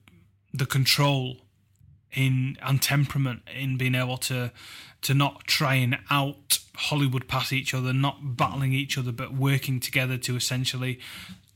the 0.53 0.67
control 0.67 1.39
in 2.13 2.57
and 2.63 2.81
temperament 2.81 3.43
in 3.55 3.77
being 3.77 3.95
able 3.95 4.19
to 4.19 4.53
to 5.03 5.15
not 5.15 5.47
try 5.47 5.75
and 5.75 5.99
out 6.11 6.59
Hollywood 6.77 7.27
past 7.27 7.53
each 7.53 7.75
other, 7.75 7.93
not 7.93 8.37
battling 8.37 8.73
each 8.73 8.99
other, 8.99 9.13
but 9.13 9.35
working 9.35 9.81
together 9.81 10.19
to 10.19 10.37
essentially 10.37 11.01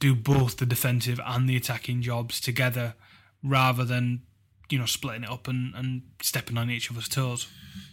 do 0.00 0.14
both 0.14 0.56
the 0.56 0.66
defensive 0.66 1.20
and 1.24 1.48
the 1.48 1.56
attacking 1.56 2.02
jobs 2.02 2.40
together, 2.40 2.94
rather 3.42 3.84
than 3.84 4.22
you 4.72 4.78
know 4.78 4.86
splitting 4.86 5.24
it 5.24 5.30
up 5.30 5.46
and, 5.46 5.74
and 5.74 6.02
stepping 6.22 6.56
on 6.56 6.70
each 6.70 6.90
other's 6.90 7.08
toes. 7.08 7.46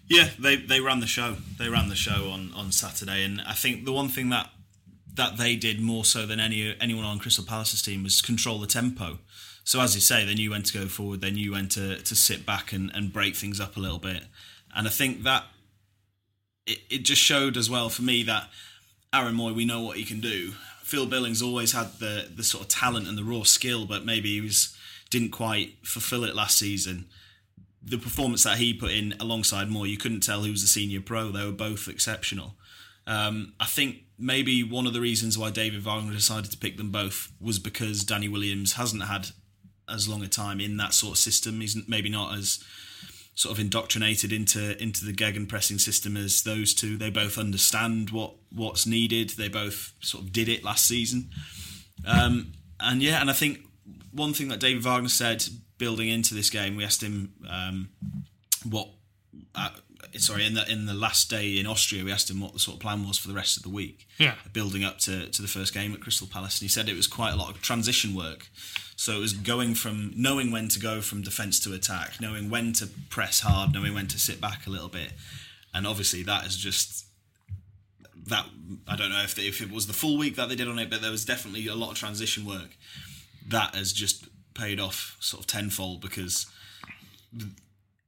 Yeah, 0.07 0.29
they 0.39 0.55
they 0.55 0.79
ran 0.79 1.01
the 1.01 1.07
show. 1.07 1.35
They 1.59 1.69
ran 1.69 1.89
the 1.89 1.95
show 1.95 2.29
on, 2.31 2.51
on 2.55 2.71
Saturday, 2.71 3.23
and 3.23 3.41
I 3.41 3.53
think 3.53 3.85
the 3.85 3.91
one 3.91 4.07
thing 4.07 4.29
that 4.29 4.49
that 5.13 5.37
they 5.37 5.55
did 5.55 5.81
more 5.81 6.05
so 6.05 6.25
than 6.25 6.39
any 6.39 6.75
anyone 6.79 7.03
on 7.03 7.19
Crystal 7.19 7.43
Palace's 7.43 7.81
team 7.81 8.03
was 8.03 8.21
control 8.21 8.59
the 8.59 8.67
tempo. 8.67 9.19
So 9.63 9.81
as 9.81 9.93
you 9.93 10.01
say, 10.01 10.25
they 10.25 10.33
knew 10.33 10.51
when 10.51 10.63
to 10.63 10.73
go 10.73 10.87
forward. 10.87 11.21
They 11.21 11.31
knew 11.31 11.51
when 11.51 11.67
to 11.69 11.97
to 11.97 12.15
sit 12.15 12.45
back 12.45 12.71
and, 12.71 12.89
and 12.95 13.13
break 13.13 13.35
things 13.35 13.59
up 13.59 13.77
a 13.77 13.79
little 13.79 13.99
bit. 13.99 14.23
And 14.75 14.87
I 14.87 14.91
think 14.91 15.23
that 15.23 15.43
it, 16.65 16.79
it 16.89 16.97
just 16.99 17.21
showed 17.21 17.57
as 17.57 17.69
well 17.69 17.89
for 17.89 18.01
me 18.01 18.23
that 18.23 18.49
Aaron 19.13 19.35
Mooy, 19.35 19.53
we 19.53 19.65
know 19.65 19.81
what 19.81 19.97
he 19.97 20.05
can 20.05 20.21
do. 20.21 20.53
Phil 20.81 21.05
Billings 21.05 21.41
always 21.41 21.73
had 21.73 21.99
the 21.99 22.29
the 22.35 22.43
sort 22.43 22.63
of 22.63 22.69
talent 22.69 23.07
and 23.07 23.17
the 23.17 23.23
raw 23.23 23.43
skill, 23.43 23.85
but 23.85 24.05
maybe 24.05 24.29
he 24.29 24.41
was 24.41 24.75
didn't 25.09 25.31
quite 25.31 25.75
fulfill 25.83 26.23
it 26.23 26.35
last 26.35 26.57
season 26.57 27.05
the 27.81 27.97
performance 27.97 28.43
that 28.43 28.57
he 28.57 28.73
put 28.73 28.91
in 28.91 29.15
alongside 29.19 29.69
Mooy, 29.69 29.89
you 29.89 29.97
couldn't 29.97 30.21
tell 30.21 30.43
who 30.43 30.51
was 30.51 30.61
the 30.61 30.67
senior 30.67 31.01
pro. 31.01 31.31
They 31.31 31.45
were 31.45 31.51
both 31.51 31.87
exceptional. 31.87 32.55
Um, 33.07 33.53
I 33.59 33.65
think 33.65 34.03
maybe 34.17 34.63
one 34.63 34.85
of 34.85 34.93
the 34.93 35.01
reasons 35.01 35.37
why 35.37 35.49
David 35.49 35.81
Wagner 35.81 36.13
decided 36.13 36.51
to 36.51 36.57
pick 36.57 36.77
them 36.77 36.91
both 36.91 37.31
was 37.39 37.57
because 37.57 38.03
Danny 38.03 38.27
Williams 38.27 38.73
hasn't 38.73 39.03
had 39.03 39.29
as 39.87 40.07
long 40.07 40.21
a 40.21 40.27
time 40.27 40.59
in 40.59 40.77
that 40.77 40.93
sort 40.93 41.13
of 41.13 41.17
system. 41.17 41.61
He's 41.61 41.77
maybe 41.87 42.09
not 42.09 42.37
as 42.37 42.63
sort 43.33 43.53
of 43.53 43.59
indoctrinated 43.59 44.33
into 44.33 44.81
into 44.83 45.05
the 45.05 45.13
gegenpressing 45.13 45.79
system 45.79 46.17
as 46.17 46.43
those 46.43 46.73
two. 46.73 46.97
They 46.97 47.09
both 47.09 47.37
understand 47.37 48.09
what 48.11 48.35
what's 48.51 48.85
needed. 48.85 49.31
They 49.31 49.47
both 49.47 49.93
sort 50.01 50.25
of 50.25 50.33
did 50.33 50.49
it 50.49 50.63
last 50.63 50.85
season. 50.85 51.31
Um, 52.05 52.51
and 52.79 53.01
yeah, 53.01 53.21
and 53.21 53.29
I 53.29 53.33
think 53.33 53.61
one 54.11 54.33
thing 54.33 54.47
that 54.49 54.59
David 54.59 54.83
Wagner 54.83 55.09
said 55.09 55.43
building 55.77 56.09
into 56.09 56.33
this 56.33 56.49
game, 56.49 56.75
we 56.75 56.83
asked 56.83 57.01
him 57.01 57.33
um, 57.49 57.89
what. 58.63 58.89
Uh, 59.55 59.69
sorry, 60.17 60.45
in 60.45 60.53
the 60.53 60.69
in 60.71 60.85
the 60.85 60.93
last 60.93 61.29
day 61.29 61.57
in 61.57 61.65
Austria, 61.65 62.03
we 62.03 62.11
asked 62.11 62.29
him 62.29 62.39
what 62.39 62.53
the 62.53 62.59
sort 62.59 62.75
of 62.75 62.81
plan 62.81 63.05
was 63.07 63.17
for 63.17 63.27
the 63.27 63.33
rest 63.33 63.57
of 63.57 63.63
the 63.63 63.69
week. 63.69 64.07
Yeah. 64.17 64.35
building 64.53 64.83
up 64.83 64.99
to 64.99 65.27
to 65.27 65.41
the 65.41 65.47
first 65.47 65.73
game 65.73 65.93
at 65.93 66.01
Crystal 66.01 66.27
Palace, 66.27 66.59
and 66.59 66.63
he 66.63 66.67
said 66.67 66.87
it 66.89 66.95
was 66.95 67.07
quite 67.07 67.33
a 67.33 67.35
lot 67.35 67.49
of 67.49 67.61
transition 67.61 68.13
work. 68.15 68.47
So 68.95 69.15
it 69.15 69.19
was 69.19 69.33
going 69.33 69.75
from 69.75 70.11
knowing 70.15 70.51
when 70.51 70.67
to 70.69 70.79
go 70.79 71.01
from 71.01 71.21
defence 71.21 71.59
to 71.61 71.73
attack, 71.73 72.19
knowing 72.19 72.49
when 72.49 72.73
to 72.73 72.87
press 73.09 73.39
hard, 73.41 73.73
knowing 73.73 73.93
when 73.93 74.07
to 74.07 74.19
sit 74.19 74.41
back 74.41 74.67
a 74.67 74.69
little 74.69 74.89
bit, 74.89 75.13
and 75.73 75.87
obviously 75.87 76.23
that 76.23 76.45
is 76.45 76.57
just 76.57 77.05
that. 78.27 78.45
I 78.87 78.95
don't 78.95 79.09
know 79.09 79.23
if 79.23 79.35
the, 79.35 79.47
if 79.47 79.61
it 79.61 79.71
was 79.71 79.87
the 79.87 79.93
full 79.93 80.17
week 80.17 80.35
that 80.35 80.49
they 80.49 80.55
did 80.55 80.67
on 80.67 80.79
it, 80.79 80.89
but 80.89 81.01
there 81.01 81.11
was 81.11 81.25
definitely 81.25 81.67
a 81.67 81.75
lot 81.75 81.91
of 81.91 81.97
transition 81.97 82.45
work 82.45 82.77
that 83.49 83.75
has 83.75 83.93
just 83.93 84.27
paid 84.53 84.79
off 84.79 85.17
sort 85.19 85.41
of 85.41 85.47
tenfold 85.47 86.01
because, 86.01 86.45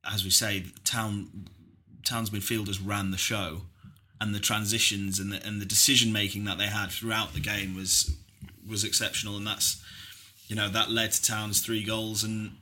as 0.09 0.23
we 0.23 0.29
say, 0.29 0.65
town 0.83 1.47
town's 2.03 2.29
midfielders 2.29 2.79
ran 2.83 3.11
the 3.11 3.17
show, 3.17 3.61
and 4.19 4.33
the 4.33 4.39
transitions 4.39 5.19
and 5.19 5.31
the 5.31 5.45
and 5.45 5.61
the 5.61 5.65
decision 5.65 6.11
making 6.11 6.45
that 6.45 6.57
they 6.57 6.67
had 6.67 6.89
throughout 6.89 7.33
the 7.33 7.39
game 7.39 7.75
was 7.75 8.15
was 8.67 8.83
exceptional, 8.83 9.37
and 9.37 9.45
that's 9.45 9.83
you 10.47 10.55
know 10.55 10.69
that 10.69 10.91
led 10.91 11.11
to 11.11 11.23
Town's 11.23 11.61
three 11.61 11.83
goals, 11.83 12.23
and 12.23 12.57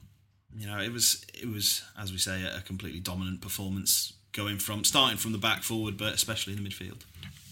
you 0.56 0.68
know 0.68 0.80
it 0.80 0.92
was 0.92 1.26
it 1.34 1.50
was 1.50 1.84
as 2.00 2.12
we 2.12 2.18
say 2.18 2.44
a 2.44 2.62
completely 2.62 3.00
dominant 3.00 3.42
performance 3.42 4.14
going 4.32 4.58
from 4.58 4.84
starting 4.84 5.18
from 5.18 5.32
the 5.32 5.38
back 5.38 5.64
forward, 5.64 5.98
but 5.98 6.14
especially 6.14 6.54
in 6.54 6.64
the 6.64 6.70
midfield. 6.70 7.02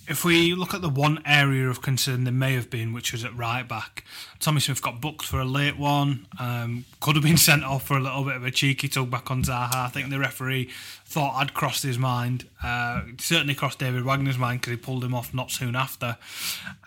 If 0.08 0.24
we 0.24 0.56
look 0.56 0.74
at 0.74 0.82
the 0.82 0.90
one 0.90 1.22
area 1.26 1.70
of 1.70 1.82
concern 1.82 2.24
there 2.24 2.34
may 2.34 2.54
have 2.54 2.70
been, 2.70 2.94
which 2.94 3.12
was 3.12 3.26
at 3.26 3.36
right 3.36 3.68
back, 3.68 4.06
Tommy 4.40 4.62
Smith 4.62 4.82
got 4.82 5.02
booked 5.02 5.26
for 5.26 5.40
a 5.42 5.46
late 5.46 5.78
one. 5.78 6.28
Um, 6.40 6.86
could 7.02 7.16
have 7.18 7.24
been 7.24 7.38
sent 7.50 7.66
off 7.66 7.86
for 7.86 7.98
a 7.98 8.00
little 8.00 8.24
bit 8.24 8.38
of 8.38 8.46
a 8.46 8.52
cheeky 8.52 8.88
tug 8.88 9.12
back 9.12 9.30
on 9.30 9.44
Zaha. 9.44 9.76
I 9.76 9.90
think 9.90 10.10
the 10.10 10.20
referee 10.20 10.70
thought 11.06 11.36
I'd 11.36 11.54
crossed 11.54 11.84
his 11.84 11.98
mind. 11.98 12.48
Uh, 12.64 13.02
certainly 13.20 13.54
crossed 13.54 13.80
David 13.80 14.06
Wagner's 14.06 14.38
mind 14.38 14.62
because 14.62 14.72
he 14.72 14.78
pulled 14.78 15.04
him 15.04 15.14
off 15.14 15.34
not 15.34 15.52
soon 15.52 15.76
after. 15.76 16.18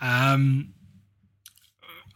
Um, 0.01 0.73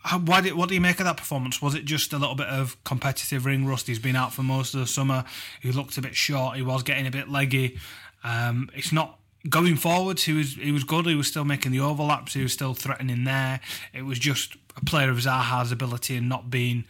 how- 0.06 0.20
did, 0.42 0.54
what 0.54 0.70
do 0.70 0.76
you 0.76 0.82
make 0.82 1.00
of 1.00 1.06
that 1.06 1.18
performance? 1.18 1.62
Was 1.62 1.76
it 1.76 1.86
just 1.86 2.14
a 2.14 2.18
little 2.18 2.36
bit 2.36 2.48
of 2.48 2.84
competitive 2.84 3.46
ring 3.46 3.68
rust? 3.68 3.86
He's 3.86 4.00
been 4.00 4.16
out 4.16 4.34
for 4.34 4.42
most 4.42 4.74
of 4.74 4.80
the 4.80 4.88
summer. 4.88 5.24
He 5.62 5.72
looked 5.72 5.98
a 5.98 6.02
bit 6.02 6.16
short. 6.16 6.56
He 6.58 6.64
was 6.64 6.82
getting 6.82 7.06
a 7.06 7.12
bit 7.12 7.30
leggy. 7.30 7.78
Um, 8.24 8.72
it's 8.74 8.92
not 8.92 9.20
going 9.50 9.76
forwards. 9.76 10.24
He 10.24 10.34
was 10.34 10.56
he 10.56 10.72
was 10.72 10.84
good. 10.84 11.06
He 11.06 11.16
was 11.16 11.28
still 11.28 11.46
making 11.46 11.72
the 11.72 11.80
overlaps. 11.80 12.34
He 12.34 12.44
was 12.44 12.54
still 12.54 12.74
threatening 12.74 13.24
there. 13.24 13.60
It 13.94 14.04
was 14.04 14.20
just 14.20 14.56
a 14.76 14.84
player 14.84 15.10
of 15.10 15.18
Zaha's 15.18 15.72
ability 15.72 16.18
and 16.18 16.28
not 16.28 16.50
being, 16.50 16.86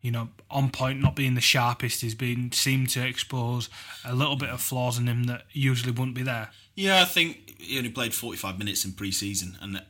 you 0.00 0.10
know, 0.10 0.28
on 0.50 0.70
point, 0.70 1.00
not 1.00 1.16
being 1.16 1.34
the 1.34 1.40
sharpest. 1.40 2.00
He's 2.00 2.14
been 2.14 2.52
seemed 2.52 2.90
to 2.90 3.06
expose 3.06 3.68
a 4.04 4.14
little 4.14 4.36
bit 4.36 4.50
of 4.50 4.60
flaws 4.60 4.98
in 4.98 5.06
him 5.06 5.24
that 5.24 5.42
usually 5.52 5.92
wouldn't 5.92 6.14
be 6.14 6.22
there. 6.22 6.50
Yeah, 6.74 7.02
I 7.02 7.04
think 7.04 7.60
he 7.60 7.78
only 7.78 7.90
played 7.90 8.14
45 8.14 8.58
minutes 8.58 8.84
in 8.84 8.92
pre-season, 8.92 9.58
and 9.60 9.82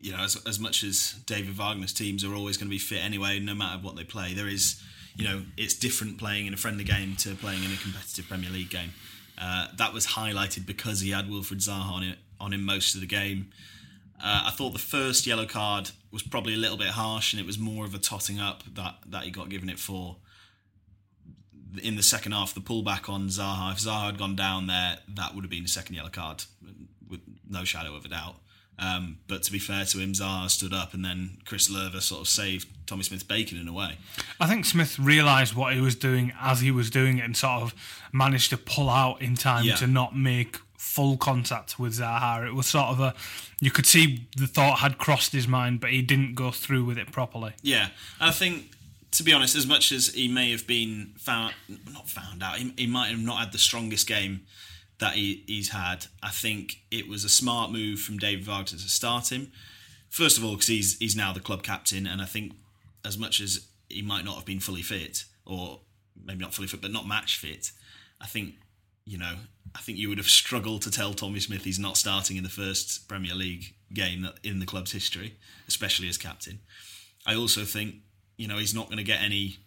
you 0.00 0.12
know, 0.12 0.22
as, 0.22 0.36
as 0.46 0.58
much 0.58 0.82
as 0.82 1.12
David 1.26 1.54
Wagner's 1.54 1.92
teams 1.92 2.24
are 2.24 2.34
always 2.34 2.56
going 2.56 2.68
to 2.68 2.70
be 2.70 2.78
fit 2.78 3.04
anyway, 3.04 3.38
no 3.38 3.54
matter 3.54 3.80
what 3.82 3.96
they 3.96 4.04
play, 4.04 4.32
there 4.32 4.48
is, 4.48 4.82
you 5.14 5.24
know, 5.24 5.42
it's 5.58 5.74
different 5.74 6.18
playing 6.18 6.46
in 6.46 6.54
a 6.54 6.56
friendly 6.56 6.84
game 6.84 7.14
to 7.16 7.34
playing 7.34 7.62
in 7.62 7.70
a 7.70 7.76
competitive 7.76 8.26
Premier 8.26 8.50
League 8.50 8.70
game. 8.70 8.92
Uh, 9.42 9.66
that 9.76 9.92
was 9.92 10.06
highlighted 10.06 10.64
because 10.66 11.00
he 11.00 11.10
had 11.10 11.26
Wilfried 11.26 11.58
Zaha 11.58 11.90
on, 11.90 12.02
it, 12.04 12.18
on 12.38 12.52
him 12.52 12.64
most 12.64 12.94
of 12.94 13.00
the 13.00 13.08
game. 13.08 13.50
Uh, 14.22 14.44
I 14.46 14.50
thought 14.50 14.72
the 14.72 14.78
first 14.78 15.26
yellow 15.26 15.46
card 15.46 15.90
was 16.12 16.22
probably 16.22 16.54
a 16.54 16.58
little 16.58 16.76
bit 16.76 16.88
harsh, 16.90 17.32
and 17.32 17.40
it 17.40 17.46
was 17.46 17.58
more 17.58 17.84
of 17.84 17.92
a 17.92 17.98
totting 17.98 18.38
up 18.38 18.62
that, 18.74 18.98
that 19.08 19.24
he 19.24 19.32
got 19.32 19.48
given 19.48 19.68
it 19.68 19.80
for. 19.80 20.16
In 21.82 21.96
the 21.96 22.04
second 22.04 22.32
half, 22.32 22.54
the 22.54 22.60
pullback 22.60 23.08
on 23.08 23.28
Zaha, 23.28 23.72
if 23.72 23.80
Zaha 23.80 24.06
had 24.06 24.18
gone 24.18 24.36
down 24.36 24.68
there, 24.68 24.98
that 25.08 25.34
would 25.34 25.42
have 25.42 25.50
been 25.50 25.64
a 25.64 25.68
second 25.68 25.96
yellow 25.96 26.10
card, 26.10 26.44
with 27.08 27.20
no 27.48 27.64
shadow 27.64 27.96
of 27.96 28.04
a 28.04 28.08
doubt. 28.08 28.36
Um, 28.78 29.18
but 29.28 29.42
to 29.44 29.52
be 29.52 29.58
fair 29.58 29.84
to 29.84 29.98
him, 29.98 30.12
Zaha 30.12 30.50
stood 30.50 30.72
up, 30.72 30.92
and 30.94 31.04
then 31.04 31.38
Chris 31.44 31.70
Löwe 31.70 32.00
sort 32.00 32.22
of 32.22 32.28
saved 32.28 32.66
Tommy 32.86 33.02
Smith's 33.04 33.22
bacon 33.22 33.58
in 33.58 33.68
a 33.68 33.72
way. 33.72 33.96
I 34.40 34.46
think 34.48 34.64
Smith 34.64 34.98
realised 34.98 35.54
what 35.54 35.74
he 35.74 35.80
was 35.80 35.94
doing 35.94 36.32
as 36.40 36.60
he 36.60 36.70
was 36.70 36.90
doing 36.90 37.18
it 37.18 37.24
and 37.24 37.36
sort 37.36 37.62
of 37.62 37.74
managed 38.12 38.50
to 38.50 38.56
pull 38.56 38.90
out 38.90 39.22
in 39.22 39.36
time 39.36 39.64
Yeah. 39.64 39.76
to 39.76 39.86
not 39.86 40.16
make 40.16 40.56
full 40.76 41.16
contact 41.16 41.78
with 41.78 41.92
Zaha. 41.98 42.44
It 42.46 42.54
was 42.54 42.66
sort 42.66 42.86
of 42.88 42.98
a, 43.00 43.14
you 43.60 43.70
could 43.70 43.86
see 43.86 44.26
the 44.36 44.48
thought 44.48 44.80
had 44.80 44.98
crossed 44.98 45.32
his 45.32 45.46
mind, 45.46 45.78
but 45.80 45.90
he 45.90 46.02
didn't 46.02 46.34
go 46.34 46.50
through 46.50 46.84
with 46.84 46.98
it 46.98 47.12
properly. 47.12 47.52
Yeah, 47.62 47.88
I 48.20 48.32
think 48.32 48.72
to 49.12 49.22
be 49.22 49.32
honest, 49.32 49.54
as 49.54 49.66
much 49.66 49.92
as 49.92 50.08
he 50.08 50.26
may 50.26 50.50
have 50.50 50.66
been 50.66 51.12
found, 51.18 51.54
not 51.92 52.08
found 52.08 52.42
out, 52.42 52.56
he, 52.56 52.72
he 52.76 52.86
might 52.86 53.08
have 53.10 53.20
not 53.20 53.38
had 53.38 53.52
the 53.52 53.58
strongest 53.58 54.06
game 54.08 54.40
that 54.98 55.14
he, 55.14 55.44
he's 55.46 55.70
had. 55.70 56.06
I 56.22 56.30
think 56.30 56.82
it 56.90 57.08
was 57.08 57.24
a 57.24 57.28
smart 57.28 57.70
move 57.70 58.00
from 58.00 58.18
David 58.18 58.44
Wagner 58.44 58.78
to 58.78 58.78
start 58.78 59.32
him. 59.32 59.52
First 60.08 60.38
of 60.38 60.44
all, 60.44 60.52
because 60.52 60.68
he's 60.68 60.98
he's 60.98 61.16
now 61.16 61.32
the 61.32 61.40
club 61.40 61.62
captain, 61.62 62.06
and 62.06 62.20
I 62.20 62.26
think 62.26 62.52
as 63.04 63.18
much 63.18 63.40
as 63.40 63.66
he 63.88 64.02
might 64.02 64.24
not 64.24 64.36
have 64.36 64.44
been 64.44 64.60
fully 64.60 64.82
fit, 64.82 65.24
or 65.46 65.80
maybe 66.22 66.40
not 66.40 66.54
fully 66.54 66.68
fit, 66.68 66.82
but 66.82 66.92
not 66.92 67.06
match 67.06 67.38
fit, 67.38 67.72
I 68.20 68.26
think 68.26 68.54
you 69.04 69.18
know, 69.18 69.34
I 69.74 69.80
think 69.80 69.98
you 69.98 70.08
would 70.08 70.18
have 70.18 70.28
struggled 70.28 70.82
to 70.82 70.90
tell 70.90 71.12
Tommy 71.12 71.40
Smith 71.40 71.64
he's 71.64 71.78
not 71.78 71.96
starting 71.96 72.36
in 72.36 72.44
the 72.44 72.48
first 72.48 73.08
Premier 73.08 73.34
League 73.34 73.74
game 73.92 74.28
in 74.44 74.60
the 74.60 74.66
club's 74.66 74.92
history, 74.92 75.36
especially 75.66 76.08
as 76.08 76.18
captain. 76.18 76.60
I 77.26 77.34
also 77.34 77.64
think, 77.64 77.96
you 78.36 78.48
know, 78.48 78.58
he's 78.58 78.74
not 78.74 78.86
going 78.86 78.98
to 78.98 79.04
get 79.04 79.20
any 79.20 79.58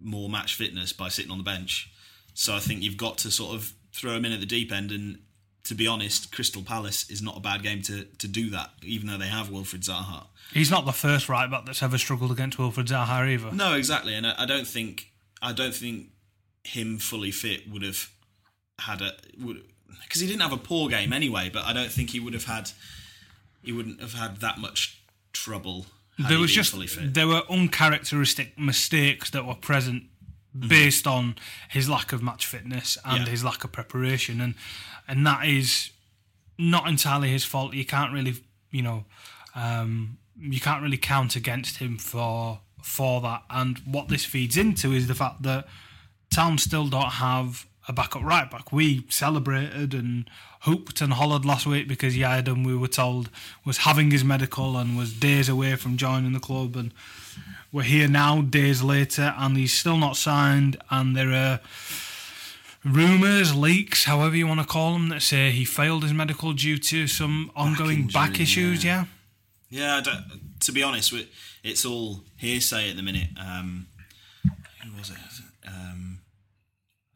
more 0.00 0.28
match 0.28 0.54
fitness 0.54 0.92
by 0.92 1.08
sitting 1.08 1.30
on 1.30 1.38
the 1.38 1.44
bench. 1.44 1.90
So 2.34 2.54
I 2.54 2.58
think 2.58 2.82
you've 2.82 2.96
got 2.96 3.18
to 3.18 3.30
sort 3.30 3.54
of 3.54 3.72
throw 3.92 4.12
him 4.12 4.24
in 4.24 4.32
at 4.32 4.40
the 4.40 4.46
deep 4.46 4.72
end. 4.72 4.90
And 4.92 5.18
to 5.64 5.74
be 5.74 5.86
honest, 5.86 6.32
Crystal 6.32 6.62
Palace 6.62 7.08
is 7.10 7.22
not 7.22 7.36
a 7.36 7.40
bad 7.40 7.62
game 7.62 7.82
to, 7.82 8.04
to 8.04 8.28
do 8.28 8.50
that, 8.50 8.70
even 8.82 9.08
though 9.08 9.18
they 9.18 9.28
have 9.28 9.48
Wilfried 9.48 9.84
Zaha. 9.84 10.26
He's 10.52 10.70
not 10.70 10.84
the 10.84 10.92
first 10.92 11.28
right 11.28 11.50
back 11.50 11.64
that's 11.66 11.82
ever 11.82 11.98
struggled 11.98 12.30
against 12.32 12.58
Wilfried 12.58 12.88
Zaha 12.88 13.28
either. 13.28 13.52
No, 13.52 13.74
exactly, 13.74 14.14
and 14.14 14.26
I, 14.26 14.34
I 14.38 14.46
don't 14.46 14.66
think 14.66 15.12
I 15.40 15.52
don't 15.52 15.74
think 15.74 16.08
him 16.64 16.98
fully 16.98 17.30
fit 17.30 17.68
would 17.70 17.82
have 17.82 18.10
had 18.78 19.00
a 19.02 19.12
would 19.40 19.62
because 20.02 20.20
he 20.20 20.26
didn't 20.26 20.42
have 20.42 20.52
a 20.52 20.58
poor 20.58 20.88
game 20.88 21.12
anyway. 21.12 21.50
But 21.52 21.64
I 21.64 21.72
don't 21.72 21.90
think 21.90 22.10
he 22.10 22.20
would 22.20 22.34
have 22.34 22.44
had 22.44 22.70
he 23.62 23.72
wouldn't 23.72 24.00
have 24.00 24.14
had 24.14 24.38
that 24.38 24.58
much 24.58 25.02
trouble. 25.32 25.86
there 26.18 26.36
he 26.36 26.36
was 26.36 26.52
just 26.52 26.72
fully 26.72 26.86
fit. 26.86 27.14
there 27.14 27.26
were 27.26 27.42
uncharacteristic 27.48 28.58
mistakes 28.58 29.30
that 29.30 29.46
were 29.46 29.54
present 29.54 30.04
based 30.58 31.06
on 31.06 31.34
his 31.70 31.88
lack 31.88 32.12
of 32.12 32.22
match 32.22 32.46
fitness 32.46 32.98
and 33.04 33.24
Yeah. 33.24 33.30
his 33.30 33.42
lack 33.44 33.64
of 33.64 33.72
preparation 33.72 34.40
and 34.40 34.54
and 35.08 35.26
that 35.26 35.46
is 35.46 35.90
not 36.58 36.86
entirely 36.88 37.30
his 37.30 37.44
fault 37.44 37.72
you 37.74 37.84
can't 37.84 38.12
really 38.12 38.34
you 38.70 38.82
know 38.82 39.04
um, 39.54 40.18
you 40.38 40.60
can't 40.60 40.82
really 40.82 40.96
count 40.98 41.36
against 41.36 41.78
him 41.78 41.96
for 41.98 42.60
for 42.82 43.20
that 43.22 43.42
and 43.50 43.78
what 43.84 44.08
this 44.08 44.24
feeds 44.24 44.56
into 44.56 44.92
is 44.92 45.06
the 45.08 45.14
fact 45.14 45.42
that 45.42 45.66
Town 46.30 46.56
still 46.58 46.88
don't 46.88 47.12
have 47.12 47.66
a 47.88 47.92
backup 47.92 48.22
right 48.22 48.50
back. 48.50 48.72
We 48.72 49.04
celebrated 49.10 49.92
and 49.92 50.30
hooped 50.62 51.00
and 51.02 51.12
hollered 51.12 51.44
last 51.44 51.66
week 51.66 51.86
because 51.88 52.14
Yiadom, 52.16 52.64
we 52.64 52.74
were 52.74 52.88
told, 52.88 53.28
was 53.66 53.78
having 53.78 54.10
his 54.10 54.24
medical 54.24 54.78
and 54.78 54.96
was 54.96 55.12
days 55.12 55.48
away 55.50 55.76
from 55.76 55.96
joining 55.98 56.32
the 56.32 56.40
club. 56.40 56.74
And 56.74 56.94
we're 57.72 57.82
here 57.82 58.06
now, 58.06 58.42
days 58.42 58.82
later, 58.82 59.34
and 59.38 59.56
he's 59.56 59.72
still 59.72 59.96
not 59.96 60.16
signed. 60.16 60.76
And 60.90 61.16
there 61.16 61.32
are 61.32 61.60
rumours, 62.84 63.54
leaks, 63.54 64.04
however 64.04 64.36
you 64.36 64.46
want 64.46 64.60
to 64.60 64.66
call 64.66 64.92
them, 64.92 65.08
that 65.08 65.22
say 65.22 65.50
he 65.50 65.64
failed 65.64 66.02
his 66.02 66.12
medical 66.12 66.52
due 66.52 66.76
to 66.76 67.06
some 67.06 67.50
ongoing 67.56 68.06
back 68.08 68.30
injury, 68.38 68.42
issues. 68.42 68.84
yeah. 68.84 69.04
Yeah. 69.70 69.84
Yeah, 69.84 69.96
I 69.96 70.00
don't, 70.02 70.24
to 70.60 70.72
be 70.72 70.82
honest, 70.82 71.14
it's 71.64 71.86
all 71.86 72.24
hearsay 72.36 72.90
at 72.90 72.96
the 72.96 73.02
minute. 73.02 73.30
Um, 73.40 73.86
who 74.84 74.98
was 74.98 75.08
it? 75.08 75.16
Um, 75.66 76.18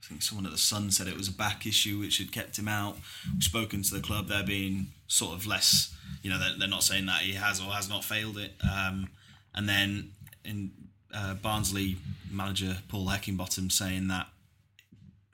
I 0.03 0.07
think 0.07 0.23
someone 0.23 0.47
at 0.47 0.53
the 0.53 0.59
Sun 0.59 0.91
said 0.93 1.07
it 1.07 1.19
was 1.19 1.29
a 1.29 1.33
back 1.33 1.67
issue 1.67 1.99
which 1.99 2.17
had 2.17 2.33
kept 2.33 2.59
him 2.59 2.67
out. 2.67 2.97
We've 3.31 3.43
spoken 3.43 3.83
to 3.83 3.95
the 3.95 4.01
club; 4.01 4.29
they're 4.29 4.43
being 4.43 4.87
sort 5.07 5.35
of 5.35 5.47
less, 5.47 5.95
you 6.23 6.31
know, 6.31 6.39
they're, 6.39 6.59
they're 6.59 6.67
not 6.67 6.83
saying 6.83 7.05
that 7.07 7.21
he 7.21 7.35
has 7.35 7.61
or 7.61 7.65
has 7.73 7.91
not 7.91 8.05
failed 8.05 8.39
it. 8.39 8.55
Um, 8.65 9.11
and 9.55 9.69
then 9.69 10.13
in 10.47 10.71
uh, 11.15 11.35
Barnsley 11.35 11.97
manager 12.31 12.79
Paul 12.89 13.07
Heckingbottom 13.07 13.71
saying 13.71 14.09
that 14.09 14.29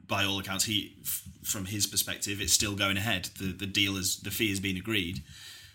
by 0.07 0.25
all 0.25 0.39
accounts, 0.39 0.65
he 0.65 0.95
f- 1.03 1.23
from 1.43 1.67
his 1.67 1.87
perspective, 1.87 2.41
it's 2.41 2.53
still 2.53 2.75
going 2.75 2.97
ahead. 2.97 3.31
The 3.39 3.53
the 3.53 3.67
deal 3.67 3.97
is 3.97 4.19
the 4.19 4.31
fee 4.31 4.51
has 4.51 4.61
been 4.61 4.77
agreed. 4.77 5.23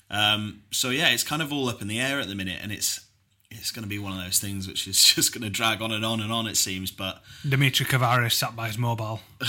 Um, 0.10 0.62
so 0.72 0.90
yeah, 0.90 1.10
it's 1.10 1.24
kind 1.24 1.42
of 1.42 1.52
all 1.52 1.70
up 1.70 1.82
in 1.82 1.88
the 1.88 2.00
air 2.00 2.20
at 2.20 2.28
the 2.28 2.36
minute, 2.36 2.60
and 2.62 2.72
it's 2.72 3.07
it's 3.50 3.72
going 3.72 3.84
to 3.84 3.90
be 3.90 3.98
one 4.00 4.12
of 4.18 4.24
those 4.24 4.40
things 4.40 4.68
which 4.68 4.88
is 4.88 5.04
just 5.16 5.34
going 5.34 5.44
to 5.44 5.50
drag 5.50 5.82
on 5.82 5.92
and 5.92 6.06
on 6.06 6.20
and 6.22 6.32
on. 6.32 6.48
It 6.48 6.58
seems, 6.58 6.92
but 6.92 7.22
Dimitri 7.48 7.86
Cavaré's 7.86 8.34
sat 8.34 8.56
by 8.56 8.68
his 8.68 8.78
mobile. 8.78 9.22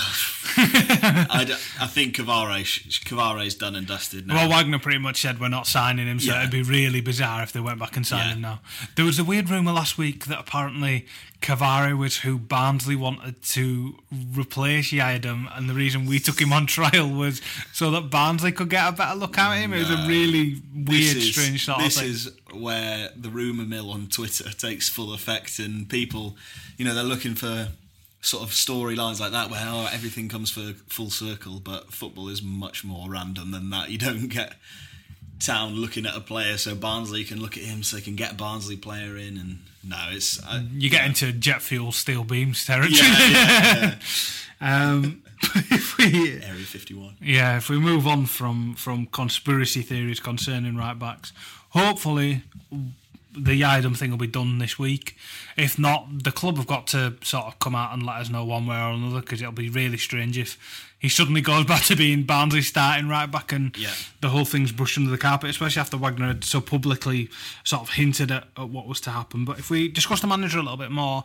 I, 0.57 1.43
d- 1.47 1.53
I 1.81 1.87
think 1.87 2.15
Cavaré's 2.15 2.99
Cavaré's 2.99 3.55
done 3.55 3.75
and 3.75 3.87
dusted 3.87 4.27
now. 4.27 4.35
Well, 4.35 4.49
Wagner 4.49 4.79
pretty 4.79 4.99
much 4.99 5.21
said 5.21 5.39
we're 5.39 5.47
not 5.49 5.67
signing 5.67 6.07
him, 6.07 6.19
so 6.19 6.31
Yeah. 6.31 6.39
it'd 6.39 6.51
be 6.51 6.61
really 6.63 7.01
bizarre 7.01 7.43
if 7.43 7.51
they 7.51 7.59
went 7.59 7.79
back 7.79 7.95
and 7.95 8.05
signed 8.05 8.29
Yeah. 8.29 8.33
him 8.35 8.41
now. 8.41 8.59
There 8.95 9.05
was 9.05 9.19
a 9.19 9.23
weird 9.23 9.49
rumour 9.49 9.71
last 9.71 9.97
week 9.97 10.25
that 10.25 10.39
apparently 10.39 11.05
Cavaré 11.41 11.97
was 11.97 12.17
who 12.17 12.37
Barnsley 12.37 12.95
wanted 12.95 13.41
to 13.43 13.97
replace 14.11 14.91
Yiadom, 14.91 15.47
and 15.57 15.69
the 15.69 15.73
reason 15.73 16.05
we 16.05 16.19
took 16.19 16.39
him 16.41 16.51
on 16.51 16.65
trial 16.77 17.09
was 17.09 17.41
so 17.71 17.91
that 17.91 18.09
Barnsley 18.09 18.51
could 18.51 18.69
get 18.69 18.89
a 18.89 18.91
better 18.91 19.17
look 19.17 19.37
at 19.37 19.57
him. 19.57 19.73
It 19.73 19.79
was 19.79 19.89
a 19.91 20.07
really 20.07 20.61
weird, 20.75 21.17
is- 21.17 21.31
strange 21.31 21.65
sort 21.65 21.79
This 21.79 21.95
of 21.97 22.01
thing. 22.03 22.11
is 22.11 22.31
where 22.53 23.09
the 23.15 23.29
rumor 23.29 23.63
mill 23.63 23.91
on 23.91 24.07
Twitter 24.07 24.49
takes 24.51 24.89
full 24.89 25.13
effect, 25.13 25.59
and 25.59 25.87
people, 25.89 26.35
you 26.77 26.83
know, 26.85 26.93
they're 26.93 27.03
looking 27.03 27.35
for 27.35 27.69
sort 28.21 28.43
of 28.43 28.49
storylines 28.49 29.21
like 29.21 29.31
that 29.31 29.49
where 29.49 29.63
oh, 29.65 29.87
everything 29.93 30.27
comes 30.27 30.51
for 30.51 30.73
full 30.87 31.09
circle, 31.09 31.61
but 31.61 31.93
football 31.93 32.27
is 32.27 32.41
much 32.43 32.83
more 32.83 33.09
random 33.09 33.51
than 33.51 33.69
that. 33.69 33.89
You 33.89 33.97
don't 33.97 34.27
get 34.27 34.55
Town 35.39 35.75
looking 35.75 36.05
at 36.05 36.15
a 36.15 36.19
player 36.19 36.57
so 36.57 36.75
Barnsley 36.75 37.23
can 37.23 37.41
look 37.41 37.57
at 37.57 37.63
him 37.63 37.83
so 37.83 37.95
they 37.95 38.01
can 38.01 38.15
get 38.15 38.37
Barnsley 38.37 38.75
player 38.75 39.17
in, 39.17 39.37
and 39.37 39.59
no, 39.83 39.97
it's 40.11 40.43
I, 40.43 40.65
you 40.73 40.89
get 40.89 41.05
into 41.05 41.31
jet 41.31 41.61
fuel 41.61 41.91
steel 41.91 42.23
beams 42.23 42.65
territory. 42.65 42.97
yeah, 42.99 43.29
yeah, 43.29 43.95
yeah. 44.61 44.91
um, 44.91 45.23
if 45.55 45.97
we, 45.97 46.33
Area 46.41 46.65
Fifty 46.65 46.93
One. 46.93 47.15
Yeah, 47.21 47.57
if 47.57 47.69
we 47.69 47.79
move 47.79 48.05
on 48.05 48.25
from 48.25 48.75
from 48.75 49.05
conspiracy 49.05 49.81
theories 49.81 50.19
concerning 50.19 50.75
right 50.75 50.97
backs, 50.97 51.31
hopefully 51.69 52.43
the 53.31 53.61
Yiadom 53.61 53.95
thing 53.97 54.09
will 54.11 54.17
be 54.17 54.27
done 54.27 54.57
this 54.57 54.79
week. 54.79 55.15
If 55.55 55.77
not, 55.77 56.23
the 56.23 56.31
club 56.31 56.57
have 56.57 56.67
got 56.67 56.87
to 56.87 57.15
sort 57.23 57.45
of 57.45 57.59
come 57.59 57.75
out 57.75 57.93
and 57.93 58.03
let 58.05 58.17
us 58.17 58.29
know 58.29 58.43
one 58.43 58.65
way 58.65 58.75
or 58.75 58.91
another 58.91 59.21
because 59.21 59.41
it'll 59.41 59.51
be 59.53 59.69
really 59.69 59.97
strange 59.97 60.37
if 60.37 60.57
he 60.97 61.09
suddenly 61.09 61.41
goes 61.41 61.65
back 61.67 61.83
to 61.85 61.95
being 61.95 62.23
Barnsley 62.23 62.61
starting 62.61 63.07
right 63.07 63.29
back 63.29 63.51
and 63.51 63.75
Yeah. 63.77 63.91
the 64.21 64.29
whole 64.29 64.45
thing's 64.45 64.71
brushed 64.71 64.97
under 64.97 65.11
the 65.11 65.17
carpet, 65.17 65.49
especially 65.51 65.79
after 65.79 65.95
Wagner 65.97 66.27
had 66.27 66.43
so 66.43 66.59
publicly 66.59 67.29
sort 67.63 67.83
of 67.83 67.89
hinted 67.91 68.31
at, 68.31 68.45
at 68.57 68.69
what 68.69 68.87
was 68.87 68.99
to 69.01 69.11
happen. 69.11 69.45
But 69.45 69.59
if 69.59 69.69
we 69.69 69.87
discuss 69.89 70.21
the 70.21 70.27
manager 70.27 70.57
a 70.57 70.63
little 70.63 70.77
bit 70.77 70.91
more, 70.91 71.23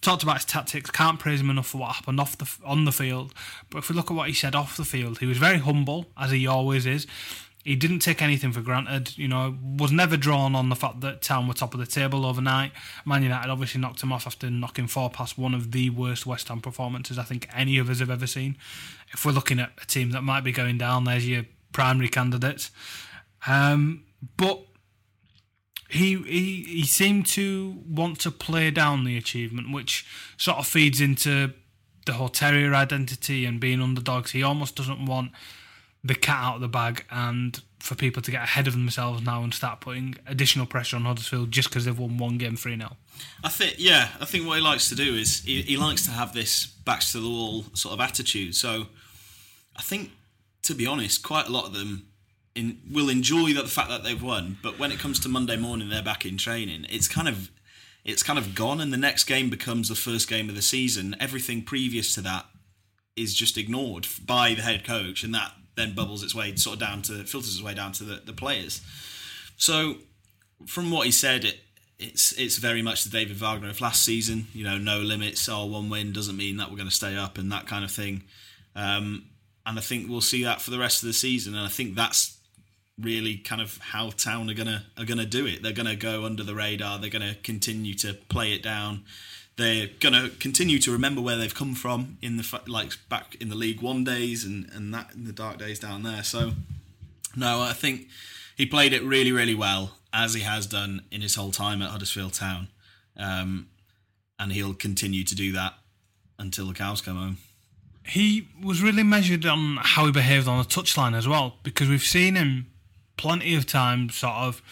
talked 0.00 0.22
about 0.22 0.36
his 0.36 0.44
tactics, 0.44 0.90
can't 0.90 1.18
praise 1.18 1.40
him 1.40 1.48
enough 1.50 1.68
for 1.68 1.78
what 1.78 1.92
happened 1.94 2.20
off 2.20 2.36
the 2.36 2.50
on 2.64 2.84
the 2.84 2.92
field. 2.92 3.32
But 3.70 3.78
if 3.78 3.88
we 3.88 3.94
look 3.96 4.10
at 4.10 4.14
what 4.16 4.28
he 4.28 4.34
said 4.34 4.54
off 4.54 4.76
the 4.76 4.84
field, 4.84 5.18
he 5.20 5.26
was 5.26 5.38
very 5.38 5.58
humble, 5.58 6.06
as 6.18 6.30
he 6.30 6.46
always 6.46 6.84
is. 6.84 7.06
He 7.64 7.76
didn't 7.76 8.00
take 8.00 8.20
anything 8.20 8.52
for 8.52 8.60
granted. 8.60 9.16
You 9.16 9.26
know, 9.26 9.56
was 9.62 9.90
never 9.90 10.18
drawn 10.18 10.54
on 10.54 10.68
the 10.68 10.76
fact 10.76 11.00
that 11.00 11.22
Town 11.22 11.48
were 11.48 11.54
top 11.54 11.72
of 11.72 11.80
the 11.80 11.86
table 11.86 12.26
overnight. 12.26 12.72
Man 13.06 13.22
United 13.22 13.50
obviously 13.50 13.80
knocked 13.80 14.02
him 14.02 14.12
off 14.12 14.26
after 14.26 14.50
knocking 14.50 14.86
four 14.86 15.08
past 15.08 15.38
one 15.38 15.54
of 15.54 15.72
the 15.72 15.88
worst 15.88 16.26
West 16.26 16.48
Ham 16.48 16.60
performances 16.60 17.18
I 17.18 17.22
think 17.22 17.48
any 17.54 17.78
of 17.78 17.88
us 17.88 18.00
have 18.00 18.10
ever 18.10 18.26
seen. 18.26 18.58
If 19.14 19.24
we're 19.24 19.32
looking 19.32 19.58
at 19.58 19.72
a 19.82 19.86
team 19.86 20.10
that 20.10 20.20
might 20.20 20.44
be 20.44 20.52
going 20.52 20.76
down, 20.76 21.04
there's 21.04 21.26
your 21.26 21.46
primary 21.72 22.08
candidates. 22.08 22.70
Um, 23.46 24.04
but 24.36 24.60
he, 25.88 26.16
he 26.22 26.64
he 26.64 26.84
seemed 26.84 27.26
to 27.28 27.82
want 27.88 28.20
to 28.20 28.30
play 28.30 28.70
down 28.70 29.04
the 29.04 29.16
achievement, 29.16 29.72
which 29.72 30.06
sort 30.36 30.58
of 30.58 30.66
feeds 30.66 31.00
into 31.00 31.54
the 32.04 32.12
whole 32.14 32.28
terrier 32.28 32.74
identity 32.74 33.46
and 33.46 33.58
being 33.58 33.80
underdogs. 33.80 34.32
He 34.32 34.42
almost 34.42 34.76
doesn't 34.76 35.06
want 35.06 35.32
the 36.04 36.14
cat 36.14 36.44
out 36.44 36.54
of 36.56 36.60
the 36.60 36.68
bag 36.68 37.04
and 37.10 37.62
for 37.80 37.94
people 37.94 38.22
to 38.22 38.30
get 38.30 38.42
ahead 38.42 38.66
of 38.66 38.74
themselves 38.74 39.22
now 39.22 39.42
and 39.42 39.52
start 39.52 39.80
putting 39.80 40.16
additional 40.26 40.66
pressure 40.66 40.96
on 40.96 41.04
Huddersfield 41.04 41.50
just 41.50 41.70
because 41.70 41.86
they've 41.86 41.98
won 41.98 42.18
one 42.18 42.38
game 42.38 42.56
3 42.56 42.76
0. 42.76 42.96
I 43.42 43.48
think, 43.48 43.76
yeah, 43.78 44.10
I 44.20 44.26
think 44.26 44.46
what 44.46 44.58
he 44.58 44.62
likes 44.62 44.88
to 44.90 44.94
do 44.94 45.14
is 45.14 45.40
he, 45.40 45.62
he 45.62 45.76
likes 45.76 46.04
to 46.04 46.10
have 46.10 46.34
this 46.34 46.66
backs 46.66 47.12
to 47.12 47.20
the 47.20 47.28
wall 47.28 47.64
sort 47.72 47.94
of 47.94 48.00
attitude. 48.00 48.54
So 48.54 48.86
I 49.76 49.82
think, 49.82 50.10
to 50.62 50.74
be 50.74 50.86
honest, 50.86 51.22
quite 51.22 51.48
a 51.48 51.50
lot 51.50 51.66
of 51.66 51.72
them 51.74 52.06
in, 52.54 52.80
will 52.90 53.08
enjoy 53.08 53.52
the 53.52 53.64
fact 53.64 53.88
that 53.88 54.04
they've 54.04 54.22
won. 54.22 54.58
But 54.62 54.78
when 54.78 54.92
it 54.92 54.98
comes 54.98 55.18
to 55.20 55.28
Monday 55.28 55.56
morning, 55.56 55.88
they're 55.88 56.02
back 56.02 56.26
in 56.26 56.36
training. 56.36 56.86
It's 56.88 57.08
kind 57.08 57.28
of 57.28 57.50
it's 58.04 58.22
kind 58.22 58.38
of 58.38 58.54
gone, 58.54 58.80
and 58.80 58.92
the 58.92 58.98
next 58.98 59.24
game 59.24 59.48
becomes 59.48 59.88
the 59.88 59.94
first 59.94 60.28
game 60.28 60.50
of 60.50 60.54
the 60.54 60.62
season. 60.62 61.16
Everything 61.18 61.62
previous 61.62 62.14
to 62.14 62.20
that 62.20 62.44
is 63.16 63.32
just 63.32 63.56
ignored 63.56 64.06
by 64.24 64.52
the 64.52 64.62
head 64.62 64.84
coach, 64.84 65.24
and 65.24 65.34
that 65.34 65.52
then 65.76 65.94
bubbles 65.94 66.22
its 66.22 66.34
way 66.34 66.54
sort 66.56 66.74
of 66.74 66.80
down 66.80 67.02
to 67.02 67.24
filters 67.24 67.54
its 67.54 67.62
way 67.62 67.74
down 67.74 67.92
to 67.92 68.04
the, 68.04 68.22
the 68.24 68.32
players. 68.32 68.80
So 69.56 69.96
from 70.66 70.90
what 70.90 71.06
he 71.06 71.12
said, 71.12 71.44
it, 71.44 71.60
it's 71.98 72.32
it's 72.32 72.56
very 72.56 72.82
much 72.82 73.04
the 73.04 73.10
David 73.10 73.36
Wagner 73.36 73.70
of 73.70 73.80
last 73.80 74.04
season. 74.04 74.46
You 74.52 74.64
know, 74.64 74.78
no 74.78 74.98
limits. 74.98 75.48
Or 75.48 75.68
one 75.68 75.90
win 75.90 76.12
doesn't 76.12 76.36
mean 76.36 76.56
that 76.58 76.70
we're 76.70 76.76
going 76.76 76.88
to 76.88 76.94
stay 76.94 77.16
up 77.16 77.38
and 77.38 77.50
that 77.52 77.66
kind 77.66 77.84
of 77.84 77.90
thing. 77.90 78.24
Um, 78.74 79.26
and 79.66 79.78
I 79.78 79.82
think 79.82 80.08
we'll 80.08 80.20
see 80.20 80.44
that 80.44 80.60
for 80.60 80.70
the 80.70 80.78
rest 80.78 81.02
of 81.02 81.06
the 81.06 81.12
season. 81.12 81.54
And 81.54 81.64
I 81.64 81.68
think 81.68 81.94
that's 81.94 82.38
really 83.00 83.36
kind 83.36 83.60
of 83.60 83.78
how 83.78 84.10
Town 84.10 84.50
are 84.50 84.54
gonna 84.54 84.84
are 84.98 85.04
gonna 85.04 85.26
do 85.26 85.46
it. 85.46 85.62
They're 85.62 85.72
gonna 85.72 85.96
go 85.96 86.24
under 86.24 86.42
the 86.42 86.54
radar. 86.54 86.98
They're 86.98 87.10
gonna 87.10 87.36
continue 87.42 87.94
to 87.94 88.14
play 88.14 88.52
it 88.52 88.62
down. 88.62 89.04
They're 89.56 89.88
gonna 90.00 90.30
continue 90.40 90.78
to 90.80 90.90
remember 90.92 91.20
where 91.20 91.36
they've 91.36 91.54
come 91.54 91.74
from 91.74 92.18
in 92.20 92.36
the 92.36 92.60
like 92.66 92.92
back 93.08 93.36
in 93.40 93.48
the 93.48 93.54
League 93.54 93.80
One 93.80 94.02
days 94.04 94.44
and 94.44 94.68
and 94.74 94.92
that 94.94 95.14
in 95.14 95.24
the 95.24 95.32
dark 95.32 95.58
days 95.58 95.78
down 95.78 96.02
there. 96.02 96.24
So 96.24 96.52
no, 97.36 97.60
I 97.62 97.72
think 97.72 98.08
he 98.56 98.66
played 98.66 98.92
it 98.92 99.02
really, 99.02 99.32
really 99.32 99.54
well, 99.54 99.96
as 100.12 100.34
he 100.34 100.42
has 100.42 100.66
done 100.66 101.02
in 101.10 101.20
his 101.20 101.34
whole 101.34 101.50
time 101.50 101.82
at 101.82 101.90
Huddersfield 101.90 102.34
Town. 102.34 102.68
Um, 103.16 103.68
and 104.38 104.52
he'll 104.52 104.74
continue 104.74 105.24
to 105.24 105.34
do 105.34 105.52
that 105.52 105.74
until 106.38 106.66
the 106.66 106.74
cows 106.74 107.00
come 107.00 107.16
home. 107.16 107.38
He 108.06 108.48
was 108.62 108.82
really 108.82 109.02
measured 109.02 109.46
on 109.46 109.78
how 109.80 110.06
he 110.06 110.12
behaved 110.12 110.46
on 110.46 110.58
the 110.58 110.64
touchline 110.64 111.16
as 111.16 111.26
well, 111.26 111.56
because 111.62 111.88
we've 111.88 112.02
seen 112.02 112.34
him 112.34 112.66
plenty 113.16 113.54
of 113.54 113.66
times 113.66 114.16
sort 114.16 114.34
of, 114.34 114.62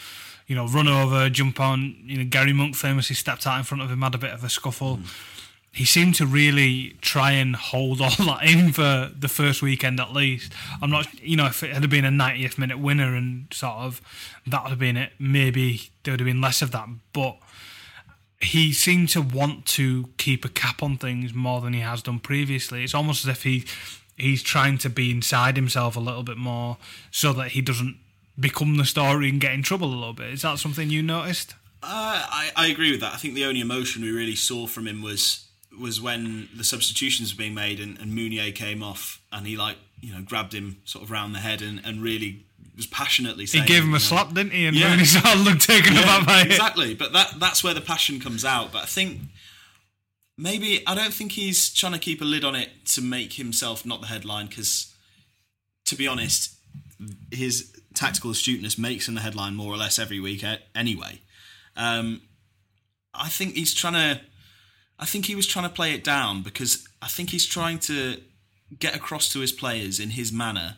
you 0.52 0.56
know, 0.56 0.66
run 0.66 0.86
over, 0.86 1.30
jump 1.30 1.58
on. 1.60 1.96
You 2.04 2.18
know, 2.18 2.24
Gary 2.24 2.52
Monk 2.52 2.76
famously 2.76 3.16
stepped 3.16 3.46
out 3.46 3.56
in 3.56 3.64
front 3.64 3.82
of 3.82 3.90
him, 3.90 4.02
had 4.02 4.14
a 4.14 4.18
bit 4.18 4.32
of 4.32 4.44
a 4.44 4.50
scuffle. 4.50 4.98
Mm. 4.98 5.14
He 5.72 5.86
seemed 5.86 6.14
to 6.16 6.26
really 6.26 6.98
try 7.00 7.30
and 7.30 7.56
hold 7.56 8.02
all 8.02 8.10
that 8.10 8.40
in 8.42 8.70
for 8.70 9.10
the 9.18 9.28
first 9.28 9.62
weekend 9.62 9.98
at 9.98 10.12
least. 10.12 10.52
I'm 10.82 10.90
not, 10.90 11.22
you 11.22 11.38
know, 11.38 11.46
if 11.46 11.62
it 11.62 11.72
had 11.72 11.88
been 11.88 12.04
a 12.04 12.10
90th 12.10 12.58
minute 12.58 12.78
winner 12.78 13.14
and 13.14 13.46
sort 13.50 13.76
of 13.76 14.02
that 14.46 14.62
would 14.64 14.68
have 14.68 14.78
been 14.78 14.98
it, 14.98 15.12
maybe 15.18 15.88
there 16.02 16.12
would 16.12 16.20
have 16.20 16.26
been 16.26 16.42
less 16.42 16.60
of 16.60 16.70
that. 16.72 16.86
But 17.14 17.38
he 18.42 18.74
seemed 18.74 19.08
to 19.10 19.22
want 19.22 19.64
to 19.68 20.10
keep 20.18 20.44
a 20.44 20.50
cap 20.50 20.82
on 20.82 20.98
things 20.98 21.32
more 21.32 21.62
than 21.62 21.72
he 21.72 21.80
has 21.80 22.02
done 22.02 22.18
previously. 22.18 22.84
It's 22.84 22.94
almost 22.94 23.24
as 23.24 23.30
if 23.30 23.44
he 23.44 23.64
he's 24.18 24.42
trying 24.42 24.76
to 24.76 24.90
be 24.90 25.10
inside 25.10 25.56
himself 25.56 25.96
a 25.96 26.00
little 26.00 26.22
bit 26.22 26.36
more 26.36 26.76
so 27.10 27.32
that 27.32 27.52
he 27.52 27.62
doesn't 27.62 27.96
become 28.38 28.76
the 28.76 28.84
story 28.84 29.28
and 29.28 29.40
get 29.40 29.52
in 29.52 29.62
trouble 29.62 29.88
a 29.88 29.94
little 29.94 30.12
bit. 30.12 30.28
Is 30.32 30.42
that 30.42 30.58
something 30.58 30.90
you 30.90 31.02
noticed? 31.02 31.54
Uh, 31.82 31.86
I, 32.30 32.50
I 32.56 32.66
agree 32.68 32.90
with 32.92 33.00
that. 33.00 33.12
I 33.12 33.16
think 33.16 33.34
the 33.34 33.44
only 33.44 33.60
emotion 33.60 34.02
we 34.02 34.10
really 34.10 34.36
saw 34.36 34.66
from 34.66 34.86
him 34.86 35.02
was 35.02 35.46
was 35.80 36.00
when 36.00 36.48
the 36.54 36.64
substitutions 36.64 37.34
were 37.34 37.38
being 37.38 37.54
made 37.54 37.80
and, 37.80 37.98
and 37.98 38.12
Mounié 38.12 38.54
came 38.54 38.82
off 38.82 39.22
and 39.32 39.46
he 39.46 39.56
like 39.56 39.76
you 40.00 40.12
know 40.14 40.20
grabbed 40.22 40.54
him 40.54 40.76
sort 40.84 41.02
of 41.04 41.10
round 41.10 41.34
the 41.34 41.38
head 41.40 41.62
and, 41.62 41.80
and 41.84 42.02
really 42.02 42.44
was 42.76 42.86
passionately 42.86 43.46
saying, 43.46 43.64
He 43.64 43.68
gave 43.68 43.82
him 43.82 43.88
you 43.90 43.94
a 43.96 43.98
know, 43.98 43.98
slap, 44.00 44.28
didn't 44.32 44.52
he? 44.52 44.66
And 44.66 44.76
Yeah. 44.76 44.94
Mounié 44.96 45.06
sort 45.06 45.34
of 45.34 45.40
looked 45.44 45.62
taken 45.62 45.92
aback 45.96 46.26
by 46.26 46.40
it. 46.42 46.46
exactly. 46.46 46.94
But 46.94 47.12
that 47.14 47.34
that's 47.38 47.64
where 47.64 47.74
the 47.74 47.80
passion 47.80 48.20
comes 48.20 48.44
out. 48.44 48.72
But 48.72 48.82
I 48.82 48.86
think 48.86 49.20
maybe 50.38 50.82
I 50.86 50.94
don't 50.94 51.12
think 51.12 51.32
he's 51.32 51.72
trying 51.72 51.92
to 51.92 51.98
keep 51.98 52.20
a 52.20 52.24
lid 52.24 52.44
on 52.44 52.54
it 52.54 52.70
to 52.94 53.00
make 53.02 53.34
himself 53.34 53.84
not 53.84 54.00
the 54.00 54.06
headline 54.06 54.46
because, 54.46 54.92
to 55.86 55.96
be 55.96 56.06
honest, 56.06 56.54
his 57.30 57.70
tactical 58.02 58.32
astuteness 58.32 58.76
makes 58.76 59.06
him 59.06 59.14
the 59.14 59.20
headline 59.20 59.54
more 59.54 59.72
or 59.72 59.76
less 59.76 59.96
every 59.96 60.18
week 60.18 60.44
anyway. 60.74 61.20
Um, 61.76 62.22
I 63.14 63.28
think 63.28 63.54
he's 63.54 63.72
trying 63.72 63.94
to. 63.94 64.20
I 64.98 65.04
think 65.04 65.26
he 65.26 65.36
was 65.36 65.46
trying 65.46 65.68
to 65.68 65.74
play 65.74 65.94
it 65.94 66.02
down 66.04 66.42
because 66.42 66.86
I 67.00 67.08
think 67.08 67.30
he's 67.30 67.46
trying 67.46 67.78
to 67.80 68.20
get 68.78 68.96
across 68.96 69.32
to 69.32 69.40
his 69.40 69.52
players 69.52 70.00
in 70.00 70.10
his 70.10 70.32
manner 70.32 70.76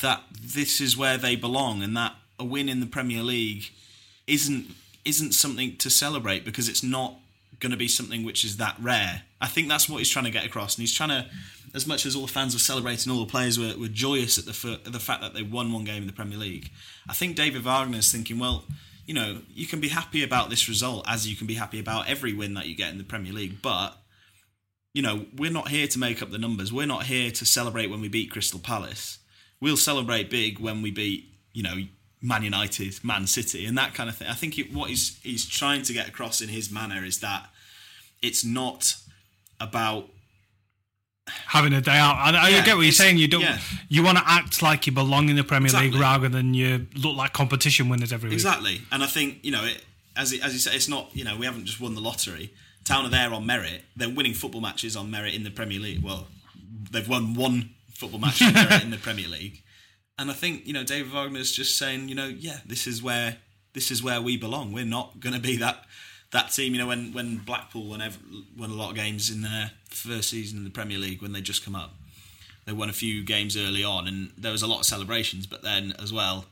that 0.00 0.22
this 0.32 0.80
is 0.80 0.96
where 0.96 1.18
they 1.18 1.36
belong 1.36 1.82
and 1.82 1.96
that 1.96 2.14
a 2.38 2.44
win 2.44 2.68
in 2.68 2.80
the 2.80 2.86
Premier 2.86 3.22
League 3.22 3.64
isn't 4.26 4.66
isn't 5.04 5.32
something 5.32 5.76
to 5.76 5.90
celebrate 5.90 6.44
because 6.44 6.68
it's 6.68 6.82
not 6.82 7.16
going 7.60 7.70
to 7.70 7.76
be 7.76 7.88
something 7.88 8.24
which 8.24 8.44
is 8.44 8.56
that 8.56 8.76
rare. 8.80 9.22
I 9.40 9.46
think 9.46 9.68
that's 9.68 9.88
what 9.88 9.98
he's 9.98 10.10
trying 10.10 10.24
to 10.24 10.30
get 10.30 10.44
across, 10.44 10.76
and 10.76 10.82
he's 10.82 10.94
trying 10.94 11.10
to, 11.10 11.26
as 11.76 11.86
much 11.86 12.06
as 12.06 12.16
all 12.16 12.22
the 12.22 12.32
fans 12.32 12.54
were 12.54 12.58
celebrating, 12.58 13.12
all 13.12 13.20
the 13.20 13.30
players 13.30 13.58
were, 13.58 13.74
were 13.78 13.86
joyous 13.86 14.38
at 14.38 14.46
the 14.46 14.80
at 14.86 14.92
the 14.92 14.98
fact 14.98 15.20
that 15.20 15.34
they 15.34 15.42
won 15.42 15.70
one 15.72 15.84
game 15.84 16.02
in 16.02 16.06
the 16.06 16.12
Premier 16.12 16.38
League. 16.38 16.70
I 17.06 17.12
think 17.12 17.36
David 17.36 17.62
Wagner's 17.62 18.10
thinking, 18.10 18.38
well, 18.38 18.64
you 19.04 19.12
know, 19.12 19.42
you 19.54 19.66
can 19.66 19.78
be 19.78 19.88
happy 19.88 20.24
about 20.24 20.48
this 20.48 20.68
result 20.68 21.04
as 21.06 21.28
you 21.28 21.36
can 21.36 21.46
be 21.46 21.54
happy 21.54 21.78
about 21.78 22.08
every 22.08 22.32
win 22.32 22.54
that 22.54 22.66
you 22.66 22.74
get 22.74 22.90
in 22.90 22.98
the 22.98 23.04
Premier 23.04 23.32
League, 23.32 23.60
but 23.60 23.98
you 24.94 25.02
know, 25.02 25.26
we're 25.36 25.50
not 25.50 25.68
here 25.68 25.86
to 25.86 25.98
make 25.98 26.22
up 26.22 26.30
the 26.30 26.38
numbers. 26.38 26.72
We're 26.72 26.86
not 26.86 27.02
here 27.02 27.30
to 27.30 27.44
celebrate 27.44 27.90
when 27.90 28.00
we 28.00 28.08
beat 28.08 28.30
Crystal 28.30 28.58
Palace. 28.58 29.18
We'll 29.60 29.76
celebrate 29.76 30.30
big 30.30 30.58
when 30.58 30.80
we 30.80 30.90
beat, 30.90 31.34
you 31.52 31.62
know, 31.62 31.74
Man 32.22 32.42
United, 32.42 33.04
Man 33.04 33.26
City, 33.26 33.66
and 33.66 33.76
that 33.76 33.92
kind 33.92 34.08
of 34.08 34.16
thing. 34.16 34.28
I 34.28 34.32
think 34.32 34.58
it, 34.58 34.72
what 34.72 34.88
he's 34.88 35.20
he's 35.22 35.44
trying 35.44 35.82
to 35.82 35.92
get 35.92 36.08
across 36.08 36.40
in 36.40 36.48
his 36.48 36.70
manner 36.70 37.04
is 37.04 37.20
that 37.20 37.50
it's 38.22 38.42
not 38.42 38.96
about 39.60 40.08
having 41.46 41.72
a 41.72 41.80
day 41.80 41.96
out. 41.96 42.16
I 42.16 42.48
Yeah, 42.50 42.64
get 42.64 42.76
what 42.76 42.82
you're 42.82 42.92
saying. 42.92 43.18
You 43.18 43.28
don't. 43.28 43.42
yeah. 43.42 43.58
You 43.88 44.02
want 44.02 44.18
to 44.18 44.24
act 44.26 44.62
like 44.62 44.86
you 44.86 44.92
belong 44.92 45.28
in 45.28 45.36
the 45.36 45.44
Premier 45.44 45.72
League 45.72 45.94
rather 45.94 46.28
than 46.28 46.54
you 46.54 46.86
look 46.94 47.16
like 47.16 47.32
competition 47.32 47.88
winners 47.88 48.12
every 48.12 48.28
week. 48.28 48.34
Exactly, 48.34 48.82
and 48.92 49.02
I 49.02 49.06
think 49.06 49.38
you 49.42 49.50
know, 49.52 49.64
it, 49.64 49.84
as 50.16 50.32
it, 50.32 50.44
as 50.44 50.52
you 50.52 50.58
said, 50.58 50.74
it's 50.74 50.88
not 50.88 51.10
you 51.14 51.24
know 51.24 51.36
we 51.36 51.46
haven't 51.46 51.64
just 51.66 51.80
won 51.80 51.94
the 51.94 52.00
lottery. 52.00 52.52
Town 52.84 53.04
are 53.04 53.10
there 53.10 53.32
on 53.32 53.44
merit. 53.46 53.82
They're 53.96 54.08
winning 54.08 54.34
football 54.34 54.60
matches 54.60 54.96
on 54.96 55.10
merit 55.10 55.34
in 55.34 55.42
the 55.42 55.50
Premier 55.50 55.80
League. 55.80 56.02
Well, 56.02 56.28
they've 56.90 57.08
won 57.08 57.34
one 57.34 57.70
football 57.92 58.20
match 58.20 58.40
on 58.42 58.54
merit 58.54 58.82
in 58.82 58.90
the 58.90 58.96
Premier 58.98 59.28
League, 59.28 59.62
and 60.18 60.30
I 60.30 60.34
think 60.34 60.66
you 60.66 60.72
know 60.72 60.84
David 60.84 61.12
Wagner's 61.12 61.52
just 61.52 61.76
saying 61.76 62.08
you 62.08 62.14
know 62.14 62.26
yeah 62.26 62.58
this 62.64 62.86
is 62.86 63.02
where 63.02 63.38
this 63.72 63.90
is 63.90 64.02
where 64.02 64.20
we 64.22 64.36
belong. 64.36 64.72
We're 64.72 64.84
not 64.84 65.20
going 65.20 65.34
to 65.34 65.40
be 65.40 65.56
that 65.56 65.84
that 66.32 66.50
team. 66.50 66.74
You 66.74 66.80
know 66.80 66.86
when 66.86 67.12
when 67.12 67.38
Blackpool 67.38 67.88
won, 67.88 68.02
won 68.56 68.70
a 68.70 68.74
lot 68.74 68.90
of 68.90 68.96
games 68.96 69.30
in 69.30 69.42
their 69.42 69.72
first 69.88 70.30
season 70.30 70.58
in 70.58 70.64
the 70.64 70.70
Premier 70.70 70.98
League 70.98 71.22
when 71.22 71.32
they 71.32 71.40
just 71.40 71.64
come 71.64 71.74
up. 71.74 71.94
They 72.64 72.72
won 72.72 72.88
a 72.88 72.92
few 72.92 73.24
games 73.24 73.56
early 73.56 73.84
on, 73.84 74.08
and 74.08 74.32
there 74.36 74.52
was 74.52 74.62
a 74.62 74.66
lot 74.66 74.80
of 74.80 74.86
celebrations. 74.86 75.46
But 75.46 75.62
then, 75.62 75.94
as 76.02 76.12
well, 76.12 76.46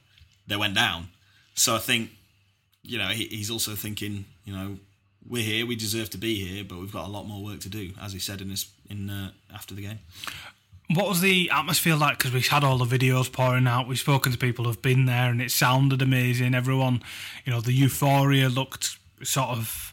they 0.46 0.56
went 0.56 0.74
down. 0.74 1.08
So 1.54 1.74
I 1.74 1.78
think, 1.78 2.10
you 2.82 2.98
know, 2.98 3.08
he, 3.08 3.24
he's 3.24 3.50
also 3.50 3.74
thinking, 3.74 4.24
you 4.44 4.54
know, 4.54 4.76
we're 5.28 5.42
here, 5.42 5.66
we 5.66 5.74
deserve 5.74 6.10
to 6.10 6.18
be 6.18 6.36
here, 6.36 6.64
but 6.64 6.78
we've 6.78 6.92
got 6.92 7.06
a 7.06 7.10
lot 7.10 7.26
more 7.26 7.42
work 7.42 7.60
to 7.60 7.68
do, 7.68 7.92
as 8.00 8.12
he 8.12 8.18
said 8.18 8.40
in 8.40 8.50
his 8.50 8.66
in 8.88 9.10
uh, 9.10 9.30
after 9.52 9.74
the 9.74 9.82
game. 9.82 9.98
What 10.94 11.08
was 11.08 11.20
the 11.20 11.50
atmosphere 11.50 11.96
like? 11.96 12.18
Because 12.18 12.32
we've 12.32 12.46
had 12.46 12.62
all 12.62 12.76
the 12.76 12.98
videos 12.98 13.32
pouring 13.32 13.66
out. 13.66 13.88
We've 13.88 13.98
spoken 13.98 14.32
to 14.32 14.38
people 14.38 14.66
who've 14.66 14.82
been 14.82 15.06
there, 15.06 15.30
and 15.30 15.40
it 15.40 15.50
sounded 15.50 16.02
amazing. 16.02 16.54
Everyone, 16.54 17.02
you 17.44 17.52
know, 17.52 17.60
the 17.60 17.72
euphoria 17.72 18.48
looked 18.48 18.98
sort 19.22 19.50
of 19.50 19.92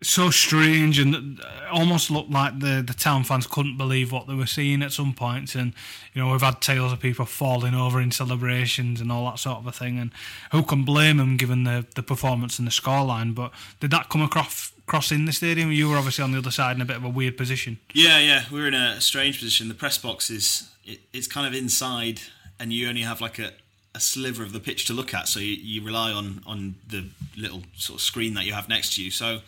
so 0.00 0.30
strange, 0.30 0.98
and 0.98 1.40
almost 1.72 2.10
looked 2.10 2.30
like 2.30 2.60
the 2.60 2.82
the 2.86 2.94
town 2.94 3.24
fans 3.24 3.46
couldn't 3.46 3.76
believe 3.76 4.12
what 4.12 4.28
they 4.28 4.34
were 4.34 4.46
seeing 4.46 4.82
at 4.82 4.92
some 4.92 5.12
points. 5.12 5.54
And 5.54 5.74
you 6.14 6.22
know, 6.22 6.30
we've 6.30 6.40
had 6.40 6.60
tales 6.60 6.92
of 6.92 7.00
people 7.00 7.26
falling 7.26 7.74
over 7.74 8.00
in 8.00 8.10
celebrations 8.10 9.00
and 9.00 9.10
all 9.10 9.24
that 9.26 9.38
sort 9.38 9.58
of 9.58 9.66
a 9.66 9.72
thing. 9.72 9.98
And 9.98 10.12
who 10.52 10.62
can 10.62 10.84
blame 10.84 11.16
them 11.16 11.36
given 11.36 11.64
the 11.64 11.86
the 11.94 12.02
performance 12.02 12.58
and 12.58 12.68
the 12.68 12.72
scoreline? 12.72 13.34
But 13.34 13.52
did 13.80 13.90
that 13.90 14.08
come 14.08 14.22
across? 14.22 14.72
Cross 14.86 15.12
in 15.12 15.26
the 15.26 15.34
stadium, 15.34 15.70
you 15.70 15.90
were 15.90 15.98
obviously 15.98 16.24
on 16.24 16.32
the 16.32 16.38
other 16.38 16.50
side 16.50 16.74
in 16.74 16.80
a 16.80 16.86
bit 16.86 16.96
of 16.96 17.04
a 17.04 17.10
weird 17.10 17.36
position. 17.36 17.78
Yeah, 17.92 18.20
yeah, 18.20 18.44
we're 18.50 18.68
in 18.68 18.72
a 18.72 19.02
strange 19.02 19.38
position. 19.38 19.68
The 19.68 19.74
press 19.74 19.98
box 19.98 20.30
is 20.30 20.70
it, 20.82 21.00
it's 21.12 21.26
kind 21.26 21.46
of 21.46 21.52
inside, 21.52 22.22
and 22.58 22.72
you 22.72 22.88
only 22.88 23.02
have 23.02 23.20
like 23.20 23.38
a, 23.38 23.52
a 23.98 24.00
sliver 24.00 24.42
of 24.42 24.52
the 24.52 24.60
pitch 24.60 24.86
to 24.86 24.92
look 24.94 25.12
at, 25.14 25.28
so 25.28 25.40
you, 25.40 25.54
you 25.72 25.84
rely 25.84 26.10
on 26.12 26.26
on 26.46 26.74
the 26.88 27.00
little 27.36 27.62
sort 27.76 27.98
of 27.98 28.02
screen 28.02 28.34
that 28.34 28.44
you 28.46 28.52
have 28.54 28.68
next 28.68 28.94
to 28.94 29.02
you. 29.04 29.10
So 29.10 29.40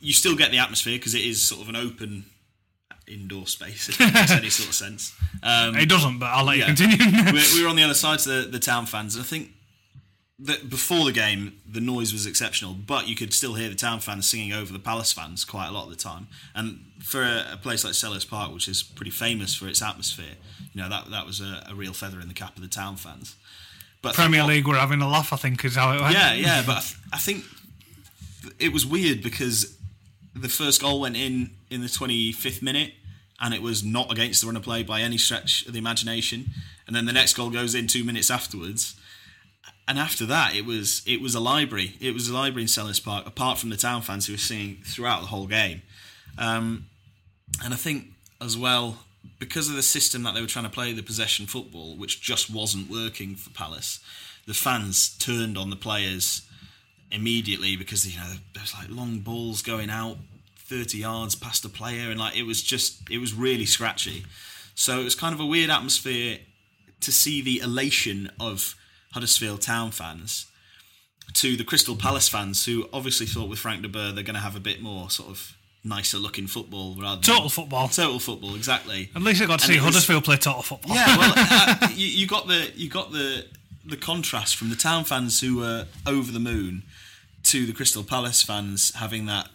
you 0.00 0.12
still 0.12 0.36
get 0.36 0.50
the 0.50 0.58
atmosphere 0.58 0.96
because 0.98 1.14
it 1.14 1.22
is 1.32 1.42
sort 1.42 1.60
of 1.62 1.68
an 1.68 1.76
open 1.76 2.24
indoor 3.06 3.46
space, 3.46 3.88
if 3.90 3.98
that 3.98 4.14
makes 4.14 4.30
any 4.30 4.50
sort 4.50 4.68
of 4.70 4.74
sense. 4.74 5.12
Um, 5.42 5.76
It 5.76 5.88
doesn't, 5.88 6.18
but 6.18 6.26
I'll 6.26 6.44
let 6.46 6.56
Yeah. 6.56 6.68
you 6.70 6.74
continue. 6.74 7.32
we 7.32 7.42
we 7.54 7.62
were 7.62 7.68
on 7.68 7.76
the 7.76 7.82
other 7.82 7.94
side 7.94 8.18
to 8.20 8.28
the, 8.42 8.48
the 8.48 8.58
town 8.58 8.86
fans, 8.86 9.14
and 9.16 9.24
I 9.24 9.26
think 9.28 9.50
that 10.40 10.68
before 10.68 11.04
the 11.04 11.12
game, 11.12 11.60
the 11.70 11.80
noise 11.80 12.12
was 12.12 12.26
exceptional, 12.26 12.74
but 12.74 13.06
you 13.08 13.14
could 13.14 13.32
still 13.32 13.54
hear 13.54 13.68
the 13.68 13.74
town 13.76 14.00
fans 14.00 14.28
singing 14.28 14.52
over 14.52 14.72
the 14.72 14.80
Palace 14.80 15.12
fans 15.12 15.44
quite 15.44 15.68
a 15.68 15.70
lot 15.70 15.84
of 15.84 15.90
the 15.90 15.96
time. 16.10 16.26
And 16.56 16.80
for 17.00 17.22
a, 17.22 17.52
a 17.52 17.56
place 17.56 17.84
like 17.84 17.92
Selhurst 17.94 18.28
Park, 18.28 18.52
which 18.52 18.66
is 18.68 18.82
pretty 18.82 19.12
famous 19.12 19.54
for 19.54 19.68
its 19.68 19.80
atmosphere, 19.80 20.34
you 20.72 20.80
know 20.82 20.88
that 20.88 21.10
that 21.10 21.24
was 21.26 21.40
a, 21.40 21.64
a 21.70 21.74
real 21.74 21.92
feather 21.92 22.20
in 22.20 22.26
the 22.28 22.34
cap 22.34 22.56
of 22.56 22.62
the 22.62 22.68
town 22.68 22.96
fans. 22.96 23.36
But 24.04 24.14
Premier 24.14 24.44
League 24.44 24.68
were 24.68 24.76
having 24.76 25.00
a 25.00 25.08
laugh, 25.08 25.32
I 25.32 25.36
think, 25.36 25.64
is 25.64 25.74
how 25.74 25.92
it 25.96 26.00
went. 26.00 26.14
yeah, 26.14 26.34
yeah, 26.34 26.62
but 26.64 26.76
I, 26.76 26.80
th- 26.80 26.96
I 27.14 27.18
think 27.18 27.44
it 28.58 28.72
was 28.72 28.86
weird 28.86 29.22
because 29.22 29.76
the 30.36 30.48
first 30.48 30.80
goal 30.80 31.00
went 31.00 31.16
in 31.16 31.50
in 31.70 31.80
the 31.80 31.86
25th 31.88 32.62
minute 32.62 32.92
and 33.40 33.52
it 33.54 33.62
was 33.62 33.82
not 33.82 34.12
against 34.12 34.40
the 34.40 34.46
run 34.46 34.56
of 34.56 34.62
play 34.62 34.82
by 34.82 35.00
any 35.00 35.18
stretch 35.18 35.66
of 35.66 35.72
the 35.72 35.78
imagination. 35.78 36.46
And 36.86 36.94
then 36.94 37.06
the 37.06 37.12
next 37.12 37.34
goal 37.34 37.50
goes 37.50 37.74
in 37.74 37.86
2 37.86 38.04
minutes 38.04 38.30
afterwards. 38.30 38.94
And 39.88 39.98
after 39.98 40.24
that 40.26 40.54
it 40.54 40.64
was 40.64 41.02
it 41.06 41.20
was 41.20 41.34
a 41.34 41.40
library. 41.40 41.96
It 42.00 42.14
was 42.14 42.28
a 42.28 42.34
library 42.34 42.62
in 42.62 42.68
Selhurst 42.68 43.04
Park 43.04 43.26
apart 43.26 43.58
from 43.58 43.70
the 43.70 43.76
town 43.76 44.02
fans 44.02 44.26
who 44.26 44.34
were 44.34 44.38
singing 44.38 44.82
throughout 44.84 45.20
the 45.22 45.26
whole 45.28 45.46
game. 45.46 45.82
Um, 46.38 46.86
and 47.64 47.72
I 47.74 47.76
think 47.76 48.06
as 48.40 48.56
well 48.56 48.98
because 49.38 49.68
of 49.68 49.76
the 49.76 49.82
system 49.82 50.22
that 50.22 50.34
they 50.34 50.40
were 50.40 50.46
trying 50.46 50.64
to 50.64 50.70
play 50.70 50.92
the 50.92 51.02
possession 51.02 51.46
football 51.46 51.96
which 51.96 52.20
just 52.20 52.50
wasn't 52.50 52.90
working 52.90 53.34
for 53.34 53.50
Palace 53.50 54.00
the 54.46 54.54
fans 54.54 55.16
turned 55.18 55.56
on 55.56 55.70
the 55.70 55.76
players 55.76 56.42
immediately 57.10 57.76
because 57.76 58.06
you 58.06 58.18
know 58.18 58.34
there 58.52 58.62
was 58.62 58.74
like 58.74 58.88
long 58.90 59.20
balls 59.20 59.62
going 59.62 59.90
out 59.90 60.16
30 60.64 60.98
yards 60.98 61.34
past 61.34 61.64
a 61.64 61.68
player 61.68 62.10
and 62.10 62.18
like 62.18 62.36
it 62.36 62.44
was 62.44 62.62
just 62.62 63.08
it 63.10 63.18
was 63.18 63.34
really 63.34 63.66
scratchy. 63.66 64.24
So 64.74 65.00
it 65.00 65.04
was 65.04 65.14
kind 65.14 65.34
of 65.34 65.40
a 65.40 65.46
weird 65.46 65.70
atmosphere 65.70 66.38
to 67.00 67.12
see 67.12 67.42
the 67.42 67.60
elation 67.60 68.30
of 68.40 68.74
Huddersfield 69.12 69.60
Town 69.60 69.90
fans 69.90 70.46
to 71.34 71.56
the 71.56 71.64
Crystal 71.64 71.96
Palace 71.96 72.28
fans 72.28 72.64
who 72.64 72.88
obviously 72.92 73.26
thought 73.26 73.48
with 73.48 73.58
Frank 73.58 73.82
de 73.82 73.88
Boer 73.88 74.12
they're 74.12 74.24
going 74.24 74.34
to 74.34 74.40
have 74.40 74.56
a 74.56 74.60
bit 74.60 74.82
more 74.82 75.10
sort 75.10 75.30
of 75.30 75.56
nicer 75.84 76.16
looking 76.18 76.46
football 76.46 76.94
rather 76.98 77.16
than 77.16 77.22
Total 77.22 77.48
football. 77.50 77.88
total 77.88 78.18
football 78.18 78.54
exactly 78.54 79.10
At 79.14 79.22
least 79.22 79.42
I 79.42 79.46
got 79.46 79.60
to 79.60 79.64
And 79.64 79.72
see 79.72 79.74
it 79.74 79.76
was- 79.82 79.94
Huddersfield 79.94 80.24
play 80.24 80.36
total 80.38 80.62
football. 80.62 80.94
yeah, 80.96 81.18
well, 81.18 81.32
uh, 81.36 81.88
you, 81.94 82.06
you 82.06 82.26
got 82.26 82.46
the 82.48 82.70
you 82.74 82.88
got 82.88 83.12
the 83.12 83.46
the 83.84 83.96
contrast 83.98 84.56
from 84.56 84.70
the 84.70 84.76
town 84.76 85.04
fans 85.04 85.40
who 85.40 85.58
were 85.58 85.86
over 86.06 86.32
the 86.32 86.40
moon 86.40 86.84
to 87.44 87.66
the 87.66 87.72
Crystal 87.74 88.02
Palace 88.02 88.42
fans 88.42 88.94
having 88.94 89.26
that 89.26 89.48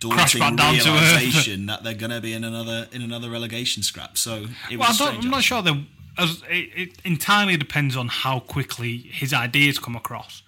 daunting 0.00 0.40
back 0.40 0.56
down 0.56 0.74
to 0.76 0.90
realization 0.90 1.66
that 1.70 1.82
they're 1.84 1.94
going 1.94 2.10
to 2.10 2.20
be 2.20 2.32
in 2.32 2.44
another 2.44 2.88
in 2.92 3.02
another 3.02 3.28
relegation 3.30 3.82
scrap. 3.82 4.16
So 4.16 4.46
it 4.70 4.76
well, 4.78 4.86
I 4.88 4.90
was 4.90 4.98
don't, 4.98 5.06
strange. 5.08 5.24
I'm 5.26 5.30
not 5.30 5.42
sure 5.42 5.62
that 5.62 5.74
as, 6.16 6.42
it, 6.48 6.70
it 6.74 6.92
entirely 7.04 7.56
depends 7.56 7.96
on 7.96 8.08
how 8.08 8.40
quickly 8.40 8.96
his 8.96 9.32
ideas 9.34 9.78
come 9.78 9.94
across 9.96 10.42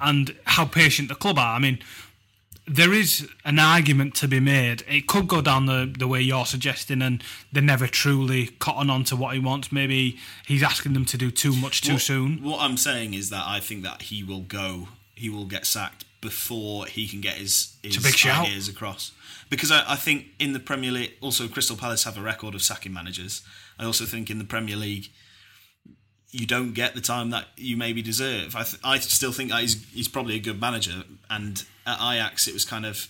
and 0.00 0.36
how 0.44 0.64
patient 0.64 1.08
the 1.08 1.14
club 1.14 1.38
are. 1.38 1.56
I 1.56 1.58
mean, 1.58 1.78
there 2.68 2.92
is 2.92 3.28
an 3.44 3.58
argument 3.58 4.14
to 4.16 4.28
be 4.28 4.40
made. 4.40 4.84
It 4.88 5.06
could 5.06 5.26
go 5.26 5.40
down 5.40 5.66
the, 5.66 5.92
the 5.98 6.06
way 6.06 6.20
you're 6.20 6.46
suggesting, 6.46 7.02
and 7.02 7.22
they 7.52 7.60
never 7.60 7.86
truly 7.86 8.48
cotton 8.58 8.90
on 8.90 9.04
to 9.04 9.16
what 9.16 9.34
he 9.34 9.40
wants. 9.40 9.72
Maybe 9.72 10.18
he's 10.46 10.62
asking 10.62 10.92
them 10.92 11.04
to 11.06 11.16
do 11.16 11.30
too 11.30 11.54
much 11.54 11.80
too 11.80 11.94
what, 11.94 12.02
soon. 12.02 12.42
What 12.42 12.60
I'm 12.60 12.76
saying 12.76 13.14
is 13.14 13.30
that 13.30 13.44
I 13.46 13.60
think 13.60 13.82
that 13.84 14.02
he 14.02 14.22
will 14.22 14.42
go, 14.42 14.88
he 15.14 15.30
will 15.30 15.46
get 15.46 15.66
sacked 15.66 16.04
before 16.20 16.86
he 16.86 17.06
can 17.08 17.20
get 17.20 17.34
his, 17.34 17.76
his 17.82 17.96
a 17.96 18.00
big 18.00 18.14
shout. 18.14 18.46
ideas 18.46 18.68
across. 18.68 19.12
Because 19.50 19.70
I, 19.70 19.84
I 19.92 19.96
think 19.96 20.26
in 20.38 20.52
the 20.52 20.60
Premier 20.60 20.90
League, 20.90 21.14
also 21.20 21.48
Crystal 21.48 21.76
Palace 21.76 22.04
have 22.04 22.18
a 22.18 22.22
record 22.22 22.54
of 22.54 22.62
sacking 22.62 22.92
managers. 22.92 23.42
I 23.78 23.84
also 23.84 24.04
think 24.04 24.30
in 24.30 24.38
the 24.38 24.44
Premier 24.44 24.76
League, 24.76 25.08
you 26.30 26.46
don't 26.46 26.74
get 26.74 26.94
the 26.94 27.00
time 27.00 27.30
that 27.30 27.46
you 27.56 27.76
maybe 27.76 28.02
deserve. 28.02 28.54
I, 28.54 28.64
th- 28.64 28.80
I 28.84 28.98
still 28.98 29.32
think 29.32 29.50
that 29.50 29.62
he's, 29.62 29.82
he's 29.92 30.08
probably 30.08 30.34
a 30.34 30.40
good 30.40 30.60
manager. 30.60 31.04
And 31.30 31.64
at 31.88 31.98
Ajax, 32.00 32.46
it 32.46 32.54
was 32.54 32.64
kind 32.64 32.84
of, 32.86 33.08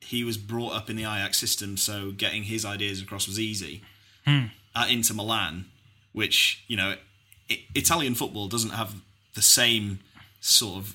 he 0.00 0.24
was 0.24 0.36
brought 0.38 0.72
up 0.72 0.88
in 0.88 0.96
the 0.96 1.02
Ajax 1.02 1.38
system, 1.38 1.76
so 1.76 2.12
getting 2.12 2.44
his 2.44 2.64
ideas 2.64 3.02
across 3.02 3.26
was 3.26 3.38
easy. 3.40 3.82
Hmm. 4.24 4.46
At 4.74 4.90
Inter 4.90 5.14
Milan, 5.14 5.66
which, 6.12 6.62
you 6.68 6.76
know, 6.76 6.96
I- 7.50 7.64
Italian 7.74 8.14
football 8.14 8.48
doesn't 8.48 8.70
have 8.70 8.94
the 9.34 9.42
same 9.42 10.00
sort 10.40 10.78
of 10.78 10.94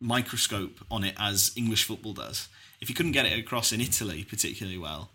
microscope 0.00 0.78
on 0.90 1.04
it 1.04 1.14
as 1.18 1.52
English 1.56 1.84
football 1.84 2.12
does. 2.12 2.48
If 2.80 2.88
he 2.88 2.94
couldn't 2.94 3.12
get 3.12 3.26
it 3.26 3.38
across 3.38 3.72
in 3.72 3.80
Italy 3.80 4.24
particularly 4.24 4.78
well, 4.78 5.10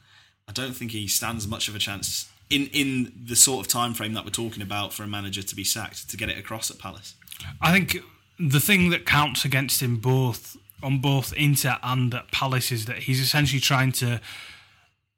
I 0.47 0.51
don't 0.51 0.74
think 0.74 0.91
he 0.91 1.08
stands 1.08 1.47
much 1.47 1.68
of 1.70 1.76
a 1.76 1.80
chance 1.80 2.30
in 2.49 2.68
in 2.74 3.14
the 3.26 3.36
sort 3.36 3.66
of 3.66 3.72
time 3.72 3.93
frame 3.93 4.14
that 4.14 4.26
we're 4.26 4.32
talking 4.32 4.62
about 4.62 4.93
for 4.93 5.04
a 5.04 5.08
manager 5.08 5.41
to 5.41 5.56
be 5.56 5.64
sacked 5.64 6.10
to 6.10 6.18
get 6.18 6.30
it 6.30 6.38
across 6.38 6.70
at 6.70 6.78
Palace. 6.78 7.16
I 7.62 7.72
think 7.72 7.97
the 8.38 8.60
thing 8.60 8.89
that 8.89 9.06
counts 9.06 9.45
against 9.45 9.82
him 9.82 9.97
both 9.97 10.58
on 10.84 11.00
both 11.00 11.34
Inter 11.34 11.78
and 11.82 12.14
at 12.14 12.32
Palace 12.32 12.72
is 12.72 12.86
that 12.86 13.00
he's 13.00 13.20
essentially 13.20 13.60
trying 13.62 13.92
to 13.94 14.20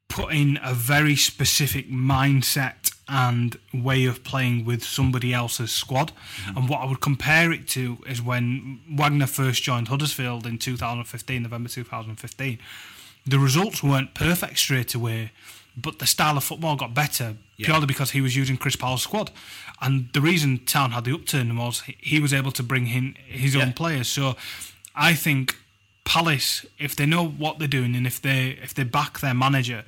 put 0.08 0.32
in 0.32 0.58
a 0.62 0.72
very 0.72 1.16
specific 1.16 1.90
mindset 1.90 2.92
and 3.08 3.58
way 3.74 4.04
of 4.04 4.22
playing 4.24 4.64
with 4.64 4.82
somebody 4.84 5.32
else's 5.34 5.72
squad. 5.72 6.12
Mm-hmm. 6.44 6.58
And 6.58 6.68
what 6.68 6.80
I 6.80 6.84
would 6.86 7.00
compare 7.00 7.52
it 7.52 7.66
to 7.68 7.98
is 8.06 8.22
when 8.22 8.80
Wagner 8.90 9.26
first 9.26 9.62
joined 9.62 9.88
Huddersfield 9.88 10.46
in 10.46 10.58
2015, 10.58 11.42
November 11.42 11.68
2015. 11.68 12.58
The 13.26 13.38
results 13.38 13.82
weren't 13.82 14.14
perfect 14.14 14.58
straight 14.58 14.94
away, 14.94 15.32
but 15.76 15.98
the 15.98 16.06
style 16.06 16.36
of 16.36 16.44
football 16.44 16.76
got 16.76 16.94
better 16.94 17.36
purely 17.58 17.86
because 17.86 18.12
he 18.12 18.20
was 18.20 18.36
using 18.36 18.56
Chris 18.56 18.76
Powell's 18.76 19.02
squad. 19.02 19.30
And 19.80 20.08
the 20.12 20.20
reason 20.20 20.64
Town 20.64 20.92
had 20.92 21.04
the 21.04 21.12
upturn 21.14 21.56
was 21.56 21.80
he- 21.82 21.96
he 22.00 22.20
was 22.20 22.32
able 22.32 22.52
to 22.52 22.62
bring 22.62 22.86
in 22.86 23.16
his 23.26 23.54
Yeah. 23.54 23.62
own 23.62 23.72
players. 23.72 24.08
So 24.08 24.36
I 24.96 25.14
think 25.14 25.56
Palace, 26.04 26.64
if 26.78 26.96
they 26.96 27.06
know 27.06 27.26
what 27.26 27.58
they're 27.58 27.68
doing 27.68 27.94
and 27.94 28.06
if 28.06 28.22
they 28.22 28.58
if 28.62 28.72
they 28.74 28.84
back 28.84 29.20
their 29.20 29.34
manager, 29.34 29.84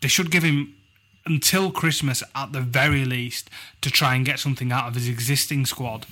they 0.00 0.08
should 0.08 0.30
give 0.30 0.42
him 0.42 0.74
until 1.26 1.70
Christmas 1.70 2.22
at 2.34 2.52
the 2.52 2.60
very 2.60 3.04
least 3.04 3.50
to 3.82 3.90
try 3.90 4.14
and 4.14 4.24
get 4.24 4.38
something 4.38 4.72
out 4.72 4.88
of 4.88 4.94
his 4.94 5.08
existing 5.08 5.66
squad. 5.66 6.06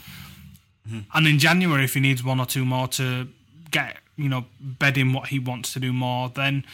Mm-hmm. 0.87 1.01
And 1.15 1.27
in 1.27 1.39
January, 1.39 1.85
if 1.85 1.95
he 1.95 2.01
needs 2.01 2.23
one 2.23 2.41
or 2.41 2.47
two 2.47 2.65
more 2.65 2.89
to 2.89 3.29
get 3.71 3.97
you 4.17 4.29
know 4.29 4.47
bed 4.61 4.97
in 4.99 5.13
what 5.13 5.29
he 5.29 5.39
wants 5.39 5.73
to 5.73 5.81
do 5.81 5.93
more, 5.93 6.29
then 6.29 6.65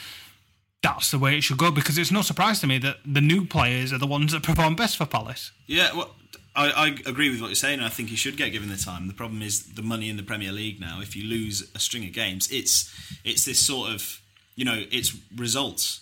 that's 0.82 1.10
the 1.10 1.18
way 1.18 1.36
it 1.38 1.42
should 1.42 1.58
go. 1.58 1.70
Because 1.70 1.96
it's 1.96 2.10
no 2.10 2.22
surprise 2.22 2.60
to 2.60 2.66
me 2.66 2.78
that 2.78 2.96
the 3.06 3.20
new 3.20 3.46
players 3.46 3.92
are 3.92 3.98
the 3.98 4.06
ones 4.06 4.32
that 4.32 4.42
perform 4.42 4.76
best 4.76 4.96
for 4.96 5.06
Palace. 5.06 5.52
Yeah, 5.66 5.94
well, 5.94 6.14
I, 6.56 6.70
I, 6.70 6.86
agree 7.06 7.30
with 7.30 7.40
what 7.40 7.48
you're 7.48 7.56
saying, 7.56 7.78
and 7.78 7.86
I 7.86 7.88
think 7.88 8.10
he 8.10 8.16
should 8.16 8.36
get 8.36 8.52
given 8.52 8.68
the 8.68 8.76
time. 8.76 9.08
The 9.08 9.14
problem 9.14 9.42
is 9.42 9.74
the 9.74 9.82
money 9.82 10.08
in 10.08 10.16
the 10.16 10.22
Premier 10.22 10.52
League 10.52 10.80
now. 10.80 11.00
If 11.00 11.16
you 11.16 11.24
lose 11.24 11.68
a 11.74 11.78
string 11.78 12.04
of 12.04 12.12
games, 12.12 12.48
it's 12.50 12.92
it's 13.24 13.44
this 13.44 13.64
sort 13.64 13.90
of 13.90 14.20
you 14.54 14.64
know 14.64 14.84
it's 14.90 15.16
results. 15.34 16.00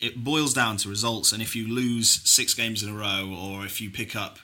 It 0.00 0.24
boils 0.24 0.52
down 0.52 0.78
to 0.78 0.88
results, 0.88 1.32
and 1.32 1.40
if 1.40 1.54
you 1.54 1.68
lose 1.68 2.20
six 2.28 2.54
games 2.54 2.82
in 2.82 2.88
a 2.88 2.94
row, 2.94 3.32
or 3.32 3.64
if 3.64 3.80
you 3.80 3.88
pick 3.88 4.16
up, 4.16 4.40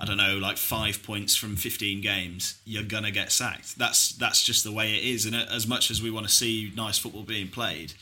I 0.00 0.04
don't 0.04 0.16
know, 0.16 0.36
like 0.36 0.56
five 0.56 1.04
points 1.04 1.36
from 1.36 1.54
15 1.54 2.00
games, 2.00 2.58
you're 2.64 2.82
gonna 2.82 3.12
get 3.12 3.30
sacked. 3.30 3.78
That's 3.78 4.10
that's 4.12 4.42
just 4.42 4.64
the 4.64 4.72
way 4.72 4.94
it 4.94 5.04
is. 5.04 5.24
And 5.24 5.36
as 5.36 5.68
much 5.68 5.92
as 5.92 6.02
we 6.02 6.10
want 6.10 6.26
to 6.26 6.32
see 6.32 6.72
nice 6.74 6.98
football 6.98 7.22
being 7.22 7.48
played, 7.48 7.92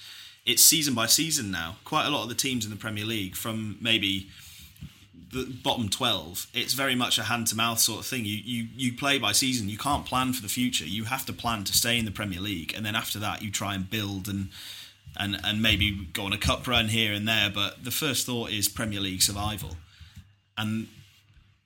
it's 0.47 0.65
season 0.65 0.95
by 0.95 1.07
season 1.07 1.51
now. 1.51 1.77
Quite 1.85 2.07
a 2.07 2.11
lot 2.11 2.23
of 2.23 2.31
the 2.31 2.35
teams 2.35 2.65
in 2.65 2.71
the 2.71 2.79
Premier 2.79 3.05
League, 3.05 3.37
from 3.37 3.77
maybe 3.83 4.29
the 5.37 5.53
bottom 5.63 5.89
12 5.89 6.47
it's 6.55 6.73
very 6.73 6.95
much 6.95 7.19
a 7.19 7.25
hand 7.25 7.47
to 7.49 7.57
mouth 7.57 7.79
sort 7.79 8.01
of 8.01 8.07
thing. 8.07 8.25
You, 8.25 8.37
you 8.37 8.69
you 8.77 8.93
play 8.93 9.19
by 9.19 9.33
season. 9.33 9.69
You 9.69 9.79
can't 9.79 10.05
plan 10.05 10.33
for 10.33 10.43
the 10.43 10.49
future. 10.49 10.85
You 10.85 11.05
have 11.05 11.27
to 11.27 11.33
plan 11.33 11.65
to 11.65 11.73
stay 11.73 11.99
in 11.99 12.05
the 12.05 12.11
premier 12.11 12.41
league 12.41 12.75
and 12.77 12.85
then 12.85 12.95
after 12.95 13.19
that 13.19 13.43
you 13.43 13.51
try 13.51 13.75
and 13.75 13.89
build 13.89 14.29
and 14.29 14.49
and 15.19 15.39
and 15.45 15.63
maybe 15.63 16.09
go 16.13 16.25
on 16.25 16.33
a 16.33 16.39
cup 16.39 16.67
run 16.67 16.89
here 16.89 17.13
and 17.13 17.27
there. 17.29 17.51
But 17.51 17.85
the 17.85 17.91
first 17.91 18.27
thought 18.27 18.51
is 18.51 18.69
premier 18.69 19.01
league 19.01 19.23
survival. 19.23 19.77
And 20.57 20.89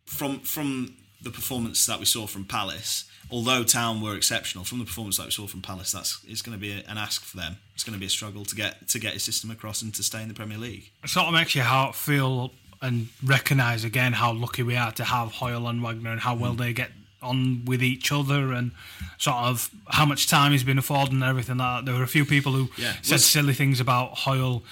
from 0.06 0.40
from 0.40 0.96
the 1.22 1.30
performance 1.30 1.84
that 1.86 1.98
we 1.98 2.06
saw 2.06 2.26
from 2.26 2.44
palace 2.44 3.04
although 3.30 3.62
town 3.62 4.00
were 4.00 4.16
exceptional 4.16 4.64
from 4.64 4.78
the 4.78 4.84
performance 4.84 5.16
that 5.18 5.26
we 5.26 5.30
saw 5.30 5.46
from 5.46 5.62
palace 5.62 5.92
that's 5.92 6.20
it's 6.26 6.42
going 6.42 6.56
to 6.56 6.60
be 6.60 6.72
an 6.72 6.98
ask 6.98 7.22
for 7.22 7.36
them. 7.36 7.56
It's 7.74 7.84
going 7.84 7.94
to 7.94 8.00
be 8.00 8.06
a 8.06 8.10
struggle 8.10 8.44
to 8.44 8.54
get 8.54 8.88
to 8.88 8.98
get 8.98 9.14
a 9.14 9.18
system 9.18 9.50
across 9.50 9.82
and 9.82 9.94
to 9.94 10.02
stay 10.02 10.22
in 10.22 10.28
the 10.28 10.34
premier 10.34 10.58
league. 10.58 10.90
It 11.02 11.10
sort 11.10 11.26
of 11.26 11.32
makes 11.32 11.54
you 11.54 11.62
how 11.62 11.92
feel 11.92 12.52
and 12.82 13.08
recognise 13.24 13.84
again 13.84 14.14
how 14.14 14.32
lucky 14.32 14.62
we 14.62 14.76
are 14.76 14.92
to 14.92 15.04
have 15.04 15.32
Hoyle 15.32 15.68
and 15.68 15.82
Wagner 15.82 16.10
and 16.10 16.20
how 16.20 16.34
well 16.34 16.54
they 16.54 16.72
get 16.72 16.90
on 17.22 17.64
with 17.66 17.82
each 17.82 18.10
other 18.10 18.52
and 18.52 18.72
sort 19.18 19.36
of 19.36 19.70
how 19.88 20.06
much 20.06 20.26
time 20.26 20.52
he's 20.52 20.64
been 20.64 20.78
afforded 20.78 21.12
and 21.12 21.22
everything 21.22 21.58
like 21.58 21.84
that. 21.84 21.90
There 21.90 21.98
were 21.98 22.04
a 22.04 22.08
few 22.08 22.24
people 22.24 22.52
who 22.52 22.70
yeah. 22.78 22.94
said 23.02 23.20
silly 23.20 23.52
things 23.52 23.80
about 23.80 24.18
Hoyle 24.18 24.62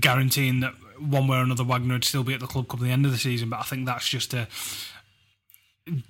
guaranteeing 0.00 0.60
that 0.60 0.74
one 0.98 1.28
way 1.28 1.38
or 1.38 1.42
another 1.42 1.64
Wagner 1.64 1.94
would 1.94 2.04
still 2.04 2.24
be 2.24 2.34
at 2.34 2.40
the 2.40 2.46
club 2.46 2.68
come 2.68 2.80
the 2.80 2.90
end 2.90 3.04
of 3.06 3.12
the 3.12 3.18
season, 3.18 3.50
but 3.50 3.60
I 3.60 3.62
think 3.62 3.86
that's 3.86 4.08
just 4.08 4.34
a 4.34 4.48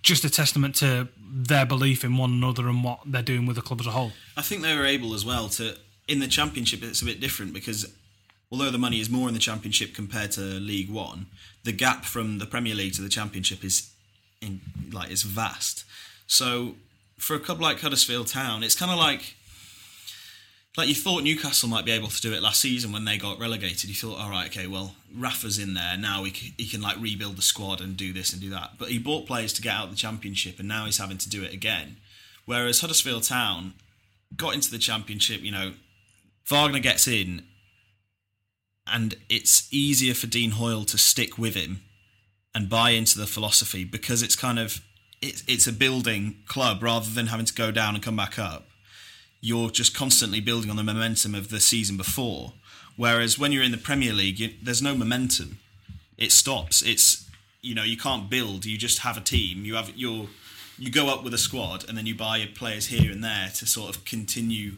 just 0.02 0.24
a 0.24 0.30
testament 0.30 0.74
to 0.76 1.08
their 1.20 1.64
belief 1.64 2.02
in 2.02 2.16
one 2.16 2.32
another 2.32 2.68
and 2.68 2.82
what 2.82 2.98
they're 3.06 3.22
doing 3.22 3.46
with 3.46 3.54
the 3.54 3.62
club 3.62 3.80
as 3.80 3.86
a 3.86 3.92
whole. 3.92 4.10
I 4.36 4.42
think 4.42 4.62
they 4.62 4.76
were 4.76 4.86
able 4.86 5.14
as 5.14 5.24
well 5.24 5.48
to 5.50 5.76
in 6.08 6.20
the 6.20 6.26
championship 6.26 6.82
it's 6.82 7.02
a 7.02 7.04
bit 7.04 7.20
different 7.20 7.52
because 7.52 7.92
although 8.50 8.70
the 8.70 8.78
money 8.78 9.00
is 9.00 9.10
more 9.10 9.28
in 9.28 9.34
the 9.34 9.40
Championship 9.40 9.94
compared 9.94 10.32
to 10.32 10.40
League 10.40 10.90
One, 10.90 11.26
the 11.64 11.72
gap 11.72 12.04
from 12.04 12.38
the 12.38 12.46
Premier 12.46 12.74
League 12.74 12.94
to 12.94 13.02
the 13.02 13.08
Championship 13.08 13.64
is 13.64 13.90
in, 14.40 14.60
like 14.92 15.10
is 15.10 15.22
vast. 15.22 15.84
So 16.26 16.76
for 17.18 17.34
a 17.34 17.40
club 17.40 17.60
like 17.60 17.80
Huddersfield 17.80 18.28
Town, 18.28 18.62
it's 18.62 18.74
kind 18.74 18.90
of 18.90 18.98
like 18.98 19.34
like 20.76 20.88
you 20.88 20.94
thought 20.94 21.24
Newcastle 21.24 21.68
might 21.68 21.84
be 21.84 21.90
able 21.90 22.06
to 22.06 22.22
do 22.22 22.32
it 22.32 22.40
last 22.40 22.60
season 22.60 22.92
when 22.92 23.04
they 23.04 23.18
got 23.18 23.40
relegated. 23.40 23.90
You 23.90 23.96
thought, 23.96 24.20
all 24.20 24.30
right, 24.30 24.46
okay, 24.46 24.68
well 24.68 24.94
Rafa's 25.14 25.58
in 25.58 25.74
there 25.74 25.96
now. 25.96 26.22
He 26.24 26.30
can, 26.30 26.52
he 26.56 26.66
can 26.68 26.80
like 26.80 27.00
rebuild 27.00 27.36
the 27.36 27.42
squad 27.42 27.80
and 27.80 27.96
do 27.96 28.12
this 28.12 28.32
and 28.32 28.40
do 28.40 28.50
that. 28.50 28.72
But 28.78 28.88
he 28.88 28.98
bought 28.98 29.26
players 29.26 29.52
to 29.54 29.62
get 29.62 29.74
out 29.74 29.84
of 29.86 29.90
the 29.90 29.96
Championship, 29.96 30.58
and 30.58 30.68
now 30.68 30.84
he's 30.84 30.98
having 30.98 31.18
to 31.18 31.28
do 31.28 31.42
it 31.42 31.52
again. 31.52 31.96
Whereas 32.44 32.80
Huddersfield 32.80 33.24
Town 33.24 33.74
got 34.36 34.54
into 34.54 34.70
the 34.70 34.78
Championship, 34.78 35.42
you 35.42 35.50
know, 35.50 35.72
Wagner 36.46 36.78
gets 36.78 37.08
in 37.08 37.42
and 38.92 39.16
it's 39.28 39.68
easier 39.72 40.14
for 40.14 40.26
Dean 40.26 40.52
Hoyle 40.52 40.84
to 40.84 40.98
stick 40.98 41.38
with 41.38 41.54
him 41.54 41.82
and 42.54 42.68
buy 42.68 42.90
into 42.90 43.18
the 43.18 43.26
philosophy 43.26 43.84
because 43.84 44.22
it's 44.22 44.36
kind 44.36 44.58
of 44.58 44.80
it's 45.20 45.42
it's 45.46 45.66
a 45.66 45.72
building 45.72 46.36
club 46.46 46.82
rather 46.82 47.10
than 47.10 47.26
having 47.26 47.46
to 47.46 47.54
go 47.54 47.70
down 47.70 47.94
and 47.94 48.02
come 48.02 48.16
back 48.16 48.38
up. 48.38 48.68
You're 49.40 49.70
just 49.70 49.94
constantly 49.94 50.40
building 50.40 50.70
on 50.70 50.76
the 50.76 50.82
momentum 50.82 51.34
of 51.34 51.50
the 51.50 51.60
season 51.60 51.96
before. 51.96 52.54
Whereas 52.96 53.38
when 53.38 53.52
you're 53.52 53.62
in 53.62 53.70
the 53.70 53.78
Premier 53.78 54.12
League, 54.12 54.40
you, 54.40 54.50
there's 54.60 54.82
no 54.82 54.96
momentum. 54.96 55.58
It 56.16 56.32
stops. 56.32 56.82
It's 56.82 57.28
you 57.62 57.74
know 57.74 57.84
you 57.84 57.96
can't 57.96 58.28
build. 58.28 58.64
You 58.64 58.76
just 58.76 59.00
have 59.00 59.16
a 59.16 59.20
team. 59.20 59.64
You 59.64 59.76
have 59.76 59.96
your 59.96 60.28
you 60.78 60.90
go 60.90 61.08
up 61.08 61.24
with 61.24 61.34
a 61.34 61.38
squad 61.38 61.88
and 61.88 61.98
then 61.98 62.06
you 62.06 62.14
buy 62.14 62.44
players 62.54 62.86
here 62.86 63.10
and 63.10 63.22
there 63.22 63.50
to 63.56 63.66
sort 63.66 63.94
of 63.94 64.04
continue 64.04 64.76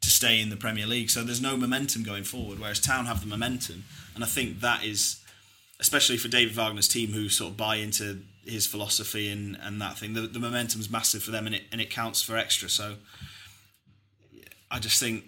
to 0.00 0.10
stay 0.10 0.40
in 0.40 0.50
the 0.50 0.56
Premier 0.56 0.86
League. 0.86 1.10
So 1.10 1.22
there's 1.22 1.40
no 1.40 1.56
momentum 1.56 2.02
going 2.02 2.24
forward, 2.24 2.58
whereas 2.58 2.80
Town 2.80 3.06
have 3.06 3.20
the 3.20 3.26
momentum. 3.26 3.84
And 4.14 4.24
I 4.24 4.26
think 4.26 4.60
that 4.60 4.84
is, 4.84 5.20
especially 5.80 6.16
for 6.16 6.28
David 6.28 6.54
Wagner's 6.56 6.88
team 6.88 7.12
who 7.12 7.28
sort 7.28 7.52
of 7.52 7.56
buy 7.56 7.76
into 7.76 8.22
his 8.44 8.66
philosophy 8.66 9.30
and, 9.30 9.56
and 9.60 9.80
that 9.80 9.98
thing, 9.98 10.14
the, 10.14 10.22
the 10.22 10.38
momentum's 10.38 10.90
massive 10.90 11.22
for 11.22 11.30
them 11.30 11.46
and 11.46 11.54
it, 11.54 11.62
and 11.72 11.80
it 11.80 11.90
counts 11.90 12.22
for 12.22 12.36
extra. 12.36 12.68
So 12.68 12.94
I 14.70 14.78
just 14.78 15.00
think 15.00 15.24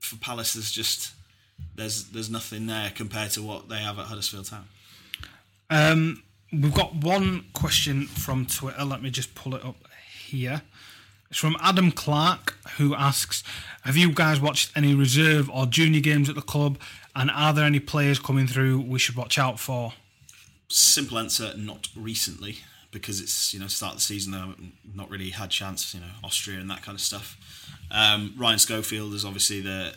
for 0.00 0.16
Palace, 0.16 0.54
there's 0.54 0.70
just 0.70 1.12
there's 1.74 2.04
there's 2.10 2.30
nothing 2.30 2.66
there 2.66 2.90
compared 2.94 3.30
to 3.32 3.42
what 3.42 3.68
they 3.68 3.78
have 3.78 3.98
at 3.98 4.06
Huddersfield 4.06 4.46
Town. 4.46 4.66
Um, 5.70 6.22
we've 6.52 6.74
got 6.74 6.94
one 6.94 7.46
question 7.52 8.06
from 8.06 8.46
Twitter. 8.46 8.84
Let 8.84 9.02
me 9.02 9.10
just 9.10 9.34
pull 9.34 9.54
it 9.54 9.64
up 9.64 9.76
here. 10.24 10.62
It's 11.30 11.38
from 11.38 11.56
Adam 11.60 11.92
Clark, 11.92 12.56
who 12.76 12.94
asks 12.94 13.42
Have 13.82 13.96
you 13.96 14.12
guys 14.12 14.40
watched 14.40 14.72
any 14.76 14.94
reserve 14.94 15.50
or 15.50 15.66
junior 15.66 16.00
games 16.00 16.28
at 16.28 16.34
the 16.34 16.42
club? 16.42 16.78
And 17.14 17.30
are 17.30 17.52
there 17.52 17.64
any 17.64 17.80
players 17.80 18.18
coming 18.18 18.46
through 18.46 18.80
we 18.80 18.98
should 18.98 19.16
watch 19.16 19.38
out 19.38 19.58
for? 19.58 19.94
Simple 20.68 21.18
answer 21.18 21.52
not 21.56 21.88
recently, 21.96 22.58
because 22.92 23.20
it's, 23.20 23.52
you 23.52 23.60
know, 23.60 23.66
start 23.66 23.94
of 23.94 23.98
the 23.98 24.02
season, 24.02 24.34
I've 24.34 24.56
not 24.94 25.10
really 25.10 25.30
had 25.30 25.50
chance, 25.50 25.94
you 25.94 26.00
know, 26.00 26.06
Austria 26.22 26.60
and 26.60 26.70
that 26.70 26.82
kind 26.82 26.94
of 26.94 27.00
stuff. 27.00 27.36
Um, 27.90 28.34
Ryan 28.36 28.58
Schofield 28.58 29.14
is 29.14 29.24
obviously 29.24 29.60
the 29.60 29.94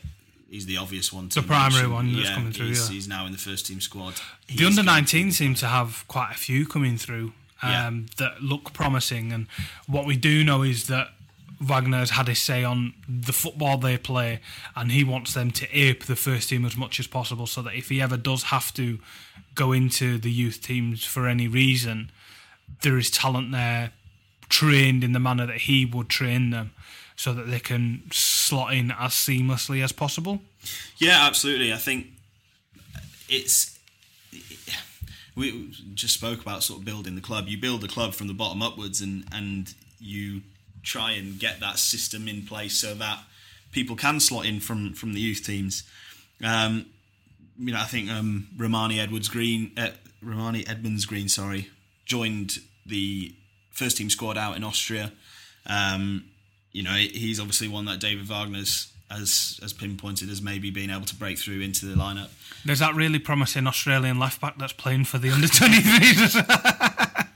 he's 0.49 0.65
the 0.65 0.77
obvious 0.77 1.13
one. 1.13 1.29
the 1.29 1.41
primary 1.41 1.87
mention. 1.87 1.93
one 1.93 2.13
that's 2.13 2.29
yeah, 2.29 2.35
coming 2.35 2.51
through. 2.51 2.67
He's, 2.67 2.89
yeah. 2.89 2.93
he's 2.93 3.07
now 3.07 3.25
in 3.25 3.31
the 3.31 3.37
first 3.37 3.65
team 3.65 3.79
squad. 3.79 4.15
The 4.47 4.65
under 4.65 4.83
19 4.83 5.31
seem 5.31 5.55
to 5.55 5.67
have 5.67 6.03
quite 6.07 6.31
a 6.31 6.37
few 6.37 6.65
coming 6.65 6.97
through 6.97 7.33
um, 7.61 7.71
yeah. 7.71 7.91
that 8.17 8.41
look 8.41 8.73
promising. 8.73 9.31
And 9.31 9.47
what 9.87 10.05
we 10.05 10.17
do 10.17 10.43
know 10.43 10.63
is 10.63 10.87
that 10.87 11.09
Wagner's 11.61 12.11
had 12.11 12.27
his 12.27 12.39
say 12.39 12.63
on 12.63 12.93
the 13.07 13.33
football 13.33 13.77
they 13.77 13.97
play, 13.97 14.41
and 14.75 14.91
he 14.91 15.03
wants 15.03 15.33
them 15.33 15.51
to 15.51 15.67
ape 15.71 16.05
the 16.05 16.15
first 16.15 16.49
team 16.49 16.65
as 16.65 16.75
much 16.75 16.99
as 16.99 17.07
possible, 17.07 17.45
so 17.45 17.61
that 17.61 17.75
if 17.75 17.89
he 17.89 18.01
ever 18.01 18.17
does 18.17 18.43
have 18.43 18.73
to 18.73 18.99
go 19.53 19.71
into 19.71 20.17
the 20.17 20.31
youth 20.31 20.61
teams 20.61 21.05
for 21.05 21.27
any 21.27 21.47
reason, 21.47 22.11
there 22.81 22.97
is 22.97 23.11
talent 23.11 23.51
there 23.51 23.91
trained 24.49 25.03
in 25.03 25.13
the 25.13 25.19
manner 25.19 25.45
that 25.45 25.57
he 25.61 25.85
would 25.85 26.09
train 26.09 26.49
them, 26.49 26.71
so 27.15 27.33
that 27.33 27.47
they 27.47 27.59
can 27.59 28.03
slot 28.11 28.73
in 28.73 28.91
as 28.91 29.11
seamlessly 29.11 29.83
as 29.83 29.91
possible. 29.91 30.41
Yeah, 30.97 31.25
absolutely. 31.27 31.71
I 31.71 31.77
think 31.77 32.07
it's 33.29 33.77
we 35.35 35.71
just 35.93 36.13
spoke 36.13 36.41
about 36.41 36.63
sort 36.63 36.79
of 36.79 36.85
building 36.85 37.15
the 37.15 37.21
club. 37.21 37.47
You 37.47 37.57
build 37.57 37.81
the 37.81 37.87
club 37.87 38.13
from 38.13 38.27
the 38.27 38.33
bottom 38.33 38.61
upwards, 38.61 38.99
and 39.01 39.25
and 39.31 39.73
you 39.99 40.41
try 40.83 41.11
and 41.11 41.39
get 41.39 41.59
that 41.59 41.79
system 41.79 42.27
in 42.27 42.45
place 42.45 42.77
so 42.77 42.93
that 42.95 43.19
people 43.71 43.95
can 43.95 44.19
slot 44.19 44.45
in 44.45 44.59
from 44.59 44.93
from 44.93 45.13
the 45.13 45.19
youth 45.19 45.45
teams. 45.45 45.83
Um, 46.43 46.87
you 47.57 47.73
know, 47.73 47.79
I 47.79 47.85
think 47.85 48.09
um, 48.09 48.47
Rarmani 48.57 48.99
Edwards 48.99 49.29
Green, 49.29 49.71
uh, 49.77 49.89
Rarmani 50.23 50.67
Edmonds 50.69 51.05
Green, 51.05 51.29
sorry, 51.29 51.69
joined 52.05 52.59
the 52.85 53.35
first 53.71 53.97
team 53.97 54.09
squad 54.09 54.37
out 54.37 54.55
in 54.55 54.63
Austria. 54.63 55.11
Um, 55.67 56.25
you 56.71 56.83
know, 56.83 56.93
he's 56.93 57.39
obviously 57.39 57.67
one 57.67 57.85
that 57.85 57.99
David 57.99 58.27
Wagner's 58.27 58.91
has 59.09 59.59
has 59.61 59.73
pinpointed 59.73 60.29
as 60.29 60.41
maybe 60.41 60.71
being 60.71 60.89
able 60.89 61.05
to 61.05 61.15
break 61.15 61.37
through 61.37 61.61
into 61.61 61.85
the 61.85 61.95
lineup. 61.95 62.29
There's 62.65 62.79
that 62.79 62.95
really 62.95 63.19
promising 63.19 63.67
Australian 63.67 64.19
left 64.19 64.41
back 64.41 64.57
that's 64.57 64.73
playing 64.73 65.05
for 65.05 65.17
the 65.17 65.31
under 65.31 65.47
23s. 65.47 66.35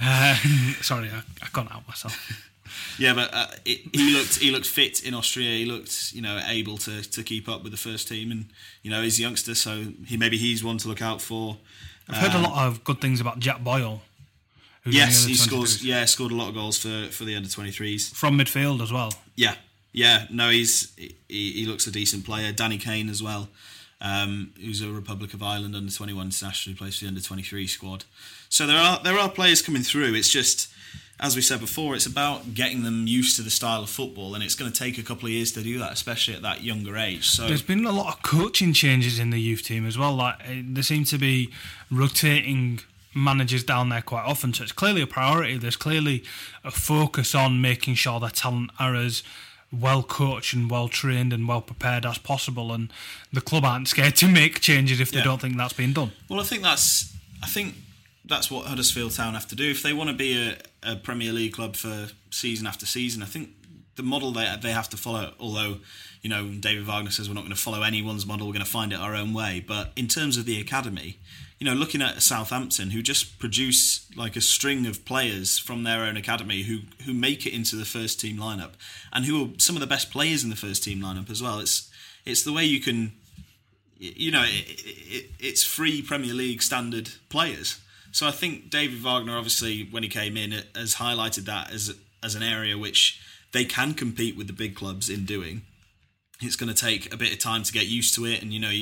uh, 0.00 0.34
sorry, 0.82 1.10
I, 1.10 1.22
I 1.42 1.48
got 1.52 1.70
out 1.70 1.86
myself. 1.86 2.50
Yeah, 2.98 3.14
but 3.14 3.32
uh, 3.32 3.46
it, 3.64 3.80
he 3.92 4.14
looked 4.14 4.36
he 4.38 4.50
looked 4.50 4.66
fit 4.66 5.04
in 5.04 5.14
Austria. 5.14 5.50
He 5.50 5.64
looked 5.64 6.12
you 6.12 6.22
know 6.22 6.40
able 6.46 6.78
to, 6.78 7.02
to 7.02 7.22
keep 7.22 7.48
up 7.48 7.62
with 7.62 7.72
the 7.72 7.78
first 7.78 8.08
team, 8.08 8.30
and 8.30 8.46
you 8.82 8.90
know 8.90 9.02
he's 9.02 9.18
a 9.18 9.22
youngster, 9.22 9.54
so 9.54 9.84
he 10.06 10.16
maybe 10.16 10.36
he's 10.38 10.62
one 10.64 10.78
to 10.78 10.88
look 10.88 11.02
out 11.02 11.20
for. 11.20 11.58
I've 12.08 12.16
heard 12.18 12.34
a 12.34 12.42
lot 12.42 12.66
of 12.68 12.84
good 12.84 13.00
things 13.00 13.20
about 13.20 13.40
Jack 13.40 13.64
Boyle. 13.64 14.02
Yes, 14.84 15.24
he 15.24 15.34
scores. 15.34 15.84
Yeah, 15.84 16.04
scored 16.04 16.30
a 16.30 16.36
lot 16.36 16.48
of 16.48 16.54
goals 16.54 16.78
for, 16.78 17.08
for 17.10 17.24
the 17.24 17.34
under 17.34 17.48
twenty 17.48 17.72
threes 17.72 18.08
from 18.10 18.38
midfield 18.38 18.80
as 18.80 18.92
well. 18.92 19.12
Yeah, 19.34 19.56
Yeah, 19.92 20.26
no, 20.30 20.50
he's 20.50 20.94
he, 20.96 21.16
he 21.28 21.66
looks 21.66 21.86
a 21.88 21.90
decent 21.90 22.24
player. 22.24 22.52
Danny 22.52 22.78
Kane 22.78 23.08
as 23.08 23.20
well, 23.22 23.48
um, 24.00 24.52
who's 24.62 24.80
a 24.82 24.88
Republic 24.88 25.34
of 25.34 25.42
Ireland 25.42 25.74
under 25.74 25.90
twenty 25.92 26.12
one 26.12 26.26
international 26.26 26.74
who 26.74 26.78
plays 26.78 26.98
for 26.98 27.04
the 27.04 27.08
under 27.08 27.20
twenty 27.20 27.42
three 27.42 27.66
squad. 27.66 28.04
So 28.48 28.64
there 28.68 28.78
are 28.78 29.00
there 29.02 29.18
are 29.18 29.28
players 29.28 29.60
coming 29.60 29.82
through. 29.82 30.14
It's 30.14 30.28
just 30.28 30.72
as 31.18 31.34
we 31.34 31.40
said 31.42 31.60
before, 31.60 31.94
it's 31.94 32.04
about 32.06 32.52
getting 32.54 32.82
them 32.82 33.06
used 33.06 33.36
to 33.36 33.42
the 33.42 33.50
style 33.50 33.82
of 33.82 33.88
football, 33.90 34.34
and 34.34 34.44
it's 34.44 34.54
going 34.54 34.70
to 34.70 34.78
take 34.78 34.98
a 34.98 35.02
couple 35.02 35.26
of 35.26 35.32
years 35.32 35.50
to 35.52 35.62
do 35.62 35.78
that, 35.78 35.92
especially 35.92 36.34
at 36.34 36.42
that 36.42 36.62
younger 36.62 36.96
age. 36.96 37.28
So 37.28 37.46
there's 37.48 37.62
been 37.62 37.86
a 37.86 37.92
lot 37.92 38.14
of 38.14 38.22
coaching 38.22 38.72
changes 38.74 39.18
in 39.18 39.30
the 39.30 39.40
youth 39.40 39.62
team 39.62 39.86
as 39.86 39.96
well. 39.96 40.14
Like 40.14 40.36
eh, 40.46 40.62
there 40.64 40.82
seem 40.82 41.04
to 41.04 41.18
be 41.18 41.50
rotating 41.90 42.80
managers 43.14 43.64
down 43.64 43.88
there 43.88 44.02
quite 44.02 44.24
often, 44.24 44.52
so 44.52 44.62
it's 44.62 44.72
clearly 44.72 45.00
a 45.00 45.06
priority. 45.06 45.56
There's 45.56 45.76
clearly 45.76 46.22
a 46.62 46.70
focus 46.70 47.34
on 47.34 47.60
making 47.62 47.94
sure 47.94 48.20
their 48.20 48.28
talent 48.30 48.70
are 48.78 48.94
as 48.94 49.22
well 49.72 50.02
coached 50.02 50.52
and 50.54 50.70
well 50.70 50.88
trained 50.88 51.32
and 51.32 51.48
well 51.48 51.62
prepared 51.62 52.04
as 52.04 52.18
possible, 52.18 52.72
and 52.72 52.92
the 53.32 53.40
club 53.40 53.64
aren't 53.64 53.88
scared 53.88 54.16
to 54.16 54.28
make 54.28 54.60
changes 54.60 55.00
if 55.00 55.10
they 55.10 55.18
Yeah. 55.18 55.24
don't 55.24 55.40
think 55.40 55.56
that's 55.56 55.72
being 55.72 55.94
done. 55.94 56.12
Well, 56.28 56.40
I 56.40 56.44
think 56.44 56.62
that's 56.62 57.12
I 57.42 57.46
think 57.46 57.74
that's 58.26 58.50
what 58.50 58.66
Huddersfield 58.66 59.12
Town 59.12 59.34
have 59.34 59.48
to 59.48 59.56
do 59.56 59.70
if 59.70 59.82
they 59.82 59.92
want 59.92 60.10
to 60.10 60.16
be 60.16 60.36
a, 60.36 60.58
a 60.82 60.96
Premier 60.96 61.32
League 61.32 61.52
club 61.52 61.76
for 61.76 62.08
season 62.30 62.66
after 62.66 62.86
season. 62.86 63.22
I 63.22 63.26
think 63.26 63.50
the 63.96 64.02
model 64.02 64.32
they 64.32 64.52
they 64.60 64.72
have 64.72 64.88
to 64.90 64.96
follow. 64.96 65.34
Although 65.38 65.78
you 66.22 66.30
know 66.30 66.48
David 66.48 66.86
Wagner 66.86 67.10
says 67.10 67.28
we're 67.28 67.34
not 67.34 67.42
going 67.42 67.54
to 67.54 67.60
follow 67.60 67.82
anyone's 67.82 68.26
model, 68.26 68.46
we're 68.46 68.52
going 68.52 68.64
to 68.64 68.70
find 68.70 68.92
it 68.92 68.96
our 68.98 69.14
own 69.14 69.32
way. 69.32 69.64
But 69.66 69.92
in 69.96 70.08
terms 70.08 70.36
of 70.36 70.44
the 70.44 70.60
academy, 70.60 71.18
you 71.58 71.64
know, 71.64 71.74
looking 71.74 72.02
at 72.02 72.20
Southampton, 72.22 72.90
who 72.90 73.02
just 73.02 73.38
produce 73.38 74.06
like 74.16 74.36
a 74.36 74.40
string 74.40 74.86
of 74.86 75.04
players 75.04 75.58
from 75.58 75.84
their 75.84 76.02
own 76.02 76.16
academy 76.16 76.62
who 76.62 76.80
who 77.04 77.14
make 77.14 77.46
it 77.46 77.54
into 77.54 77.76
the 77.76 77.84
first 77.84 78.20
team 78.20 78.36
lineup, 78.36 78.72
and 79.12 79.24
who 79.24 79.44
are 79.44 79.48
some 79.58 79.76
of 79.76 79.80
the 79.80 79.86
best 79.86 80.10
players 80.10 80.44
in 80.44 80.50
the 80.50 80.56
first 80.56 80.84
team 80.84 81.00
lineup 81.00 81.30
as 81.30 81.42
well. 81.42 81.60
It's 81.60 81.90
it's 82.24 82.42
the 82.42 82.52
way 82.52 82.64
you 82.64 82.80
can 82.80 83.12
you 83.98 84.30
know, 84.30 84.44
it, 84.44 84.64
it, 84.68 85.30
it's 85.38 85.64
free 85.64 86.02
Premier 86.02 86.34
League 86.34 86.62
standard 86.62 87.10
players. 87.28 87.80
So 88.12 88.26
I 88.26 88.30
think 88.30 88.70
David 88.70 89.02
Wagner, 89.02 89.36
obviously, 89.36 89.84
when 89.90 90.02
he 90.02 90.08
came 90.08 90.36
in, 90.36 90.52
has 90.74 90.96
highlighted 90.96 91.44
that 91.44 91.72
as 91.72 91.94
as 92.22 92.34
an 92.34 92.42
area 92.42 92.76
which 92.76 93.20
they 93.52 93.64
can 93.64 93.94
compete 93.94 94.36
with 94.36 94.46
the 94.46 94.52
big 94.52 94.74
clubs 94.74 95.08
in 95.08 95.24
doing. 95.24 95.62
It's 96.40 96.56
going 96.56 96.72
to 96.72 96.78
take 96.78 97.12
a 97.14 97.16
bit 97.16 97.32
of 97.32 97.38
time 97.38 97.62
to 97.62 97.72
get 97.72 97.86
used 97.86 98.14
to 98.16 98.26
it, 98.26 98.42
and 98.42 98.52
you 98.52 98.60
know, 98.60 98.72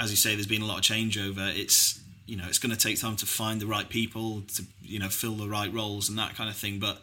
as 0.00 0.10
you 0.10 0.16
say, 0.16 0.34
there's 0.34 0.46
been 0.46 0.62
a 0.62 0.66
lot 0.66 0.78
of 0.78 0.84
changeover. 0.84 1.54
It's 1.54 2.00
you 2.26 2.36
know, 2.36 2.44
it's 2.46 2.58
going 2.58 2.74
to 2.74 2.78
take 2.78 3.00
time 3.00 3.16
to 3.16 3.26
find 3.26 3.60
the 3.60 3.66
right 3.66 3.88
people 3.88 4.42
to 4.54 4.62
you 4.82 4.98
know 4.98 5.08
fill 5.08 5.34
the 5.34 5.48
right 5.48 5.72
roles 5.72 6.08
and 6.08 6.18
that 6.18 6.34
kind 6.34 6.48
of 6.48 6.56
thing. 6.56 6.78
But 6.78 7.02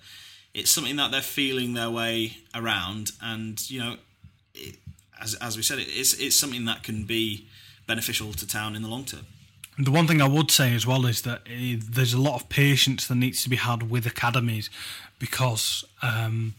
it's 0.53 0.71
something 0.71 0.95
that 0.95 1.11
they're 1.11 1.21
feeling 1.21 1.73
their 1.73 1.89
way 1.89 2.37
around, 2.53 3.11
and 3.21 3.69
you 3.69 3.79
know, 3.79 3.97
it, 4.53 4.77
as 5.21 5.35
as 5.35 5.57
we 5.57 5.63
said, 5.63 5.79
it, 5.79 5.87
it's 5.89 6.13
it's 6.13 6.35
something 6.35 6.65
that 6.65 6.83
can 6.83 7.03
be 7.03 7.47
beneficial 7.85 8.33
to 8.33 8.47
town 8.47 8.75
in 8.75 8.81
the 8.81 8.87
long 8.87 9.05
term. 9.05 9.25
The 9.77 9.91
one 9.91 10.07
thing 10.07 10.21
I 10.21 10.27
would 10.27 10.51
say 10.51 10.73
as 10.73 10.87
well 10.87 11.05
is 11.05 11.23
that 11.23 11.41
eh, 11.47 11.77
there's 11.77 12.13
a 12.13 12.21
lot 12.21 12.35
of 12.35 12.47
patience 12.49 13.07
that 13.07 13.15
needs 13.15 13.43
to 13.43 13.49
be 13.49 13.57
had 13.57 13.89
with 13.89 14.05
academies 14.05 14.69
because 15.19 15.83
um, 16.01 16.53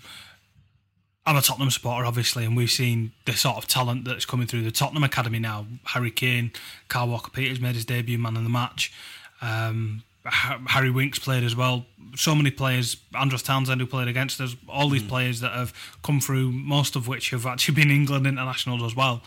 I'm 1.25 1.37
a 1.37 1.43
Tottenham 1.43 1.71
supporter, 1.71 2.05
obviously, 2.05 2.45
and 2.45 2.57
we've 2.57 2.71
seen 2.71 3.13
the 3.25 3.33
sort 3.33 3.57
of 3.57 3.67
talent 3.67 4.05
that's 4.05 4.25
coming 4.25 4.47
through 4.47 4.63
the 4.63 4.71
Tottenham 4.71 5.03
academy 5.03 5.39
now. 5.39 5.67
Harry 5.85 6.11
Kane, 6.11 6.53
Kyle 6.89 7.09
Walker 7.09 7.31
Peters 7.31 7.61
made 7.61 7.75
his 7.75 7.85
debut, 7.85 8.19
man 8.19 8.37
of 8.37 8.45
the 8.45 8.51
match. 8.51 8.93
Um, 9.41 10.03
Harry 10.25 10.91
Winks 10.91 11.19
played 11.19 11.45
as 11.45 11.57
well. 11.57 11.87
So 12.17 12.35
many 12.35 12.51
players, 12.51 12.97
Andros 13.15 13.43
Townsend 13.43 13.81
who 13.81 13.87
played 13.87 14.09
against 14.09 14.41
us, 14.41 14.57
all 14.69 14.89
these 14.89 15.03
players 15.03 15.41
that 15.41 15.53
have 15.53 15.73
come 16.03 16.21
through, 16.21 16.53
most 16.53 16.97
of 16.97 17.09
which 17.09 17.31
have 17.31 17.47
actually 17.47 17.75
been 17.75 17.91
England 17.91 18.27
internationals 18.27 18.83
as 18.83 18.97
well. 18.97 19.23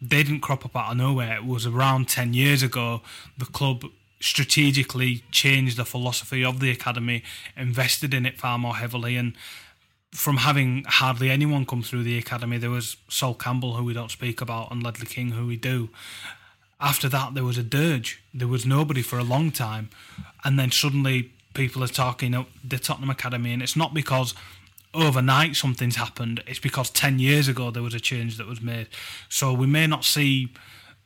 They 0.00 0.22
didn't 0.22 0.40
crop 0.40 0.64
up 0.64 0.76
out 0.76 0.92
of 0.92 0.96
nowhere. 0.96 1.36
It 1.36 1.44
was 1.44 1.66
around 1.66 2.08
10 2.08 2.34
years 2.34 2.62
ago 2.62 3.02
the 3.36 3.46
club 3.46 3.84
strategically 4.20 5.24
changed 5.30 5.76
the 5.76 5.84
philosophy 5.84 6.44
of 6.44 6.60
the 6.60 6.70
academy, 6.70 7.22
invested 7.56 8.12
in 8.12 8.26
it 8.26 8.38
far 8.38 8.58
more 8.58 8.76
heavily, 8.76 9.16
and 9.16 9.34
from 10.12 10.38
having 10.38 10.84
hardly 10.86 11.30
anyone 11.30 11.64
come 11.64 11.82
through 11.82 12.02
the 12.02 12.18
academy, 12.18 12.58
there 12.58 12.70
was 12.70 12.96
Sol 13.08 13.34
Campbell, 13.34 13.74
who 13.74 13.84
we 13.84 13.94
don't 13.94 14.10
speak 14.10 14.40
about, 14.40 14.70
and 14.70 14.82
Ledley 14.82 15.06
King, 15.06 15.30
who 15.30 15.46
we 15.46 15.56
do. 15.56 15.88
After 16.80 17.08
that, 17.08 17.34
there 17.34 17.44
was 17.44 17.58
a 17.58 17.62
dirge. 17.62 18.22
There 18.34 18.48
was 18.48 18.66
nobody 18.66 19.02
for 19.02 19.18
a 19.18 19.24
long 19.24 19.50
time, 19.50 19.90
and 20.44 20.58
then 20.58 20.70
suddenly 20.70 21.30
people 21.54 21.82
are 21.84 21.88
talking 21.88 22.34
up 22.34 22.48
the 22.62 22.78
Tottenham 22.78 23.10
Academy, 23.10 23.52
and 23.52 23.62
it's 23.62 23.76
not 23.76 23.94
because 23.94 24.34
overnight 24.94 25.56
something's 25.56 25.96
happened. 25.96 26.42
It's 26.46 26.58
because 26.58 26.90
ten 26.90 27.18
years 27.18 27.48
ago 27.48 27.70
there 27.70 27.82
was 27.82 27.94
a 27.94 28.00
change 28.00 28.36
that 28.38 28.46
was 28.46 28.60
made. 28.60 28.88
So 29.28 29.52
we 29.52 29.66
may 29.66 29.86
not 29.86 30.04
see 30.04 30.52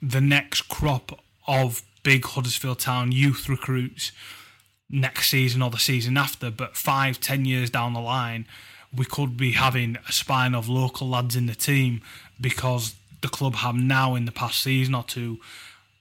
the 0.00 0.20
next 0.20 0.62
crop 0.62 1.20
of 1.46 1.82
big 2.02 2.24
Huddersfield 2.24 2.80
Town 2.80 3.12
youth 3.12 3.48
recruits 3.48 4.12
next 4.90 5.28
season 5.28 5.62
or 5.62 5.70
the 5.70 5.78
season 5.78 6.16
after, 6.16 6.50
but 6.50 6.76
five, 6.76 7.20
ten 7.20 7.44
years 7.44 7.70
down 7.70 7.94
the 7.94 8.00
line, 8.00 8.46
we 8.94 9.04
could 9.04 9.36
be 9.36 9.52
having 9.52 9.96
a 10.08 10.12
spine 10.12 10.54
of 10.54 10.68
local 10.68 11.08
lads 11.08 11.34
in 11.34 11.46
the 11.46 11.54
team 11.54 12.00
because 12.40 12.94
the 13.22 13.28
club 13.28 13.56
have 13.56 13.74
now 13.74 14.14
in 14.14 14.24
the 14.24 14.32
past 14.32 14.62
season 14.62 14.94
or 14.94 15.02
two 15.02 15.40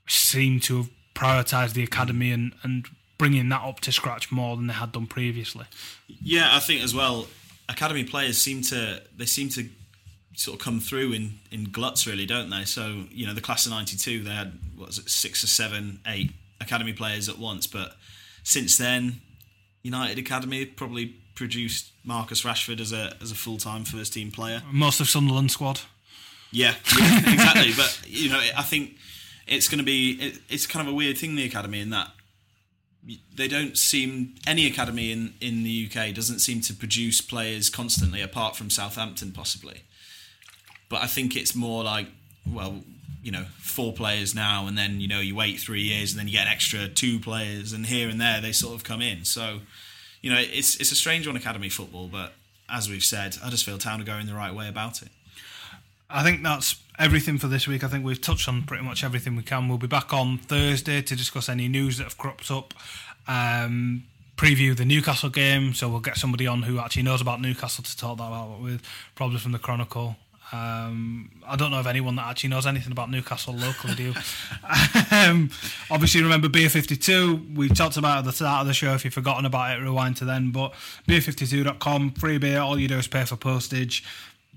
seemed 0.07 0.61
to 0.63 0.77
have 0.77 0.89
prioritised 1.15 1.73
the 1.73 1.83
academy 1.83 2.31
and, 2.31 2.53
and 2.63 2.87
bringing 3.17 3.49
that 3.49 3.61
up 3.61 3.79
to 3.79 3.91
scratch 3.91 4.31
more 4.31 4.57
than 4.57 4.67
they 4.67 4.73
had 4.73 4.91
done 4.91 5.07
previously. 5.07 5.65
Yeah, 6.07 6.55
I 6.55 6.59
think 6.59 6.83
as 6.83 6.93
well. 6.93 7.27
Academy 7.73 8.03
players 8.03 8.37
seem 8.37 8.61
to 8.63 9.01
they 9.15 9.25
seem 9.25 9.49
to 9.49 9.67
sort 10.35 10.59
of 10.59 10.63
come 10.63 10.79
through 10.79 11.13
in 11.13 11.39
in 11.51 11.65
gluts, 11.65 12.07
really, 12.07 12.25
don't 12.25 12.49
they? 12.49 12.63
So 12.63 13.05
you 13.11 13.27
know, 13.27 13.33
the 13.33 13.41
class 13.41 13.65
of 13.65 13.71
'92, 13.71 14.23
they 14.23 14.31
had 14.31 14.53
what 14.75 14.87
was 14.87 14.99
it, 14.99 15.09
six 15.09 15.43
or 15.43 15.47
seven, 15.47 15.99
eight 16.07 16.31
academy 16.61 16.93
players 16.93 17.29
at 17.29 17.37
once. 17.37 17.67
But 17.67 17.95
since 18.43 18.77
then, 18.77 19.21
United 19.83 20.17
Academy 20.17 20.65
probably 20.65 21.15
produced 21.35 21.91
Marcus 22.03 22.43
Rashford 22.43 22.79
as 22.79 22.91
a 22.93 23.15
as 23.21 23.31
a 23.31 23.35
full 23.35 23.57
time 23.57 23.83
first 23.83 24.13
team 24.13 24.31
player. 24.31 24.61
Most 24.71 24.99
of 24.99 25.09
Sunderland 25.09 25.51
squad. 25.51 25.81
Yeah, 26.51 26.75
yeah 26.99 27.17
exactly. 27.33 27.73
but 27.75 28.01
you 28.07 28.29
know, 28.29 28.39
I 28.55 28.61
think 28.63 28.97
it's 29.47 29.67
going 29.67 29.79
to 29.79 29.85
be 29.85 30.11
it, 30.13 30.39
it's 30.49 30.67
kind 30.67 30.87
of 30.87 30.93
a 30.93 30.95
weird 30.95 31.17
thing 31.17 31.35
the 31.35 31.45
academy 31.45 31.81
in 31.81 31.89
that 31.89 32.09
they 33.35 33.47
don't 33.47 33.77
seem 33.77 34.35
any 34.47 34.67
academy 34.67 35.11
in 35.11 35.33
in 35.41 35.63
the 35.63 35.89
UK 35.89 36.13
doesn't 36.13 36.39
seem 36.39 36.61
to 36.61 36.73
produce 36.73 37.21
players 37.21 37.69
constantly 37.69 38.21
apart 38.21 38.55
from 38.55 38.69
Southampton 38.69 39.31
possibly. 39.31 39.83
But 40.89 41.01
I 41.01 41.07
think 41.07 41.35
it's 41.35 41.55
more 41.55 41.83
like 41.83 42.07
well, 42.45 42.83
you 43.21 43.31
know, 43.31 43.45
four 43.57 43.93
players 43.93 44.35
now 44.35 44.67
and 44.67 44.77
then 44.77 44.99
you 44.99 45.07
know 45.07 45.19
you 45.19 45.35
wait 45.35 45.59
3 45.59 45.81
years 45.81 46.11
and 46.11 46.19
then 46.19 46.27
you 46.27 46.33
get 46.33 46.47
an 46.47 46.53
extra 46.53 46.87
two 46.87 47.19
players 47.19 47.73
and 47.73 47.85
here 47.85 48.09
and 48.09 48.19
there 48.19 48.41
they 48.41 48.51
sort 48.51 48.75
of 48.75 48.83
come 48.83 49.01
in. 49.01 49.25
So, 49.25 49.61
you 50.21 50.29
know, 50.31 50.39
it's 50.39 50.75
it's 50.77 50.91
a 50.91 50.95
strange 50.95 51.27
one 51.27 51.35
academy 51.35 51.69
football, 51.69 52.07
but 52.07 52.33
as 52.69 52.89
we've 52.89 53.03
said, 53.03 53.35
Huddersfield 53.35 53.81
Town 53.81 54.01
are 54.01 54.05
going 54.05 54.25
the 54.25 54.33
right 54.33 54.53
way 54.53 54.67
about 54.67 55.01
it. 55.01 55.09
I 56.09 56.23
think 56.23 56.43
that's 56.43 56.75
everything 56.99 57.37
for 57.37 57.47
this 57.47 57.67
week. 57.67 57.83
I 57.83 57.87
think 57.87 58.05
we've 58.05 58.21
touched 58.21 58.47
on 58.47 58.63
pretty 58.63 58.83
much 58.83 59.03
everything 59.03 59.35
we 59.35 59.43
can. 59.43 59.67
We'll 59.67 59.77
be 59.77 59.87
back 59.87 60.13
on 60.13 60.37
Thursday 60.37 61.01
to 61.01 61.15
discuss 61.15 61.49
any 61.49 61.67
news 61.67 61.97
that 61.97 62.05
have 62.05 62.17
cropped 62.17 62.51
up. 62.51 62.73
Um, 63.27 64.03
preview 64.37 64.75
the 64.75 64.85
Newcastle 64.85 65.29
game, 65.29 65.73
so 65.73 65.89
we'll 65.89 65.99
get 65.99 66.17
somebody 66.17 66.47
on 66.47 66.63
who 66.63 66.79
actually 66.79 67.03
knows 67.03 67.21
about 67.21 67.41
Newcastle 67.41 67.83
to 67.83 67.97
talk 67.97 68.17
that 68.17 68.27
about 68.27 68.59
with, 68.59 68.81
probably 69.15 69.39
from 69.39 69.51
the 69.51 69.59
Chronicle. 69.59 70.17
Um, 70.51 71.31
I 71.47 71.55
don't 71.55 71.71
know 71.71 71.79
of 71.79 71.87
anyone 71.87 72.15
that 72.17 72.27
actually 72.27 72.51
knows 72.51 72.67
anything 72.67 72.91
about 72.91 73.09
Newcastle 73.09 73.55
locally, 73.55 73.95
do 73.95 74.13
um, 75.11 75.49
obviously, 75.89 76.21
remember 76.21 76.47
Beer 76.47 76.69
52. 76.69 77.47
We 77.55 77.69
talked 77.69 77.97
about 77.97 78.19
at 78.19 78.25
the 78.25 78.31
start 78.31 78.61
of 78.61 78.67
the 78.67 78.73
show. 78.73 78.93
If 78.93 79.03
you've 79.03 79.15
forgotten 79.15 79.45
about 79.45 79.77
it, 79.77 79.81
rewind 79.81 80.17
to 80.17 80.25
then. 80.25 80.51
But 80.51 80.73
beer52.com, 81.07 82.11
free 82.11 82.37
beer. 82.37 82.59
All 82.59 82.77
you 82.77 82.87
do 82.87 82.99
is 82.99 83.07
pay 83.07 83.25
for 83.25 83.35
postage. 83.35 84.03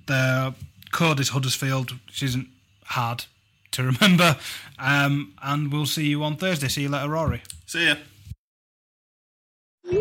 The 0.04 0.54
code 0.90 1.20
is 1.20 1.28
Huddersfield, 1.28 1.92
which 2.06 2.22
isn't 2.22 2.48
hard 2.84 3.26
to 3.70 3.82
remember. 3.82 4.36
Um, 4.78 5.34
and 5.42 5.72
we'll 5.72 5.86
see 5.86 6.08
you 6.08 6.22
on 6.24 6.36
Thursday. 6.36 6.68
See 6.68 6.82
you 6.82 6.90
later, 6.90 7.10
Rory. 7.10 7.42
See 7.66 7.86
ya. 7.86 7.96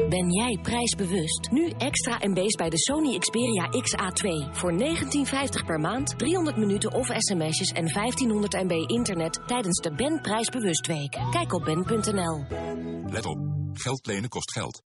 Ben 0.09 0.31
jij 0.31 0.59
prijsbewust? 0.61 1.51
Nu 1.51 1.69
extra 1.77 2.17
MB's 2.21 2.55
bij 2.55 2.69
de 2.69 2.77
Sony 2.77 3.17
Xperia 3.17 3.69
XA2. 3.71 4.51
Voor 4.51 4.73
19,50 4.73 5.65
per 5.65 5.79
maand, 5.79 6.19
300 6.19 6.57
minuten 6.57 6.93
of 6.93 7.07
sms'jes 7.17 7.71
en 7.71 7.93
1500 7.93 8.53
MB 8.53 8.71
internet 8.89 9.39
tijdens 9.47 9.81
de 9.81 9.91
Ben 9.95 10.21
Prijsbewust 10.21 10.87
Week. 10.87 11.17
Kijk 11.31 11.53
op 11.53 11.63
ben.nl. 11.63 12.45
Let 13.11 13.25
op. 13.25 13.37
Geld 13.73 14.05
lenen 14.05 14.29
kost 14.29 14.51
geld. 14.51 14.83